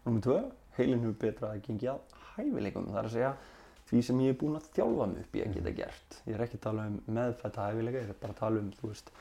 Númer 0.07 0.27
tvö, 0.27 0.39
heilin 0.79 1.07
hefur 1.07 1.19
betra 1.23 1.55
að 1.55 2.17
hæfileikum. 2.37 2.91
Það 2.91 3.01
er 3.01 3.09
að 3.09 3.15
segja 3.15 3.33
því 3.87 4.03
sem 4.03 4.21
ég 4.25 4.35
er 4.35 4.39
búinn 4.41 4.59
að 4.59 4.69
þjálfa 4.75 5.09
mig 5.13 5.23
upp 5.23 5.37
í 5.37 5.43
að 5.45 5.57
geta 5.57 5.73
gert. 5.79 6.19
Ég 6.27 6.37
er 6.37 6.45
ekki 6.47 6.59
að 6.59 6.65
tala 6.67 6.87
um 6.91 6.99
meðfætta 7.17 7.69
hæfileika 7.71 8.03
ég 8.03 8.11
er 8.11 8.21
bara 8.23 8.35
að 8.35 8.41
tala 8.43 8.63
um, 8.63 8.71
þú 8.81 8.91
veist 8.91 9.13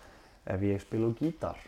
ef 0.56 0.66
ég 0.66 0.82
spila 0.84 1.10
á 1.10 1.18
gítar 1.20 1.62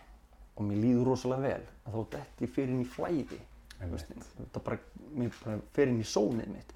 og 0.57 0.65
mér 0.65 0.81
líður 0.81 1.11
rosalega 1.11 1.53
vel. 1.53 1.69
Að 1.85 1.97
þá 1.97 2.15
detti 2.17 2.47
ég 2.47 2.55
fyrir 2.55 2.73
inn 2.73 2.83
í 2.83 2.89
flæði. 2.89 3.39
Veist, 3.77 4.09
þetta 4.39 4.63
bara, 4.65 4.79
mér 5.13 5.35
bara 5.43 5.59
fer 5.75 5.91
inn 5.91 6.01
í 6.01 6.07
sónið 6.07 6.49
mitt. 6.49 6.73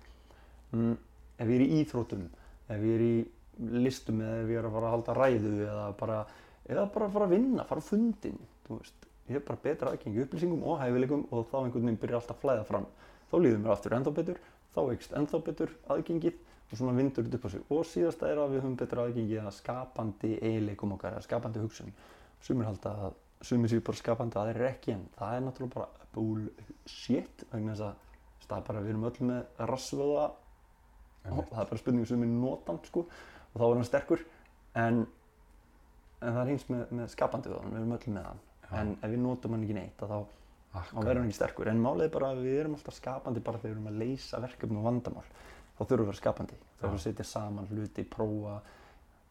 Mm, 0.72 0.94
ef 1.42 1.50
ég 1.50 1.58
er 1.58 1.66
í 1.66 1.82
íþrótum 1.82 2.28
ef 2.72 2.86
ég 2.86 2.96
er 2.96 3.04
í 3.04 3.16
listum 3.84 4.22
eða 4.24 4.42
ef 4.44 4.52
ég 4.52 4.60
er 4.62 4.68
að 4.68 4.76
fara 4.76 4.90
að 4.90 4.96
halda 4.96 5.16
ræðu 5.18 5.54
eða 5.66 5.88
bara, 6.00 6.20
eða 6.68 6.86
bara 6.94 7.08
að 7.08 7.16
fara 7.16 7.28
að 7.28 7.34
vinna, 7.36 7.66
fara 7.68 7.84
á 7.84 7.90
fundin 7.90 8.38
þú 8.68 8.78
veist, 8.78 9.08
ég 9.30 9.40
er 9.40 9.44
bara 9.48 9.64
betra 9.66 9.92
aðgengi 9.92 10.24
upplýsingum 10.26 10.64
og 10.68 10.80
hæfileikum 10.82 11.26
og 11.30 11.50
þá 11.50 11.58
einhvern 11.62 11.90
veginn 11.90 12.00
byrjar 12.02 12.22
alltaf 12.22 12.38
að 12.38 12.46
flæða 12.46 12.70
fram. 12.70 12.88
Þá 13.32 13.36
líður 13.40 13.60
mér 13.64 13.74
aftur 13.76 13.98
ennþá 13.98 14.14
betur, 14.20 14.40
þá 14.76 14.80
eikst 14.84 15.18
ennþá 15.20 15.42
betur 15.48 15.76
aðgengið 15.94 16.40
og 16.72 16.80
svona 16.80 16.96
vindur 16.98 17.28
þetta 17.28 17.40
upp 17.40 17.48
á 17.48 17.50
sig. 17.54 17.66
Og 17.76 17.86
síðasta 17.88 18.32
er 18.32 18.42
að 18.42 18.56
við 18.56 18.64
höfum 18.64 18.78
betra 18.80 19.06
aðgengi 19.06 19.40
að 19.42 19.52
skapandi 19.58 20.32
eiginleikum 20.40 20.96
okkar, 20.96 21.18
að 21.20 21.28
skapandi 21.28 21.64
hugsun. 21.64 21.94
Sumir 22.44 22.68
halda 22.68 22.96
að 23.08 23.20
sumir 23.46 23.72
séu 23.72 23.84
bara 23.86 24.00
skapandi 24.00 24.40
aðeir 24.40 24.68
ekki 24.70 24.96
en 24.96 25.08
það 25.18 25.36
er 25.36 25.46
náttúrulega 25.46 25.76
bara 25.76 26.08
bullshit 26.16 27.46
vegna 27.52 27.76
þess 27.76 27.88
að 27.88 28.48
það 28.52 28.58
er 28.58 28.68
bara 28.68 28.84
við 28.84 28.94
erum 28.94 29.08
öll 29.08 29.28
með 29.30 29.66
rassvöða 29.70 30.28
og 31.32 31.42
það 31.52 31.62
er 31.64 31.70
bara 31.72 31.82
spurning 31.82 32.08
sem 32.10 32.26
er 32.26 32.32
notan 32.32 32.80
sko 32.88 33.06
og 33.06 33.56
þá 33.56 33.66
er 33.68 33.76
hann 33.78 33.88
sterkur 33.88 34.24
en, 34.82 35.02
en 36.22 36.36
það 36.36 36.42
er 36.44 36.54
eins 36.54 36.68
með, 36.72 36.84
með 37.00 37.12
skapandi 37.14 37.52
vöðan, 37.52 37.74
við 37.74 37.82
erum 37.82 37.96
öll 37.98 38.16
með 38.16 38.28
hann. 38.30 38.44
Já. 38.62 38.76
en 38.80 38.94
ef 38.96 39.12
við 39.12 39.24
notum 39.26 39.56
hann 39.56 39.66
ekki 39.66 39.78
neitt 39.78 40.04
þá, 40.04 40.20
verður 40.96 41.22
hann 41.22 41.30
ekki 41.30 41.40
sterkur. 41.40 41.72
En 41.72 41.82
málið 41.84 42.06
er 42.08 42.14
bara 42.14 42.30
að 42.32 42.44
við 42.46 42.60
erum 42.62 42.78
alltaf 42.78 42.96
skapandi 42.96 43.44
bara 43.44 43.60
þegar 43.60 43.74
við 43.74 43.78
erum 43.78 43.90
að 43.92 43.98
leysa 44.04 44.44
verkefni 44.44 44.80
og 44.80 44.88
vandamál. 44.88 45.26
Þá 45.76 45.82
þurfum 45.82 45.98
við 45.98 46.06
að 46.06 46.12
vera 46.12 46.22
skapandi. 46.22 46.60
Þá 46.62 46.84
þurfum 46.84 46.96
við 46.96 47.02
að 47.02 47.08
setja 47.08 47.28
saman 47.28 47.72
hluti, 47.72 48.06
prófa 48.16 48.56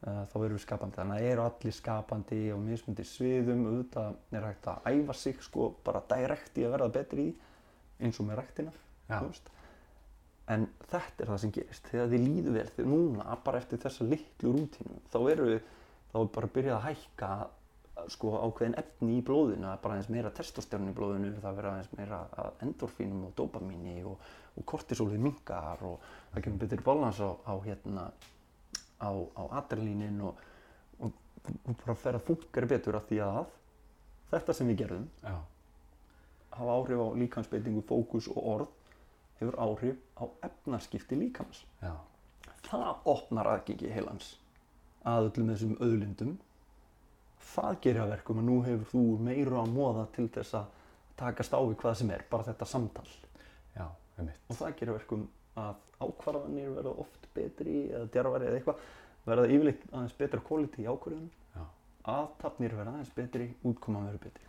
þá 0.00 0.36
erum 0.40 0.56
við 0.56 0.62
skapandi 0.64 0.96
þannig 0.96 1.18
að 1.18 1.30
eru 1.30 1.42
allir 1.44 1.74
skapandi 1.76 2.40
og 2.54 2.60
mismundi 2.64 3.04
sviðum 3.04 3.66
auðvitað 3.68 4.36
er 4.38 4.46
hægt 4.48 4.68
að 4.72 4.86
æfa 4.94 5.16
sig 5.20 5.42
sko 5.44 5.66
bara 5.84 6.00
direkt 6.08 6.56
í 6.56 6.64
að 6.64 6.76
verða 6.76 6.94
betri 6.94 7.26
í 7.28 7.34
eins 8.00 8.20
og 8.22 8.30
með 8.30 8.40
ræktina 8.40 8.72
Já. 8.72 9.18
þú 9.18 9.26
veist. 9.26 9.50
en 10.54 10.66
þetta 10.88 11.24
er 11.24 11.30
það 11.30 11.40
sem 11.44 11.54
gerist 11.58 11.92
þegar 11.92 12.10
þið 12.14 12.24
líður 12.24 12.56
vel, 12.56 12.66
þegar 12.78 12.90
núna 12.94 13.38
bara 13.44 13.60
eftir 13.60 13.82
þessa 13.84 14.08
litlu 14.08 14.54
rútínu 14.56 15.02
þá 15.12 15.20
eru 15.34 15.48
við 15.50 15.60
þá 16.10 16.18
er 16.22 16.32
bara 16.38 16.48
að 16.48 16.56
byrja 16.56 16.76
að 16.78 16.86
hækka 16.88 17.30
sko 18.10 18.32
ákveðin 18.40 18.80
efni 18.80 19.18
í 19.18 19.24
blóðinu 19.26 19.66
það 19.66 19.76
er 19.76 19.84
bara 19.84 19.96
aðeins 19.98 20.12
meira 20.14 20.32
testosterón 20.32 20.88
í 20.88 20.96
blóðinu 20.96 21.36
það 21.42 21.58
verður 21.58 21.72
aðeins 21.74 21.94
meira 21.98 22.20
endorfínum 22.64 23.26
og 23.28 23.34
dopamíni 23.36 24.00
og, 24.08 24.28
og 24.56 24.66
kortisólið 24.72 25.20
mingar 25.28 25.84
og 25.84 26.12
það 26.32 26.46
kemur 26.46 26.62
betur 26.64 26.86
balans 26.86 27.20
á, 27.20 27.28
á 27.44 27.54
hérna 27.66 28.08
á, 29.00 29.10
á 29.10 29.42
adrenalínin 29.60 30.20
og, 30.28 30.42
og, 31.00 31.12
og 31.64 31.78
bara 31.84 31.96
fer 31.98 32.18
að 32.18 32.26
fungera 32.28 32.70
betur 32.70 33.00
af 33.00 33.08
því 33.08 33.22
að 33.26 33.56
þetta 34.30 34.56
sem 34.56 34.70
við 34.70 34.82
gerðum 34.84 35.08
Já, 35.24 35.36
hafa 36.56 36.76
áhrif 36.76 37.00
á 37.00 37.08
líkansbeitingu, 37.22 37.82
fókus 37.86 38.28
og 38.30 38.46
orð 38.54 38.76
hefur 39.40 39.56
áhrif 39.56 39.96
á 40.20 40.24
efnarskipti 40.44 41.16
líkamans. 41.16 41.64
Já, 41.80 41.94
það 42.68 43.08
opnar 43.08 43.48
aðgengi 43.54 43.90
heilans 43.94 44.34
að 45.08 45.30
öllum 45.30 45.52
þessum 45.54 45.76
auðlindum. 45.80 46.34
Það 47.50 47.78
gerir 47.86 48.02
að 48.04 48.12
verkum 48.14 48.42
að 48.42 48.48
nú 48.50 48.58
hefur 48.66 48.90
þú 48.90 49.04
meira 49.24 49.62
að 49.62 49.72
móða 49.74 50.04
til 50.14 50.26
þess 50.34 50.58
að 50.60 50.76
takast 51.20 51.56
á 51.56 51.60
við 51.60 51.78
hvað 51.80 51.96
sem 52.00 52.12
er, 52.12 52.24
bara 52.30 52.46
þetta 52.50 52.68
samtal. 52.68 53.06
Já, 53.74 53.86
einmitt. 54.18 54.42
og 54.48 54.58
það 54.60 54.76
gerir 54.76 54.92
að 54.92 54.98
verkum 55.00 55.24
að 55.60 55.80
ákvarðanir 56.00 56.74
verða 56.76 56.92
oft 57.04 57.19
betri 57.34 57.76
eða 57.90 58.06
djarfari 58.14 58.46
eða 58.50 58.60
eitthvað 58.60 58.76
verða 59.26 59.48
yfirleitt 59.50 59.82
aðeins 59.92 60.16
betra 60.18 60.40
quality 60.40 60.82
í 60.82 60.88
ákvarðunum 60.90 61.30
Já. 61.56 61.64
aðtapnir 62.14 62.74
verða 62.78 62.94
aðeins 62.96 63.14
betri, 63.16 63.50
útkoman 63.64 64.06
verður 64.10 64.24
betri 64.28 64.46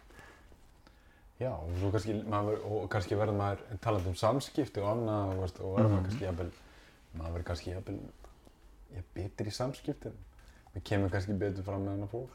Já, 1.42 1.50
og 1.58 1.72
svo 1.82 1.90
kannski, 1.90 2.14
maður, 2.30 2.60
og 2.70 2.84
kannski 2.94 3.16
verður 3.18 3.38
maður 3.40 3.62
talað 3.82 4.08
um 4.12 4.18
samskipti 4.20 4.82
og 4.84 4.92
annað 4.92 5.32
og, 5.32 5.40
og 5.42 5.72
verður 5.74 5.88
Mhm. 5.88 5.96
maður 5.96 6.04
kannski 6.06 6.26
jafnvel, 6.28 6.52
maður 7.18 7.32
verður 7.34 7.48
kannski 7.48 7.72
jafnvel, 7.72 7.96
ég 8.96 9.08
betur 9.16 9.48
í 9.50 9.54
samskiptin. 9.56 10.20
Við 10.76 10.84
kemur 10.84 11.10
kannski 11.10 11.34
betur 11.42 11.64
fram 11.66 11.82
með 11.88 11.96
hana 11.96 12.08
fólk. 12.12 12.30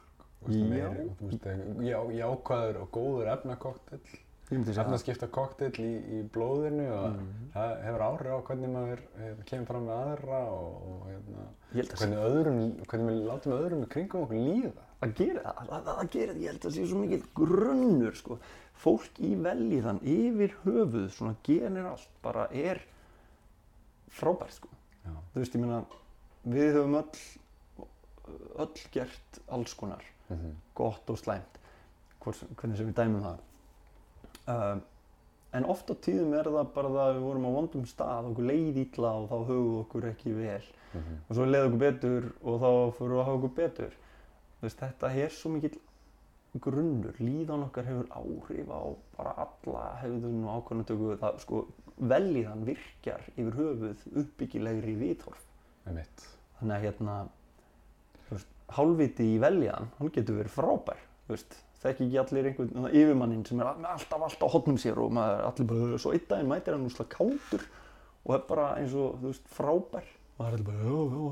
Já. 0.47 0.64
meiri, 0.68 1.05
veist, 1.20 1.47
já, 1.86 1.99
jákvæður 2.18 2.76
og 2.82 2.90
góður 2.92 3.30
efnakoktel, 3.32 4.01
það 4.47 4.78
efnaskipta 4.84 5.26
koktel 5.34 5.72
í, 5.82 5.90
í 6.16 6.18
blóðinu 6.30 6.84
og 6.94 7.07
Mhm. 7.16 7.51
það 7.55 7.72
hefur 7.86 8.03
áhrif 8.07 8.30
á 8.30 8.40
hvernig 8.47 8.70
maður 8.70 9.01
eh, 9.18 9.32
kemur 9.49 9.66
fram 9.66 9.86
með 9.88 10.03
aðra 10.07 10.40
og, 10.53 10.74
og 10.90 11.07
hérna, 11.11 11.47
hvernig, 11.72 12.18
öðrum, 12.28 12.61
hvernig 12.86 13.09
við 13.11 13.26
látum 13.26 13.53
öðrum 13.57 13.82
í 13.82 13.88
kringum 13.90 14.22
okkur 14.22 14.36
líða. 14.36 14.84
það 15.01 16.11
gerir 16.12 16.34
það, 16.34 16.42
ég 16.42 16.51
held 16.53 16.61
að 16.61 16.66
það 16.68 16.76
sé 16.76 16.86
svo 16.86 17.01
mikið 17.03 17.26
grunnur 17.34 18.14
sko, 18.16 18.38
fólk 18.76 19.18
í 19.20 19.32
velíðan 19.36 20.01
yfir 20.03 20.55
höfuð, 20.64 21.09
svona 21.11 21.34
genir 21.42 21.86
allt 21.90 22.09
bara 22.22 22.47
er 22.53 22.80
frábært 24.11 24.53
sko, 24.61 24.68
Já, 25.07 25.11
þú 25.34 25.42
veist 25.42 25.55
ég 25.55 25.61
meina 25.62 25.82
við 26.47 26.72
höfum 26.78 26.97
öll 27.03 27.18
öll 28.62 28.80
gert 28.94 29.40
alls 29.49 29.74
konar 29.78 30.03
mm 30.30 30.55
gott 30.76 31.09
og 31.11 31.16
slæmt. 31.18 31.59
Hvort, 32.20 32.40
hvernig 32.59 32.76
sem 32.76 32.88
við 32.90 32.97
dæmum 32.99 33.22
það 33.22 33.38
um, 34.53 34.82
en 35.57 35.68
oft 35.72 35.90
á 35.90 35.94
tíðum 36.07 36.34
er 36.36 36.51
það 36.51 36.72
bara 36.74 36.92
það 36.92 37.05
að 37.07 37.14
við 37.16 37.26
vorum 37.26 37.47
á 37.49 37.57
vondum 37.57 37.86
stað 37.88 38.30
okkur 38.30 38.51
leið 38.51 38.80
ítla 38.84 39.12
og 39.20 39.28
þá 39.30 39.36
höfum 39.51 39.78
okkur 39.82 40.09
ekki 40.11 40.34
vel. 40.36 40.66
-hmm. 40.97 41.18
og 41.28 41.36
svo 41.36 41.44
leið 41.44 41.66
okkur 41.66 41.82
betur 41.82 42.28
og 42.42 42.61
þá 42.62 42.70
fyrir 42.99 43.12
við 43.12 43.20
að 43.20 43.26
hafa 43.28 43.38
okkur 43.38 43.55
betur. 43.57 43.97
Veist, 44.62 44.78
þetta 44.80 45.12
er 45.24 45.34
svo 45.34 45.53
mikill 45.53 45.78
grunnur, 46.64 47.16
líðan 47.20 47.66
okkar 47.66 47.84
hefur 47.84 48.07
áhrif 48.16 48.70
á 48.72 48.82
bara 49.16 49.32
alla 49.44 49.82
hefðun 50.01 50.47
og 50.47 50.62
ákvörnutöku 50.62 51.16
það 51.20 51.40
sko 51.42 51.66
velíðan 51.97 52.64
virkjar 52.64 53.22
yfir 53.36 53.59
höfuð 53.61 54.07
uppbyggilegri 54.22 54.94
viðhorf. 55.01 55.44
Þannig 56.61 56.76
að 56.76 56.86
hérna 56.86 57.16
þú 58.26 58.38
veist, 58.38 58.51
hálfviti 58.78 59.28
í 59.34 59.38
veljan 59.42 59.90
hann 59.99 60.12
getur 60.14 60.40
verið 60.40 60.57
frábær 60.57 61.03
þú 61.26 61.36
veist, 61.36 61.59
þekki 61.82 62.06
ekki 62.08 62.18
allir 62.22 62.48
einhvern 62.50 62.88
yfirmannin 62.90 63.46
sem 63.46 63.60
er 63.60 63.70
all- 63.70 63.84
alltaf 63.92 64.22
alltaf 64.28 64.46
á 64.48 64.54
hotnum 64.54 64.78
sér 64.80 64.98
og 65.02 65.12
maður 65.12 65.38
er 65.40 65.48
allir 65.50 65.66
bara 65.72 65.98
svo 66.02 66.12
einn 66.16 66.26
daginn 66.28 66.48
mætir 66.50 66.76
hann 66.76 66.86
úsla 66.88 67.06
kátur 67.12 67.64
og 68.26 68.34
er 68.34 68.44
bara 68.48 68.68
eins 68.80 68.94
og 68.94 69.18
þú 69.22 69.30
veist 69.32 69.48
frábær. 69.56 70.06
Það 70.36 70.46
er 70.46 70.52
allir 70.52 70.66
bara 70.66 70.78
já, 70.86 70.98
já, 71.16 71.24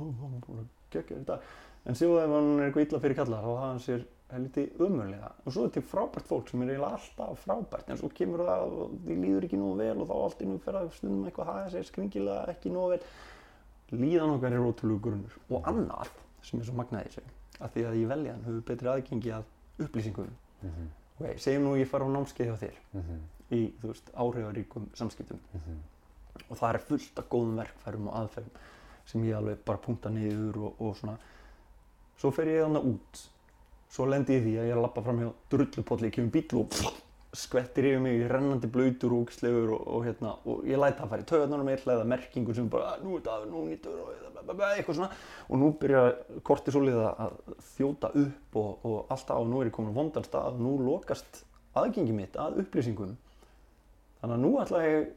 já, 0.58 0.66
geggja 0.94 1.16
þetta 1.20 1.38
en 1.84 1.94
síðan 2.00 2.24
ef 2.24 2.34
hann 2.38 2.50
er 2.60 2.66
eitthvað 2.70 2.86
illa 2.88 3.00
fyrir 3.04 3.16
kallar 3.18 3.42
þá 3.44 3.48
hafa 3.52 3.64
hann 3.68 3.82
sér 3.84 4.04
helviti 4.34 4.62
umöðlega 4.80 5.28
og 5.44 5.52
svo 5.52 5.64
er 5.66 5.72
til 5.74 5.82
frábært 5.84 6.26
fólk 6.30 6.48
sem 6.48 6.62
er 6.64 6.70
eiginlega 6.72 6.96
alltaf 6.96 7.42
frábært 7.44 7.90
en 7.92 7.98
svo 8.00 8.08
kemur 8.14 8.40
það 8.46 8.62
og 8.64 8.94
því 9.04 9.16
líður 9.20 9.44
ekki 9.48 9.58
nógu 9.60 9.76
vel 9.82 10.00
og 10.00 10.08
þá 10.08 10.14
allt 10.24 10.40
innum 10.46 10.62
fyrir 10.64 10.78
að 10.80 10.92
stundum 10.96 11.26
eitthvað 11.28 11.50
haga 11.52 11.68
sér 11.74 11.84
skringilega 11.90 12.46
ekki 12.54 12.72
nógu 12.72 12.94
vel. 12.94 13.02
Líðan 13.94 14.32
okkar 14.38 14.56
er 14.56 14.64
ótrúlega 14.64 15.04
grunnur. 15.04 15.34
Og 15.52 15.68
annað 15.70 16.08
sem 16.42 16.60
er 16.60 16.66
svo 16.66 16.74
magnaði 16.80 17.12
þessu 17.12 17.26
að 17.60 17.74
því 17.76 17.84
að 17.90 17.98
í 18.00 18.06
veljan 18.10 18.40
höfum 18.46 18.56
við 18.58 18.64
betri 18.70 18.90
aðgengi 18.94 19.34
að 19.36 19.44
upplýsingum. 19.78 20.30
Mm 20.62 20.70
-hmm. 20.70 20.88
ok, 21.20 21.38
segjum 21.38 21.64
nú 21.64 21.76
ég 21.76 21.88
fara 21.88 22.04
á 22.04 22.08
námskeið 22.08 22.48
hjá 22.48 22.56
þér 22.56 22.76
Mm 22.92 23.20
í, 23.50 23.72
þú 23.80 23.90
veist, 23.90 24.10
áhrifaríkum 24.14 24.88
samskiptum. 24.94 25.40
-hmm. 25.54 25.78
og 26.50 26.56
það 26.56 26.74
er 26.74 26.78
fullt 26.78 27.18
af 27.18 27.28
góðum 27.30 27.56
verkfærum 27.56 28.08
og 28.08 28.14
aðferðum 28.14 28.56
sem 29.06 29.24
ég 29.24 29.36
alveg 29.36 29.58
bara 29.64 29.78
punkta 29.78 30.10
niður 30.10 30.56
og, 30.56 30.80
og 30.80 30.96
svona. 30.96 31.18
Svo 32.16 32.30
fer 32.30 32.46
ég 32.46 32.64
þannig 32.64 32.84
út. 32.84 33.30
Svo 33.90 34.06
lendi 34.06 34.32
ég 34.32 34.40
í 34.40 34.44
því 34.44 34.58
að 34.58 34.64
ég 34.64 34.70
er 34.70 34.76
að 34.76 34.82
lappa 34.82 35.02
fram 35.02 35.18
hjá 35.18 35.32
drullupolli, 35.50 36.10
kemur 36.10 36.30
bíl 36.30 36.58
og 36.60 36.68
pff, 36.70 37.02
skvettir 37.34 37.90
yfir 37.90 38.02
mig 38.04 38.24
rennandi 38.30 38.70
blöytur 38.70 39.12
og 39.14 39.26
ógislegur 39.26 39.74
og, 39.74 39.86
og, 39.86 40.04
hérna, 40.06 40.36
og 40.46 40.66
ég 40.68 40.78
læta 40.78 41.02
það 41.02 41.10
fara 41.10 41.24
í 41.24 41.64
með 41.64 41.88
eða 41.94 42.04
merkingu 42.06 42.54
sem 42.54 42.68
bara, 42.68 42.94
"Ah, 42.94 43.02
nú 43.02 43.16
er 43.16 43.24
dagur, 43.26 43.50
nú 43.50 43.64
nýttur 43.66 43.98
og 44.00 44.12
eitthvað 44.52 44.98
svona. 44.98 45.10
Og 45.48 45.58
nú 45.60 45.72
byrja 45.80 46.04
kortisólið 46.46 47.00
að 47.00 47.24
að 47.24 47.58
þjóta 47.74 48.10
upp 48.20 48.56
og, 48.60 48.86
og 48.86 49.12
alltaf 49.14 49.40
og 49.40 49.50
nú 49.50 49.60
er 49.60 49.70
ég 49.70 49.74
komin 49.74 49.94
á 49.94 49.98
vondan 49.98 50.26
stað 50.26 50.54
og 50.54 50.62
nú 50.62 50.78
lokast 50.84 51.44
aðgengi 51.74 52.14
mitt 52.14 52.38
að 52.38 52.60
upplýsingum 52.62 53.14
þannig 54.20 54.34
að 54.36 54.42
nú 54.44 54.52
ætla 54.62 54.82
ég 54.84 55.12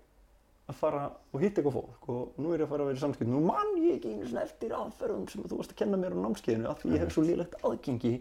að 0.68 0.76
fara 0.82 1.04
og 1.32 1.42
hitta 1.42 1.62
eitthvað 1.62 1.78
fólk 1.78 2.10
og 2.12 2.42
nú 2.42 2.52
er 2.52 2.64
ég 2.64 2.68
að 2.68 2.74
fara 2.74 2.84
að 2.84 2.92
vera 2.92 3.00
í 3.00 3.04
samskipt 3.06 3.32
nú 3.32 3.44
mann 3.46 3.78
ég 3.80 3.98
ekki 3.98 4.14
einu 4.16 4.28
svona 4.28 4.44
eftir 4.44 4.76
aðferðum 4.76 5.28
sem 5.32 5.46
þú 5.48 5.62
varst 5.62 5.74
að 5.76 5.82
kenna 5.84 6.00
mér 6.02 6.18
á 6.18 6.24
námskeiðinu 6.26 6.72
af 6.72 6.82
því 6.82 6.94
ég 6.96 7.04
hef 7.06 7.14
svo 7.16 7.24
lélegt 7.28 7.58
aðgengi 7.64 8.14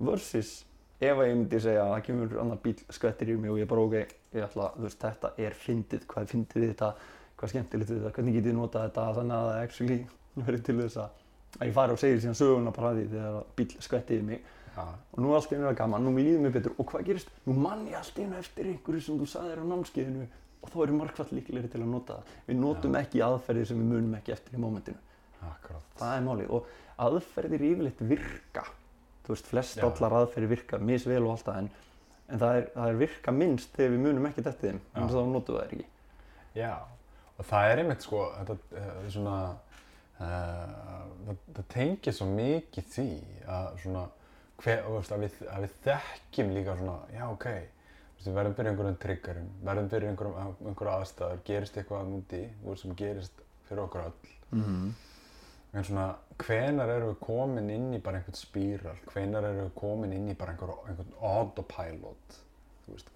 versus 0.00 0.52
ef 1.00 1.16
að 1.16 1.30
ég 1.30 1.38
myndi 1.38 1.62
segja 1.64 1.86
að 1.86 1.94
það 1.94 2.04
kemur 2.08 2.36
annar 2.42 2.60
bíl 2.64 2.76
skvettir 2.92 3.32
í 3.32 3.38
mig 3.40 3.54
og 3.54 3.60
ég 3.60 3.70
bara 3.70 3.86
ok, 3.86 3.96
ég 4.36 4.44
ætla, 4.44 4.68
þú 4.76 4.84
veist, 4.84 5.00
þetta 5.00 5.32
er 5.40 5.56
fyndið, 5.56 6.04
hvað 6.10 6.26
er 6.26 6.30
fyndið 6.34 6.66
þetta, 6.66 6.90
hvað 7.36 7.46
er 7.48 7.54
skemmtilegt 7.54 7.92
þetta, 7.94 8.12
hvernig 8.18 8.36
get 8.36 8.50
ég 8.50 8.56
notað 8.58 8.86
þetta? 8.88 9.06
Þannig 9.20 9.36
að 9.38 9.48
það 9.48 9.62
actually 9.64 9.98
verið 10.50 10.64
til 10.68 10.78
þess 10.82 11.00
að 11.00 11.18
að 11.58 11.70
ég 11.70 11.74
fari 11.74 11.94
og 11.94 12.00
segir 12.00 12.20
síðan 12.22 12.38
söguna 12.38 12.72
bara 12.74 12.92
því 12.94 13.06
þegar 13.10 13.38
bíl 13.58 13.68
skvettir 13.82 14.20
í 14.20 14.26
mig. 14.26 14.42
Já, 14.70 14.84
og 14.86 15.22
nú 15.22 15.30
er 15.32 15.40
allt 15.40 15.54
að 15.56 15.78
gaman, 15.80 16.04
nú 16.06 16.12
líður 16.14 16.44
mér 16.44 16.54
betur. 16.54 16.74
Og 16.78 16.86
hvað 16.92 17.08
gerist, 17.08 17.32
nú 17.46 17.56
mann 17.58 17.86
ég 17.90 17.98
allt 17.98 18.20
einu 18.20 18.38
eftir 18.38 18.68
einhverju 18.70 19.02
sem 19.06 19.18
þú 19.18 19.28
sagðir 19.32 19.62
á 19.62 19.70
námskeiðinu 19.72 20.28
og 20.60 20.70
þá 20.70 20.76
eru 20.84 20.98
margfall 21.00 21.30
líklegri 21.34 21.72
til 21.72 21.80
að 21.80 21.90
nota 21.90 22.18
það. 22.18 22.34
Við 22.46 22.60
notum 22.60 22.98
ekki 23.00 23.22
aðferðir 23.26 23.70
sem 23.70 23.80
við 23.80 23.90
munum 23.90 24.18
ekki 24.20 24.34
eftir 24.36 24.56
í 24.56 24.62
mómentinu, 24.62 25.00
það 25.98 26.12
er 26.14 26.26
málið. 26.28 26.52
Og 26.54 26.70
aðferðir 27.08 27.66
yfirleitt 27.70 28.04
virka 28.12 28.66
þú 29.24 29.34
veist, 29.34 29.48
flest 29.50 29.82
allar 29.84 30.16
aðferðir 30.20 30.52
virka 30.54 30.78
misvel 30.82 31.22
og 31.22 31.34
allt 31.34 31.46
það 31.48 31.58
en, 31.62 31.70
en 32.28 32.42
það, 32.42 32.60
er, 32.60 32.68
það 32.76 32.92
er 32.92 33.00
virka 33.00 33.34
minnst 33.34 33.74
þegar 33.76 33.92
við 33.94 34.04
munum 34.06 34.28
ekkert 34.30 34.52
eftir 34.52 34.70
þeim 34.70 34.80
en 34.94 35.10
þá 35.10 35.18
notum 35.30 35.56
við 35.56 35.60
það 35.60 35.66
ekki. 35.66 35.88
Já, 36.58 36.72
og 37.36 37.50
það 37.50 37.72
er 37.72 37.82
einmitt 37.82 38.06
sko, 38.06 38.22
þetta 38.38 38.56
uh, 38.84 39.02
svona, 39.16 39.34
uh, 40.20 41.02
það, 41.26 41.42
það 41.58 41.68
tengir 41.74 42.16
svo 42.16 42.30
mikið 42.30 42.88
því 42.94 43.10
að 43.58 43.68
svona, 43.84 44.06
hver, 44.64 44.88
veist, 44.94 45.12
að, 45.12 45.26
við, 45.26 45.36
að 45.50 45.66
við 45.66 45.76
þekkjum 45.84 46.56
líka 46.56 46.78
svona, 46.80 46.96
já 47.16 47.26
ok, 47.28 47.46
við 48.20 48.34
verðum 48.36 48.56
fyrir 48.56 48.72
einhverjum 48.72 48.98
triggerum, 49.04 49.52
verðum 49.68 49.92
fyrir 49.92 50.10
einhverjum, 50.10 50.56
einhverjum 50.64 50.96
aðstæður, 50.96 51.44
gerist 51.46 51.78
eitthvað 51.80 52.10
þú 52.10 52.42
veist, 52.66 52.82
sem 52.82 52.98
gerist 52.98 53.46
fyrir 53.68 53.86
okkur 53.86 54.08
öll. 54.08 54.34
mm 54.50 54.90
En 55.70 55.86
svona, 55.86 56.08
hvenar 56.42 56.90
erum 56.90 57.12
við 57.12 57.18
komin 57.22 57.70
inn 57.70 57.92
í 57.94 58.00
bara 58.02 58.18
einhvern 58.18 58.38
spíral, 58.38 58.96
hvenar 59.12 59.46
erum 59.46 59.68
við 59.68 59.74
komin 59.78 60.14
inn 60.16 60.30
í 60.32 60.34
bara 60.38 60.54
einhver, 60.54 60.72
einhvern 60.90 61.12
autopilot, 61.22 62.38
þú 62.84 62.94
veist, 62.96 63.12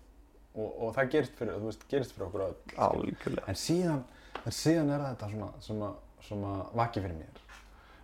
og, 0.54 0.68
og 0.68 0.92
það 0.94 1.10
gerist 1.16 1.40
fyrir, 1.40 1.58
þú 1.58 1.70
veist, 1.70 1.86
gerist 1.90 2.14
fyrir 2.14 2.28
okkur 2.28 2.44
öll. 2.46 2.56
algjörlega 2.86 3.50
En 3.50 3.58
síðan, 3.58 4.04
en 4.44 4.54
síðan 4.54 4.94
er 4.94 5.06
þetta 5.08 5.30
svona 5.32 5.50
sem 5.66 5.82
að, 5.88 5.96
sem 6.28 6.46
að 6.52 6.62
vaki 6.78 7.04
fyrir 7.04 7.18
mér. 7.18 7.42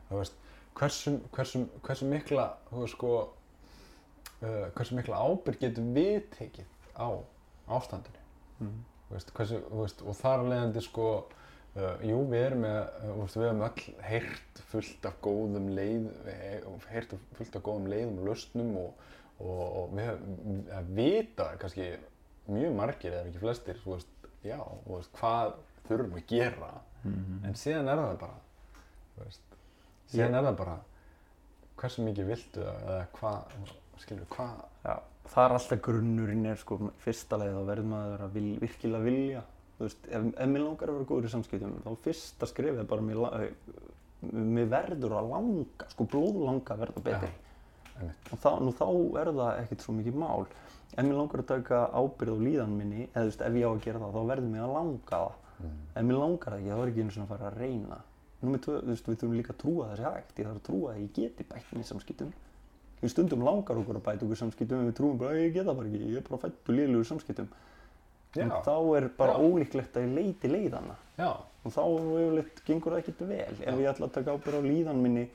Þú 0.09 0.18
veist, 0.18 0.40
hversu, 0.80 1.16
hversu, 1.36 1.64
hversu 1.86 2.11
mikla, 2.11 2.46
þú 2.72 2.82
veist 2.82 2.96
sko, 2.96 3.16
uh, 4.42 4.64
hversu 4.74 4.98
mikla 4.98 5.22
ábyrg 5.30 5.62
getum 5.62 5.92
við 5.94 6.24
tekið 6.34 6.78
á 6.98 7.09
ástandinu. 7.78 8.24
mm. 8.59 8.78
Þú 9.07 9.14
veist, 9.14 9.30
hversu, 9.36 9.62
þú 9.70 9.84
veist, 9.84 10.03
og 10.07 10.18
þar 10.18 10.42
af 10.42 10.51
leiðandi 10.51 10.82
sko, 10.86 11.07
uh, 11.77 11.95
jú, 12.07 12.18
við 12.31 12.45
erum 12.49 12.64
með, 12.66 12.79
uh, 13.07 13.23
við 13.25 13.47
hefum 13.49 13.64
öll 13.68 13.87
heyrt 14.09 14.62
fullt 14.71 15.09
af 15.11 15.16
góðum 15.25 15.71
leið, 15.77 16.11
heyrt 16.91 17.16
fullt 17.39 17.57
af 17.59 17.64
góðum 17.66 17.89
leiðum 17.91 18.21
og 18.23 18.29
lausnum 18.31 18.77
og, 18.85 19.09
og, 19.41 19.64
og 19.64 19.97
við 19.97 20.09
hefum, 20.11 20.61
að 20.79 20.93
vita 21.01 21.49
kannski 21.62 21.89
mjög 22.51 22.77
margir 22.79 23.16
eða 23.16 23.27
ekki 23.31 23.43
flestir, 23.43 23.81
þú 23.85 23.97
veist, 23.97 24.31
já, 24.47 24.59
þú 24.87 24.95
veist, 24.97 25.12
hvað 25.21 25.59
þurfum 25.89 26.14
við 26.16 26.23
að 26.25 26.31
gera, 26.37 26.71
Mm. 27.01 27.39
en 27.49 27.55
síðan 27.57 27.89
er 27.89 27.97
það 27.97 28.16
bara, 28.21 28.35
þú 29.14 29.23
veist, 29.25 29.55
síðan 30.12 30.35
er 30.37 30.43
það 30.45 30.57
bara, 30.59 30.75
hversu 31.81 32.03
mikið 32.05 32.27
viltu 32.29 32.64
eða 32.66 32.99
hvað, 33.16 33.55
skilur, 34.03 34.27
hvað, 34.35 34.59
Já, 34.85 34.95
það 35.33 35.45
er 35.47 35.55
alltaf 35.57 35.81
grunnurinn 35.87 36.51
er 36.51 36.61
sko 36.61 36.79
fyrsta 37.01 37.39
leið 37.41 37.57
þá 37.57 37.62
verður 37.71 37.89
maður 37.95 38.25
að 38.27 38.37
vil, 38.37 38.45
virkilega 38.61 39.07
vilja 39.07 39.43
þú 39.81 39.87
veist, 39.89 40.09
ef, 40.12 40.26
ef 40.37 40.51
mér 40.53 40.64
langar 40.66 40.91
að 40.93 40.99
vera 41.01 41.09
góður 41.11 41.28
í 41.28 41.33
samskiptum 41.33 41.76
þá 41.87 41.91
fyrsta 42.05 42.49
skrefið 42.51 42.83
er 42.85 42.89
bara 42.91 43.05
mér, 43.07 43.20
la- 43.24 43.33
mér 44.20 44.66
verður 44.74 45.14
að 45.16 45.31
langa 45.33 45.87
sko 45.95 46.05
blóðlanga 46.12 46.74
að 46.74 46.83
verða 46.85 47.05
betri. 47.07 47.31
Einmitt, 48.01 48.28
og 48.33 48.41
þá, 48.43 48.51
nú 48.64 48.72
þá 48.76 48.87
er 49.20 49.31
það 49.37 49.61
ekkert 49.64 49.85
svo 49.87 49.95
mikið 49.97 50.18
mál. 50.20 50.45
Ef 50.91 51.05
mér 51.07 51.16
langar 51.20 51.41
að 51.43 51.49
taka 51.55 51.81
ábyrð 51.97 52.37
á 52.37 52.45
líðan 52.45 52.76
minni 52.76 53.07
eða 53.09 53.24
þú 53.24 53.31
veist, 53.31 53.45
ef 53.49 53.57
ég 53.61 53.64
á 53.64 53.72
að 53.72 53.83
gera 53.87 54.03
það 54.05 54.14
þá 54.16 54.22
verður 54.31 54.53
mér 54.55 54.64
að 54.66 54.74
langa 54.76 55.01
það. 55.11 55.33
Mm. 55.61 55.81
ef 56.01 56.05
mér 56.09 56.16
langar 56.20 56.55
það 56.55 56.61
ekki, 56.61 56.70
þá 56.70 56.81
er 56.85 56.91
ekki 56.93 57.03
einu 57.05 57.12
svona 57.16 57.26
að 57.26 57.33
fara 57.35 57.49
að 57.51 57.59
reyna. 57.61 57.99
Númer 58.41 58.62
tvö, 58.64 58.76
þú 58.81 58.89
veist, 58.95 59.09
við 59.11 59.18
þurfum 59.20 59.35
líka 59.37 59.53
að 59.53 59.59
trúa 59.61 59.89
þessi 59.91 60.05
hægt. 60.09 60.31
Ég 60.41 60.47
þarf 60.49 60.61
að 60.61 60.64
trúa 60.70 60.93
að 60.95 61.01
ég 61.03 61.11
geti 61.18 61.45
bætt 61.51 61.74
mér 61.76 61.89
samskiptum. 61.91 62.31
Við 63.01 63.12
stundum 63.12 63.45
langar 63.45 63.81
okkur 63.81 63.99
að 64.01 64.05
bæta 64.09 64.24
okkur 64.24 64.41
samskiptum 64.41 64.87
við 64.89 64.95
trúum 64.97 65.18
bara 65.20 65.35
að 65.37 65.43
ég 65.45 65.53
geta 65.59 65.74
bara 65.76 65.89
ekki, 65.91 66.01
ég 66.11 66.16
er 66.20 66.24
bara 66.31 66.41
fættu 66.47 66.72
liðlugur 66.76 67.09
samskiptum. 67.11 67.51
En 68.39 68.53
þá 68.62 68.74
er 68.97 69.09
bara 69.18 69.35
Já. 69.35 69.43
ólíklegt 69.43 69.97
að 69.99 70.07
ég 70.07 70.14
leiti 70.18 70.51
leiðana 70.51 70.97
Já. 71.18 71.31
og 71.64 71.74
þá 71.74 71.83
yfirleitt 71.91 72.62
gengur 72.66 72.95
það 72.95 73.03
ekkert 73.03 73.22
vel 73.31 73.57
ef 73.59 73.81
ég 73.83 73.91
ætla 73.91 74.07
að 74.07 74.16
taka 74.16 74.35
ábyrgð 74.37 74.61
á 74.61 74.70
líðan 74.70 75.03
minni. 75.03 75.26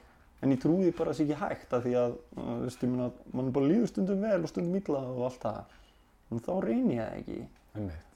En 0.44 0.52
ég 0.52 0.60
trúi 0.62 0.92
bara 0.94 1.10
að 1.10 1.16
það 1.16 1.18
sé 1.18 1.26
ekki 1.26 1.38
hægt 1.42 1.74
af 1.74 1.84
því 1.86 1.94
að, 1.98 2.16
veistu, 2.62 2.88
meina, 2.92 3.06
mann 3.34 3.54
bara 3.56 3.70
líður 3.72 3.90
stundum 3.90 4.22
vel 4.22 4.42
og 4.44 4.52
stundum 4.52 4.76
illa 4.78 5.02
og 5.10 5.22
allt 5.30 5.46
það. 5.46 5.78
En 6.30 6.44
þá 6.46 6.52
reyni 6.66 6.98
ég 6.98 7.08
það 7.08 7.20
ekki. 7.22 7.38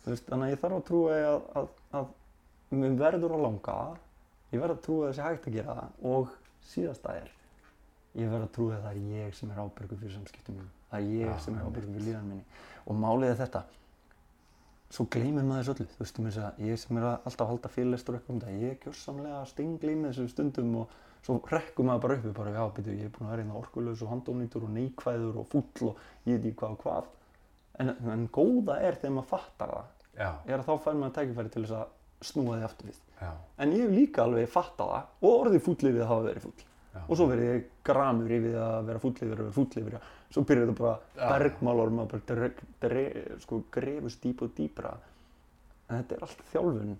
Veist, 0.05 0.27
þannig 0.27 0.45
að 0.45 0.51
ég 0.53 0.61
þarf 0.61 0.77
að 0.77 0.85
trúa 0.89 1.15
að, 1.29 1.39
að, 1.59 1.69
að 1.99 2.77
mér 2.81 2.97
verður 2.99 3.35
að 3.35 3.43
langa 3.47 3.77
ég 4.53 4.61
verð 4.63 4.75
að 4.75 4.83
trúa 4.85 4.99
að 4.99 5.09
það 5.09 5.17
sé 5.17 5.25
hægt 5.25 5.47
að 5.49 5.57
gera 5.57 5.77
það. 5.79 5.97
Og 6.11 6.35
síðasta 6.69 7.15
er 7.23 7.33
ég 8.19 8.31
verð 8.33 8.45
að 8.45 8.53
trúa 8.57 8.77
að 8.77 8.85
það 8.85 8.99
er 8.99 9.17
ég 9.23 9.35
sem 9.39 9.51
er 9.53 9.63
ábyrgur 9.63 10.01
fyrir 10.03 10.15
samskiptum 10.17 10.61
það 10.89 10.99
er 10.99 11.11
ég 11.13 11.29
Já, 11.29 11.35
sem 11.45 11.57
er 11.57 11.67
ábyrgur 11.67 11.93
fyrir 11.95 12.07
líðan 12.09 12.29
minni. 12.29 12.45
Og 12.85 12.97
málið 12.97 13.33
er 13.33 13.41
þetta 13.43 13.63
svo 14.89 15.05
gleymir 15.13 15.45
maður 15.45 15.67
þessu 15.67 15.75
öllu 15.75 15.91
þú 15.91 16.01
veist, 16.03 16.19
þess 16.25 16.41
að 16.45 16.63
ég 16.65 16.81
sem 16.81 16.97
er 16.97 17.05
alltaf 17.09 17.43
að 17.45 17.51
halda 17.51 17.71
fyrirlestur 17.75 18.17
eitthvað 18.17 18.35
um 18.35 18.41
þetta, 18.41 18.57
ég 18.63 18.73
er 18.73 18.81
gjörsamlega 18.85 19.41
að 19.43 19.51
stingleima 19.51 20.09
þessum 20.09 20.31
stundum 20.33 20.75
og 20.81 20.97
svo 21.25 21.37
rekkur 21.51 21.85
maður 21.85 22.03
bara 22.05 22.17
upp 22.17 22.25
við 22.25 22.35
bara, 22.39 22.55
já, 22.55 22.63
byrju, 22.77 22.97
ég 22.97 23.09
er 23.09 23.13
búin 23.13 23.27
að 23.27 23.33
vera 23.35 23.43
hérna 23.43 23.59
orkulegs 23.59 24.03
og 24.05 24.11
handónýtur 24.13 24.65
og 24.65 24.73
neikvæður 24.75 25.39
og 25.43 25.49
fúll 25.51 25.89
og 25.91 26.03
ég 26.25 26.39
veit 26.39 26.49
ekki 26.49 26.59
hvað 26.63 26.75
og 26.75 26.83
hvað 26.85 27.09
en, 27.79 27.93
en 28.15 28.27
góða 28.33 28.79
er 28.81 28.97
þegar 28.99 29.15
maður 29.17 29.31
fattar 29.33 29.73
það 29.75 29.95
Já. 30.19 30.29
er 30.47 30.57
að 30.57 30.65
þá 30.67 30.73
fær 30.83 30.97
maður 30.99 31.15
tækifæri 31.19 31.53
til 31.53 31.63
þess 31.65 31.77
að 31.77 31.95
snúa 32.29 32.57
því 32.57 32.65
aftur 32.67 32.89
við. 32.89 32.97
Já. 33.19 33.29
En 33.63 33.75
ég 33.75 33.85
hef 33.85 33.93
líka 33.95 34.25
alveg 34.25 34.49
fattað 34.51 34.91
það 34.93 35.29
og 35.29 35.37
orðið 35.45 35.63
fúll 35.67 35.77
yfir 35.79 36.01
að 36.03 36.11
hafa 36.11 36.25
verið 36.25 36.47
fúll. 36.47 36.65
Já. 36.99 37.03
Og 37.09 37.17
svo 37.17 37.27
verið 37.31 37.49
ég 37.53 37.67
gramur 37.89 38.31
yfir 38.37 38.51
því 38.53 38.63
að 38.67 38.87
vera 38.89 39.01
fúll 39.03 39.13
yfir 39.15 39.33
að 39.33 39.43
vera 39.43 39.55
fúll 39.55 39.67
yfir 39.83 39.97
að 39.99 40.07
svo 40.29 40.43
byrjar 40.49 40.67
þetta 40.69 40.79
bara 40.83 40.95
Já. 41.15 41.29
bergmálor 41.33 41.93
maður 41.95 42.23
bara 42.29 42.49
dre, 42.83 43.05
sko, 43.43 43.61
grefust 43.73 44.21
dýp 44.25 44.43
og 44.45 44.51
dýpra. 44.59 44.91
En 45.89 46.01
þetta 46.03 46.15
er 46.19 46.25
allt 46.27 46.43
þjálfun. 46.53 46.97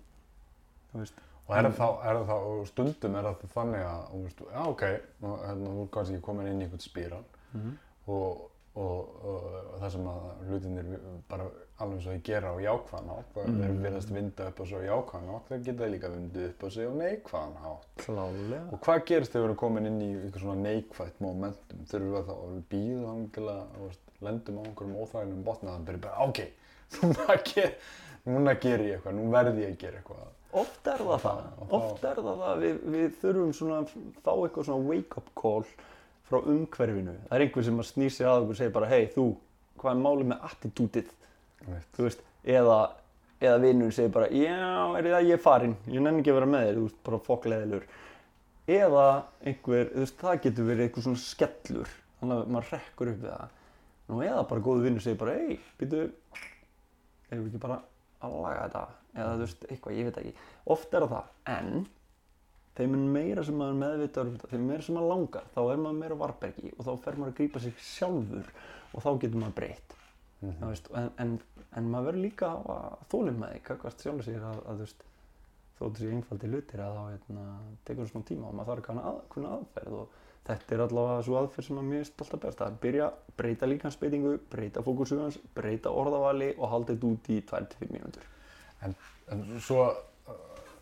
Og 1.50 1.56
er 1.58 1.66
það 1.66 1.76
þá, 1.78 1.86
það 2.28 2.44
og 2.50 2.66
stundum 2.70 3.16
er 3.18 3.26
það 3.26 3.44
þannig 3.54 3.84
að, 3.86 4.02
veist, 4.24 4.40
já 4.54 4.60
ok, 4.70 4.82
nú, 5.22 5.32
hérna, 5.42 5.72
þú 5.78 5.86
kannski 5.96 6.20
komin 6.22 6.46
inn 6.50 6.60
í 6.62 6.66
einhvern 6.68 6.82
spíral 6.84 7.24
Mhm. 7.52 7.72
og, 8.06 8.44
og, 8.78 8.98
og 9.26 9.80
það 9.80 9.90
sem 9.96 10.04
að 10.06 10.44
hlutinir 10.48 10.92
bara 11.28 11.48
alveg 11.84 12.06
og 12.06 12.14
ég 12.14 12.22
gera 12.26 12.52
á 12.52 12.56
jákvæðan 12.60 13.10
hátt, 13.14 13.36
mm. 13.36 13.58
þeir 13.60 13.76
verðast 13.84 14.12
vinda 14.14 14.48
upp 14.50 14.60
á 14.60 14.64
á 14.64 14.80
jákvæðan 14.86 15.30
hátt, 15.32 15.50
þeir 15.50 15.62
geta 15.68 15.88
líka 15.94 16.10
vindið 16.14 16.46
upp 16.50 16.64
á 16.64 16.68
sig 16.74 16.88
á 16.88 16.92
neikvæðan 17.00 17.56
hátt. 17.64 17.86
Klálega. 18.04 18.62
Og 18.70 18.82
hvað 18.84 19.04
gerist 19.10 19.34
þegar 19.34 19.44
við 19.44 19.48
erum 19.48 19.60
komin 19.62 19.90
inn 19.90 20.00
í 20.00 20.10
eitthvað 20.20 20.44
svona 20.44 20.64
neikvætt 20.66 21.22
momentum? 21.24 21.84
Þurfum 21.90 22.16
við 22.16 22.28
þá 22.30 22.34
að 22.36 22.58
býða 22.74 23.14
til 23.36 23.46
að, 23.46 23.62
þú 23.76 23.86
veist, 23.86 24.04
lendum 24.28 24.60
á 24.60 24.62
einhverjum 24.66 24.98
óþægilegum 25.00 25.46
botna 25.46 25.70
þannig 25.70 25.80
að 25.80 25.88
byrja 25.90 26.04
bara, 26.06 26.28
ok, 26.28 26.42
núna 27.00 27.38
ger, 27.50 27.72
núna 28.26 28.56
ger 28.60 28.84
ég 28.86 28.98
eitthvað, 28.98 29.16
nú 29.18 29.30
verð 29.32 29.62
ég 29.62 29.72
að 29.74 29.80
gera 29.84 30.02
eitthvað. 30.02 30.28
Oft 30.60 30.88
er 30.90 31.04
það 31.06 31.20
það, 31.22 31.44
Og 31.62 31.68
þá- 31.70 31.76
oft 31.78 32.04
er 32.10 32.20
það 32.26 32.40
það, 32.42 32.64
við, 32.64 32.78
við 32.90 33.12
þurfum 33.20 33.52
svona 33.54 33.76
að 33.84 33.92
fá 34.24 34.32
eitthvað 34.34 34.66
svona 34.66 34.88
wake-up 34.90 35.28
call 35.38 35.68
frá 36.26 36.40
umhverfinu. 36.40 37.14
Það 37.28 37.36
er 37.36 37.44
einhver 37.44 37.66
sem 37.68 37.78
að 37.82 37.88
snýr 37.90 38.14
sér 38.14 38.30
að 38.32 38.50
og 38.50 38.58
segir 38.58 38.74
bara, 38.74 38.88
hei 38.90 39.06
þú, 39.14 39.26
hvað 39.78 39.92
er 39.92 40.02
málið 40.02 40.30
með 40.32 40.48
attitútið? 40.50 41.12
Veist, 41.68 42.22
eða, 42.44 42.78
eða 43.42 43.58
vinnur 43.64 43.92
segir 43.94 44.12
bara, 44.14 44.30
já, 44.32 44.56
er 44.98 45.08
það 45.10 45.26
ég 45.28 45.36
er 45.36 45.42
farinn, 45.44 45.76
ég 45.90 46.04
nenni 46.04 46.22
ekki 46.22 46.32
að 46.32 46.38
vera 46.40 46.50
með 46.50 46.66
þér, 46.66 46.78
þú 46.78 46.86
veist, 46.86 47.00
bara 47.08 47.20
fokkleðilur. 47.26 47.86
Eða 48.70 49.06
einhver, 49.50 49.92
þú 49.92 50.04
veist, 50.04 50.18
það 50.20 50.42
getur 50.46 50.68
verið 50.70 50.86
eitthvað 50.86 51.06
svona 51.08 51.22
skellur, 51.24 51.94
þannig 52.20 52.40
að 52.40 52.54
maður 52.54 52.72
rekkur 52.76 53.12
upp 53.12 53.22
við 53.24 53.34
það. 53.34 53.54
Nú 54.10 54.24
eða 54.26 54.48
bara 54.50 54.64
góðu 54.66 54.86
vinnur 54.86 55.04
segir 55.04 55.20
bara, 55.20 55.36
hei, 55.38 55.60
býtu, 55.80 56.02
við 57.30 57.46
ekki 57.46 57.62
bara 57.62 57.78
að 58.24 58.36
laga 58.40 58.66
þetta? 58.66 58.84
Eða 59.14 59.30
þú 59.36 59.46
veist, 59.46 59.64
eitthvað, 59.68 59.96
ég 59.98 60.10
veit 60.10 60.20
ekki. 60.22 60.34
Oft 60.74 60.96
er 60.96 61.08
það, 61.10 61.30
en 61.54 61.86
þeim 62.78 62.96
er 62.96 63.06
meira 63.18 63.44
sem 63.46 63.56
maður 63.60 63.80
meðvitað 63.84 64.26
um 64.26 64.34
þetta, 64.34 64.50
þeim 64.52 64.68
meira 64.70 64.86
sem 64.86 64.96
maður 64.96 65.12
langar, 65.14 65.48
þá 65.54 65.60
er 65.62 65.80
maður 65.84 66.00
meira 66.00 66.20
varbergi 66.20 66.74
og 66.76 66.84
þá 66.86 66.92
fer 67.04 67.18
maður 67.18 67.32
að 67.32 67.40
grípa 67.40 67.62
sig 67.64 67.80
sjálfur 67.84 68.52
og 68.90 69.04
þá 69.04 69.10
getur 69.24 69.42
maður 69.42 69.56
breytt. 69.58 69.96
Þú 70.40 70.68
veist, 70.70 70.86
en, 70.96 71.10
en, 71.20 71.32
en 71.78 71.90
maður 71.90 72.10
verður 72.10 72.24
líka 72.24 72.50
að 72.74 73.04
þólinn 73.12 73.38
með 73.40 73.54
því, 73.54 73.62
kakvart 73.68 74.02
sjálfur 74.02 74.26
sér 74.26 74.46
að, 74.48 74.62
að 74.72 74.82
veist, 74.84 75.04
þó 75.76 75.84
þetta 75.84 76.00
sé 76.00 76.10
einfaldi 76.14 76.50
hlutir 76.50 76.82
að 76.84 76.96
þá 76.96 77.04
hérna, 77.12 77.44
tekur 77.88 78.10
smá 78.10 78.24
tíma 78.28 78.48
og 78.50 78.58
maður 78.58 78.82
þarf 78.82 79.04
að 79.04 79.20
kunna 79.34 79.54
aðferð 79.56 79.96
og 80.00 80.18
þetta 80.50 80.74
er 80.74 80.84
allavega 80.84 81.24
svo 81.26 81.38
aðferð 81.40 81.68
sem 81.68 81.80
að 81.80 81.88
mér 81.90 82.02
er 82.02 82.08
stolt 82.10 82.36
að 82.36 82.44
best 82.44 82.62
að 82.66 82.76
byrja, 82.82 83.08
breyta 83.38 83.70
líkansbeitingu, 83.70 84.34
breyta 84.50 84.84
fókusugans, 84.84 85.38
breyta 85.56 85.94
orðavali 85.94 86.52
og 86.56 86.72
halda 86.74 86.96
þetta 86.96 87.10
út 87.10 87.30
í 87.30 87.40
2-5 87.52 87.92
mínútur. 87.94 88.28
En, 88.84 88.96
en 89.32 89.44
svo, 89.62 89.86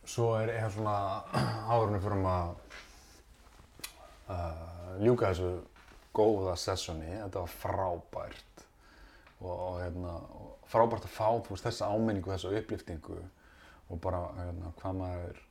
svo 0.09 0.32
er 0.39 0.55
eitthvað 0.55 0.76
svona 0.78 0.97
áðurinn 1.74 2.05
fyrir 2.07 2.28
að 2.32 2.55
uh, 4.32 4.68
ljúka 5.05 5.32
þessu 5.34 5.53
góða 6.16 6.57
sessjóni, 6.59 7.11
þetta 7.20 7.45
var 7.45 7.57
frábært 7.61 8.57
og, 9.41 9.53
og, 9.55 9.74
hérna, 9.82 10.14
frábært 10.68 11.07
að 11.07 11.14
fá 11.14 11.28
veist, 11.49 11.64
þessa 11.64 11.91
áminningu, 11.95 12.32
þessa 12.32 12.55
upplýftingu 12.61 13.18
og 13.89 14.01
bara 14.05 14.24
hérna, 14.39 14.72
hvað 14.80 14.99
maður 15.03 15.43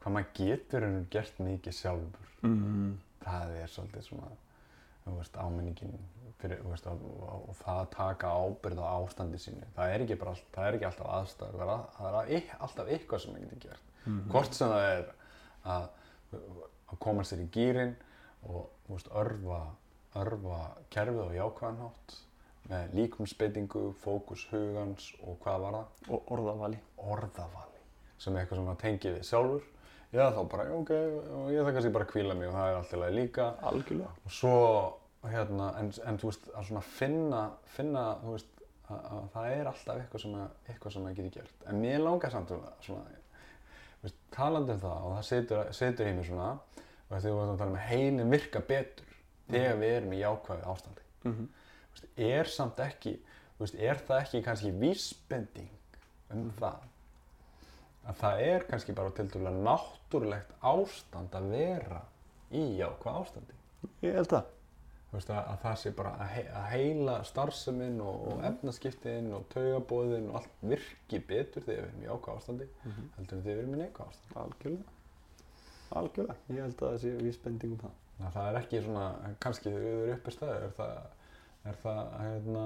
hvað 0.00 0.14
maður 0.16 0.30
getur 0.38 0.86
en 0.86 1.02
gert 1.12 1.42
mikið 1.44 1.76
sjálfur. 1.76 2.28
Mm. 2.40 2.94
það 3.20 3.50
er 3.60 3.68
svolítið 3.68 4.04
svona 4.06 4.30
veist, 5.10 5.34
áminningin 5.36 5.96
fyrir, 6.40 6.62
veist, 6.64 6.86
og, 6.88 7.02
og, 7.20 7.48
og 7.52 7.58
það 7.58 7.80
að 7.82 7.90
taka 7.94 8.30
ábyrgð 8.32 8.80
á 8.80 8.88
ástandi 8.94 9.40
sínu. 9.42 9.68
Það 9.76 9.94
er 9.94 10.04
ekki, 10.06 10.18
bara, 10.20 10.34
það 10.54 10.68
er 10.68 10.78
ekki 10.78 10.88
alltaf 10.88 11.10
aðstæður 11.18 11.58
það 11.58 11.64
er, 11.64 11.72
að, 11.74 11.82
það 11.96 12.08
er 12.08 12.18
að, 12.20 12.54
alltaf 12.66 12.92
eitthvað 12.94 13.22
sem 13.24 13.34
maður 13.34 13.50
getur 13.50 13.64
gert. 13.66 13.90
Hvort 14.32 14.56
sem 14.56 14.72
það 14.72 14.86
er 14.88 15.10
að, 15.74 15.90
að 16.40 17.02
koma 17.04 17.26
sér 17.28 17.44
í 17.44 17.50
gýrin 17.52 17.94
og 18.48 19.04
örfa 19.20 19.60
örfa 20.18 20.60
kerfið 20.90 21.28
á 21.30 21.38
jákvæðan 21.38 21.82
hátt 21.84 22.16
með 22.70 22.94
líkumsbeitingu, 23.00 23.84
fókus 24.04 24.46
hugans 24.52 25.10
og 25.24 25.40
hvað 25.42 25.66
var 25.66 25.76
það? 25.76 26.08
Og 26.14 26.32
orðavali. 26.36 26.80
orðavali 26.96 27.84
sem 28.20 28.36
er 28.36 28.44
eitthvað 28.44 28.60
sem 28.60 28.66
maður 28.68 28.82
tengir 28.84 29.14
við 29.16 29.28
sjálfur 29.30 29.68
já 30.10 30.24
þá 30.34 30.40
bara, 30.50 30.66
ok, 30.74 30.90
og 31.38 31.50
ég 31.54 31.64
það 31.64 31.76
kannski 31.76 31.92
bara 31.94 32.06
að 32.06 32.12
kvíla 32.14 32.36
mig 32.38 32.50
og 32.50 32.56
það 32.56 32.70
er 32.70 32.78
allt 32.78 32.94
í 32.94 33.00
lagi 33.00 33.16
líka 33.16 33.46
Algjörlega. 33.70 34.14
og 34.26 34.34
svo, 34.34 34.54
hérna, 35.30 35.68
en, 35.80 35.92
en 36.10 36.18
þú 36.20 36.30
veist, 36.32 36.48
að 36.50 36.66
svona 36.70 36.82
finna, 36.86 37.42
finna, 37.76 38.04
þú 38.24 38.34
veist, 38.34 38.64
að, 38.90 39.04
að 39.14 39.28
það 39.34 39.54
er 39.54 39.70
alltaf 39.70 40.02
eitthvað 40.02 40.24
sem, 40.24 40.36
að, 40.40 40.56
eitthvað 40.66 40.94
sem 40.94 41.06
maður 41.06 41.20
getur 41.20 41.36
gert. 41.38 41.66
En 41.70 41.82
mér 41.84 42.02
langar 42.02 42.34
samt 42.34 42.54
um 42.56 42.64
það, 42.64 42.74
svona, 42.88 43.20
þú 44.00 44.08
veist, 44.08 44.20
talandi 44.34 44.74
um 44.74 44.82
það 44.82 45.06
og 45.06 45.14
það 45.14 45.28
setur, 45.30 45.72
setur 45.80 46.10
í 46.10 46.16
mig 46.18 46.28
svona, 46.28 46.50
og 47.06 47.14
þegar 47.14 47.28
við 47.28 47.38
varum 47.38 47.54
að 47.54 47.62
tala 47.62 47.70
um 47.70 47.78
að 47.78 47.88
heilin 47.92 48.34
virka 48.34 48.64
betur 48.66 49.16
þegar 49.50 49.80
við 49.80 49.96
erum 50.00 50.14
í 50.14 50.20
jákvæðu 50.20 50.68
ástandi. 50.74 51.06
Mm 51.22 51.32
-hmm. 51.36 51.48
Er 52.20 52.48
samt 52.48 52.80
ekki, 52.84 53.16
er 53.76 54.00
það 54.06 54.22
ekki 54.22 54.42
kannski 54.46 54.72
vísbending 54.80 55.70
um 56.34 56.48
það 56.60 56.86
að 58.08 58.20
það 58.20 58.44
er 58.46 58.64
kannski 58.68 58.94
bara 58.96 59.12
til 59.16 59.26
dæla 59.30 59.52
náttúrulegt 59.54 60.54
ástand 60.64 61.34
að 61.36 61.50
vera 61.52 62.00
í 62.50 62.62
jákvæð 62.80 63.18
ástandi. 63.20 63.58
Ég 64.04 64.16
held. 64.18 64.34
Þú 65.10 65.18
veist, 65.18 65.30
að, 65.34 65.40
að 65.50 65.56
það 65.64 65.76
sé 65.82 65.90
bara 65.98 66.10
að, 66.22 66.28
he 66.36 66.42
að 66.54 66.66
heila 66.70 67.14
starfseminn 67.26 67.96
og, 68.04 68.18
og 68.30 68.44
efnaskiptin 68.46 69.32
og 69.34 69.48
taugabóðin 69.50 70.28
og 70.30 70.38
allt 70.38 70.60
virki 70.72 71.18
betur 71.26 71.66
þegar 71.66 71.88
við 71.88 71.88
erum 71.88 72.04
í 72.04 72.10
ákvæð 72.14 72.36
ástandi 72.36 72.68
heldur 72.84 73.36
en 73.36 73.44
þegar 73.46 73.48
við 73.48 73.62
erum 73.64 73.74
í 73.74 73.80
neikvæð 73.80 74.12
ástandi. 74.12 74.36
Algjörlega. 74.44 74.94
Algjörlega. 76.00 76.38
Ég 76.54 76.62
held 76.62 76.76
að 76.76 76.84
það 76.84 77.00
sé 77.04 77.14
vísbending 77.24 77.74
um 77.74 77.82
það. 77.82 77.96
Að 78.20 78.36
það 78.36 78.50
er 78.50 78.60
ekki 78.60 78.82
svona, 78.84 79.04
kannski 79.42 79.66
þegar 79.66 79.86
við 79.86 79.98
erum 80.04 80.14
uppi 80.20 80.36
stæði, 80.36 80.56
er 80.60 80.76
það, 80.78 80.94
er 81.68 81.78
það 81.82 82.00
hérna, 82.20 82.64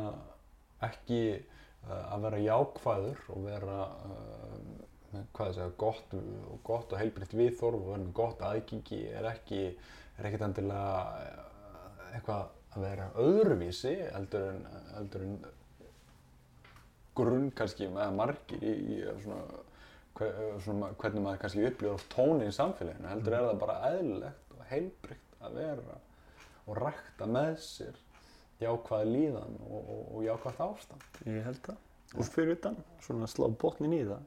ekki 0.87 1.21
uh, 1.35 2.15
að 2.15 2.27
vera 2.27 2.43
jákvæður 2.45 3.25
og 3.35 3.47
vera, 3.49 3.79
það 5.35 5.55
segja, 5.57 5.71
gott 5.81 6.15
og, 6.19 6.71
og 6.71 6.97
heilbritt 7.01 7.35
viðþorf 7.37 7.81
og 7.81 7.97
með 7.97 8.13
gott 8.17 8.45
aðgengi 8.45 9.01
er 9.15 9.31
ekki, 9.31 9.65
er 10.19 10.29
ekkert 10.31 10.49
endilega 10.49 10.95
uh, 11.19 12.07
eitthvað 12.15 12.53
að 12.75 12.87
vera 12.89 13.11
öðruvísi 13.23 13.93
heldur 14.15 14.49
en, 14.51 14.65
heldur 14.97 15.27
en 15.27 15.37
grunn 17.15 17.53
kannski 17.55 17.87
með 17.93 18.17
margir 18.19 18.65
í, 18.67 18.73
í 18.75 18.97
svona, 19.23 19.61
hve, 20.19 20.31
svona, 20.65 20.89
hvernig 20.99 21.23
maður 21.23 21.45
kannski 21.45 21.69
upplifur 21.69 21.99
oft 21.99 22.09
tóni 22.15 22.49
í 22.49 22.55
samfélaginu, 22.55 23.11
heldur 23.13 23.37
er 23.37 23.47
það 23.49 23.61
bara 23.63 23.77
eðlilegt 23.93 24.57
og 24.57 24.65
heilbritt 24.71 25.39
að 25.45 25.61
vera 25.61 26.01
og 26.65 26.81
rækta 26.81 27.29
með 27.31 27.55
sér 27.63 28.01
jákvæð 28.61 29.05
líðan 29.11 29.57
og, 29.71 29.81
og, 29.91 30.05
og 30.17 30.23
jákvæð 30.25 30.61
ástand. 30.69 31.09
Ég 31.27 31.43
held 31.45 31.61
það. 31.67 31.81
Og 32.15 32.29
fyrir 32.31 32.53
utan, 32.55 32.77
svona 33.03 33.27
slá 33.27 33.49
botnin 33.59 33.93
í 33.97 34.03
það, 34.07 34.23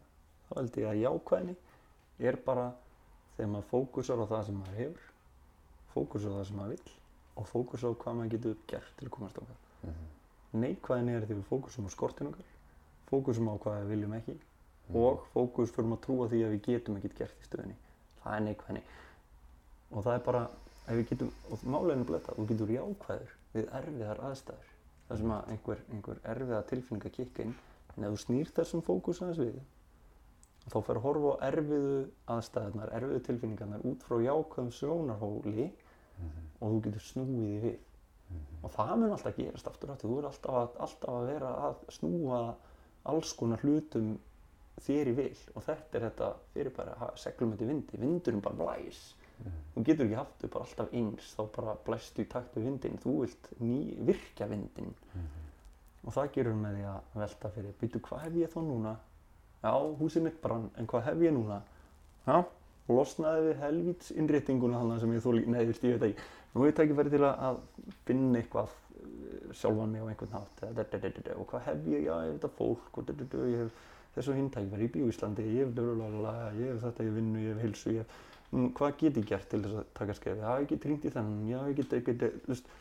þá 0.50 0.56
held 0.60 0.78
ég 0.82 0.90
að 0.92 1.02
jákvæðni 1.06 1.56
er 2.28 2.36
bara 2.46 2.66
þegar 3.38 3.52
maður 3.54 3.70
fókusar 3.72 4.20
á 4.20 4.26
það 4.28 4.46
sem 4.50 4.58
maður 4.58 4.80
hefur 4.82 5.08
fókusar 5.94 6.34
á 6.34 6.38
það 6.42 6.48
sem 6.50 6.58
maður 6.58 6.74
vill 6.76 6.94
og 7.38 7.48
fókusar 7.52 7.94
á 7.94 8.00
hvað 8.02 8.16
maður 8.18 8.32
getur 8.34 8.56
gert 8.72 8.94
til 8.98 9.08
að 9.08 9.14
komast 9.18 9.38
okkar 9.38 9.64
Mhm. 9.88 10.08
neikvæðin 10.64 11.10
er 11.14 11.22
þegar 11.28 11.38
við 11.38 11.48
fókusum 11.52 11.86
á 11.86 11.90
skortin 11.94 12.28
okkar 12.32 12.48
fókusum 13.12 13.50
á 13.52 13.54
hvað 13.62 13.78
við 13.84 13.92
viljum 13.94 14.14
ekki 14.18 14.36
Mhm. 14.88 14.96
og 14.98 15.28
fókus 15.36 15.72
fyrir 15.76 15.92
að 15.94 16.02
trúa 16.08 16.28
því 16.32 16.40
að 16.48 16.52
við 16.56 16.62
getum 16.66 16.98
ekkert 16.98 17.18
gert 17.22 17.38
í 17.42 17.46
stöðinni 17.48 17.76
það 18.24 18.36
er 18.36 18.42
neikvæðinni 18.48 18.84
og 19.92 20.04
það 20.04 20.14
er 20.16 20.24
bara 20.26 20.42
ef 20.88 20.94
við 20.98 21.10
getum, 21.10 21.32
og 21.52 21.60
máleginu 21.64 22.06
blöta 22.10 22.34
þú 22.36 22.48
getur 22.48 22.74
jákvæður 22.74 23.37
við 23.58 23.72
erfiðar 23.82 24.22
aðstæður. 24.30 24.76
Það 25.08 25.24
sem 25.24 25.34
að 25.38 25.49
einhver, 25.53 25.82
einhver 25.95 26.22
erfiða 26.36 26.62
tilfinning 26.72 27.10
að 27.10 27.18
kikka 27.18 27.47
inn 27.47 27.58
en 27.95 28.05
ef 28.05 28.14
þú 28.14 28.24
snýr 28.26 28.53
þessum 28.58 28.84
fókus 28.86 29.22
aðeins 29.24 29.41
við 29.41 29.60
þá 30.68 30.78
fer 30.84 30.99
að 30.99 31.05
horfa 31.05 31.34
á 31.34 31.36
erfiðu 31.47 31.97
aðstæðunar, 32.34 32.93
erfiðu 32.97 33.24
tilfinningarnar 33.28 33.84
út 33.88 34.03
frá 34.03 34.18
jákvæðum 34.26 34.72
sjónarhóli 34.76 35.68
og 36.60 36.74
þú 36.74 36.80
getur 36.88 37.05
snúið 37.05 37.38
því 37.38 37.60
við. 37.64 37.78
Og 38.66 38.74
það 38.74 38.93
mun 38.99 39.14
alltaf 39.16 39.38
gerast 39.38 39.70
aftur 39.70 39.93
aftur, 39.93 40.12
þú 40.12 40.18
er 40.20 40.28
alltaf 40.28 40.58
að, 40.60 40.74
alltaf 40.88 41.14
að 41.14 41.30
vera 41.32 41.51
að 41.70 41.78
snúa 41.95 42.41
alls 43.08 43.32
konar 43.39 43.64
hlutum 43.64 44.10
þér 44.84 45.14
í 45.14 45.16
vil. 45.22 45.38
Og 45.55 45.64
þetta 45.70 45.99
er 45.99 46.08
þetta 46.10 46.32
fyrir 46.55 46.76
bara 46.76 47.12
seglum 47.22 47.53
þetta 47.53 47.68
í 47.68 47.72
vindi, 47.72 48.01
vindurinn 48.03 48.43
bara 48.43 48.60
blæs 48.60 49.05
þú 49.76 49.84
getur 49.86 50.06
ekki 50.08 50.18
haft 50.18 50.40
þau 50.42 50.50
bara 50.54 50.66
alltaf 50.66 50.94
eins 51.00 51.34
þá 51.38 51.42
bara 51.58 51.76
blæstu 51.86 52.24
í 52.24 52.30
takt 52.32 52.56
við 52.58 52.64
vindin 52.70 52.98
þú 53.04 53.16
vilt 53.22 53.50
ný, 53.62 53.80
virkja 54.10 54.48
vindin 54.50 54.94
og 56.08 56.14
það 56.16 56.32
gerur 56.38 56.56
með 56.58 56.78
því 56.78 56.86
að 56.94 57.20
velta 57.22 57.52
fyrir 57.56 57.74
byrju 57.82 58.02
hvað 58.08 58.24
hef 58.26 58.38
ég 58.42 58.54
þá 58.54 58.60
núna? 58.64 58.94
Já, 59.64 59.74
húsið 60.00 60.24
mitt 60.28 60.42
brann, 60.42 60.70
en 60.78 60.88
hvað 60.88 61.04
hef 61.10 61.22
ég 61.26 61.34
núna? 61.36 61.58
Já, 62.28 62.38
losnaði 62.88 63.48
við 63.50 63.62
helvíts 63.64 64.12
innréttinguna 64.16 64.80
þannig 64.84 65.02
sem 65.02 65.16
ég 65.18 65.24
þóli, 65.26 65.46
nei, 65.50 65.62
þú 65.66 65.72
veist, 65.74 65.84
ég 65.88 65.98
veit 65.98 66.06
ekki. 66.12 66.28
Nú 66.54 66.64
er 66.64 66.70
ég 66.72 66.78
tækifæri 66.78 67.12
til 67.14 67.24
að- 67.28 67.42
finna 68.06 68.40
eitthvað 68.40 68.70
eh, 68.70 69.52
sjálfan 69.54 69.92
mig 69.92 70.02
á 70.02 70.08
einhvern 70.08 70.32
da, 71.26 71.36
og 71.36 71.48
hvað 71.52 71.66
hef 71.68 71.88
ég, 71.92 72.06
já, 72.08 72.14
ég 72.28 72.32
veit 72.38 72.48
að 72.48 72.56
fólk 72.62 72.98
og 73.02 73.08
ég 73.52 73.60
hef 73.66 73.84
þessu 74.16 74.38
hinn 74.38 74.50
ég 74.88 74.94
bý 74.96 75.04
í 75.04 75.10
Íslandi, 75.12 75.44
ég 75.58 75.66
hef 75.66 75.76
hef 76.76 76.82
þetta, 76.88 77.04
ég 77.10 77.14
vinnu, 77.18 77.44
ég 77.44 77.54
hef 77.58 77.66
hilsu, 77.68 77.92
ég 77.92 78.06
hef 78.06 78.08
mm, 78.08 78.37
hvað 78.52 78.98
get 79.02 79.20
ég 79.20 79.28
gert 79.28 79.50
til 79.52 79.62
þess 79.64 79.80
að 79.82 79.88
taka 79.98 80.16
skefi, 80.18 80.41
já, 80.41 80.52
ég 80.62 80.70
get 80.72 80.88
hringt 80.88 81.06
í 81.06 81.12
þennan, 81.14 81.45
já, 81.50 81.60
ég 81.68 81.80
get, 81.82 81.95
get, 82.08 82.26
þú 82.45 82.54
veist, 82.54 82.72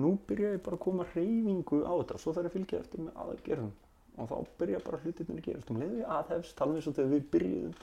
nú 0.00 0.12
byrja 0.28 0.52
ég 0.54 0.62
bara 0.64 0.78
að 0.78 0.84
koma 0.86 1.06
hreyfingu 1.12 1.80
á 1.84 1.92
þetta 1.92 2.16
og 2.16 2.22
svo 2.22 2.34
þarf 2.34 2.46
ég 2.46 2.50
að 2.50 2.56
fylgja 2.58 2.82
eftir 2.84 3.04
með 3.04 3.22
aðgerðum. 3.24 3.72
Og 4.20 4.28
þá 4.30 4.36
byrja 4.60 4.82
bara 4.84 5.00
hlutirnir 5.04 5.40
að 5.40 5.46
gerast. 5.46 5.70
Um 5.70 5.80
leiði 5.80 5.98
við 6.00 6.12
aðhefst, 6.16 6.56
talveg 6.58 6.80
eins 6.80 6.88
og 6.90 6.96
þegar 6.96 7.12
við 7.14 7.26
byrjuðum 7.34 7.74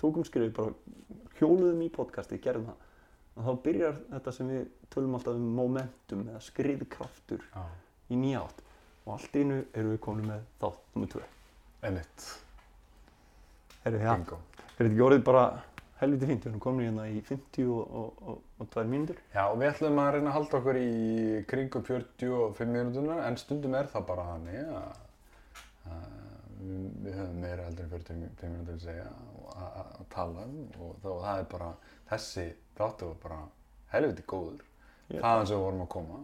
tókum 0.00 0.26
skrifið, 0.28 0.52
bara 0.56 1.38
hjóluðum 1.40 1.84
í 1.84 1.90
podcasti, 1.92 2.40
gerðum 2.44 2.70
það. 2.70 2.90
Og 3.34 3.48
þá 3.48 3.62
byrjar 3.66 4.00
þetta 4.12 4.34
sem 4.36 4.52
við 4.52 4.66
tölum 4.94 5.16
alltaf 5.18 5.38
um 5.40 5.48
momentum 5.58 6.26
eða 6.28 6.42
skriðkraftur 6.46 7.46
Já, 7.48 7.64
í 8.14 8.20
nýja 8.20 8.44
átt. 8.44 8.62
Og 9.04 9.16
allt 9.18 9.40
einu 9.40 9.62
erum 9.74 9.96
við 9.96 10.04
komin 10.06 10.30
með 10.30 10.44
þátt 10.62 10.94
nummer 10.94 11.16
2 11.18 11.24
einmitt, 11.84 12.24
Herru, 13.84 13.98
já, 14.00 14.14
bingo. 14.16 14.38
er 14.56 14.78
þetta 14.78 14.88
ekki 14.88 15.04
orðið 15.04 15.24
bara 15.26 15.44
helviti 16.04 16.28
fínt, 16.30 16.44
við 16.44 16.50
erum 16.52 16.62
komin 16.64 16.86
hérna 16.88 17.06
í 17.10 17.20
50 17.26 17.70
og, 17.74 17.94
og, 18.00 18.20
og, 18.32 18.42
og 18.62 18.68
2 18.74 18.84
mínútur. 18.92 19.18
Já, 19.34 19.42
og 19.50 19.56
við 19.60 19.70
ætlum 19.72 20.00
að 20.04 20.10
reyna 20.16 20.30
að 20.32 20.36
halda 20.38 20.58
okkur 20.60 20.78
í 20.80 20.90
kringum 21.50 21.84
45 21.88 22.70
minútunar, 22.74 23.22
en 23.28 23.38
stundum 23.40 23.74
er 23.78 23.88
það 23.92 24.06
bara 24.12 24.26
þannig 24.32 24.74
að, 24.78 25.00
að 25.94 26.04
við, 26.64 27.16
höfum 27.18 27.40
meira 27.44 27.66
heldur 27.68 27.88
en 27.88 27.94
45 27.96 28.52
minútur 28.54 28.78
að 28.78 28.86
segja 28.86 29.08
og 29.54 30.06
tala 30.14 30.44
um 30.48 30.54
og 30.82 30.94
þá 31.02 31.08
það 31.10 31.40
er 31.42 31.48
bara, 31.50 31.68
þessi 32.10 32.44
þáttu 32.78 33.08
var 33.10 33.18
bara 33.24 33.40
helviti 33.94 34.24
góður, 34.30 34.62
Ég- 35.12 35.20
þaðan 35.22 35.46
sem 35.50 35.58
við 35.58 35.64
vorum 35.66 35.84
að 35.84 35.90
koma 35.94 36.22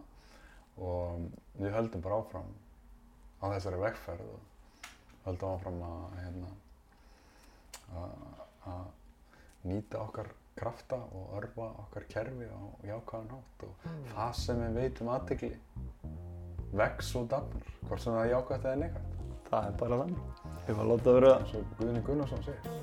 og 0.81 1.27
við 1.61 1.75
höldum 1.75 2.01
bara 2.03 2.17
áfram 2.23 2.49
á 3.41 3.45
þessari 3.53 3.79
vegferð 3.83 4.25
og 4.33 4.89
höldum 5.27 5.53
áfram 5.55 5.79
að, 5.87 6.01
hérna, 6.23 6.51
að, 8.01 8.17
að 8.73 8.83
nýta 9.67 10.01
okkar 10.01 10.27
krafta 10.57 10.95
og 11.15 11.35
örfa 11.39 11.67
okkar 11.85 12.05
kerfi 12.11 12.47
á 12.49 12.61
jákvæðan 12.85 13.31
hátt 13.35 13.65
og 13.67 13.89
það 14.13 14.33
sem 14.41 14.61
við 14.65 14.79
veitum 14.81 15.09
aðtegli 15.13 15.51
vex 16.71 17.15
og 17.19 17.27
dafnar, 17.31 17.65
hvort 17.87 18.01
sem 18.03 18.13
það 18.13 18.25
er 18.25 18.31
jákvæðt 18.35 18.65
eða 18.69 18.81
neikvægt 18.81 19.17
það 19.51 19.67
er 19.67 19.73
bara 19.81 19.99
þannig 20.01 20.19
við 20.67 20.75
varum 20.77 20.81
að 20.85 20.91
láta 20.93 21.15
vera 21.17 21.31
eins 21.39 21.53
og 21.59 21.73
Guðni 21.79 22.03
Gunnarsson 22.07 22.43
segir. 22.45 22.79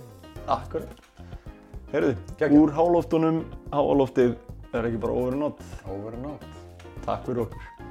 akkurat 0.47 1.05
Herðu, 1.89 2.12
Geggjað. 2.37 2.59
úr 2.61 2.72
hálóftunum 2.76 3.39
háaloftið 3.72 4.35
er 4.76 4.89
ekki 4.91 5.01
bara 5.01 5.12
overnátt 5.16 5.62
Over 5.89 6.14
and 6.18 6.26
out. 6.26 6.45
takk 7.07 7.24
fyrir 7.24 7.47
okkur 7.47 7.88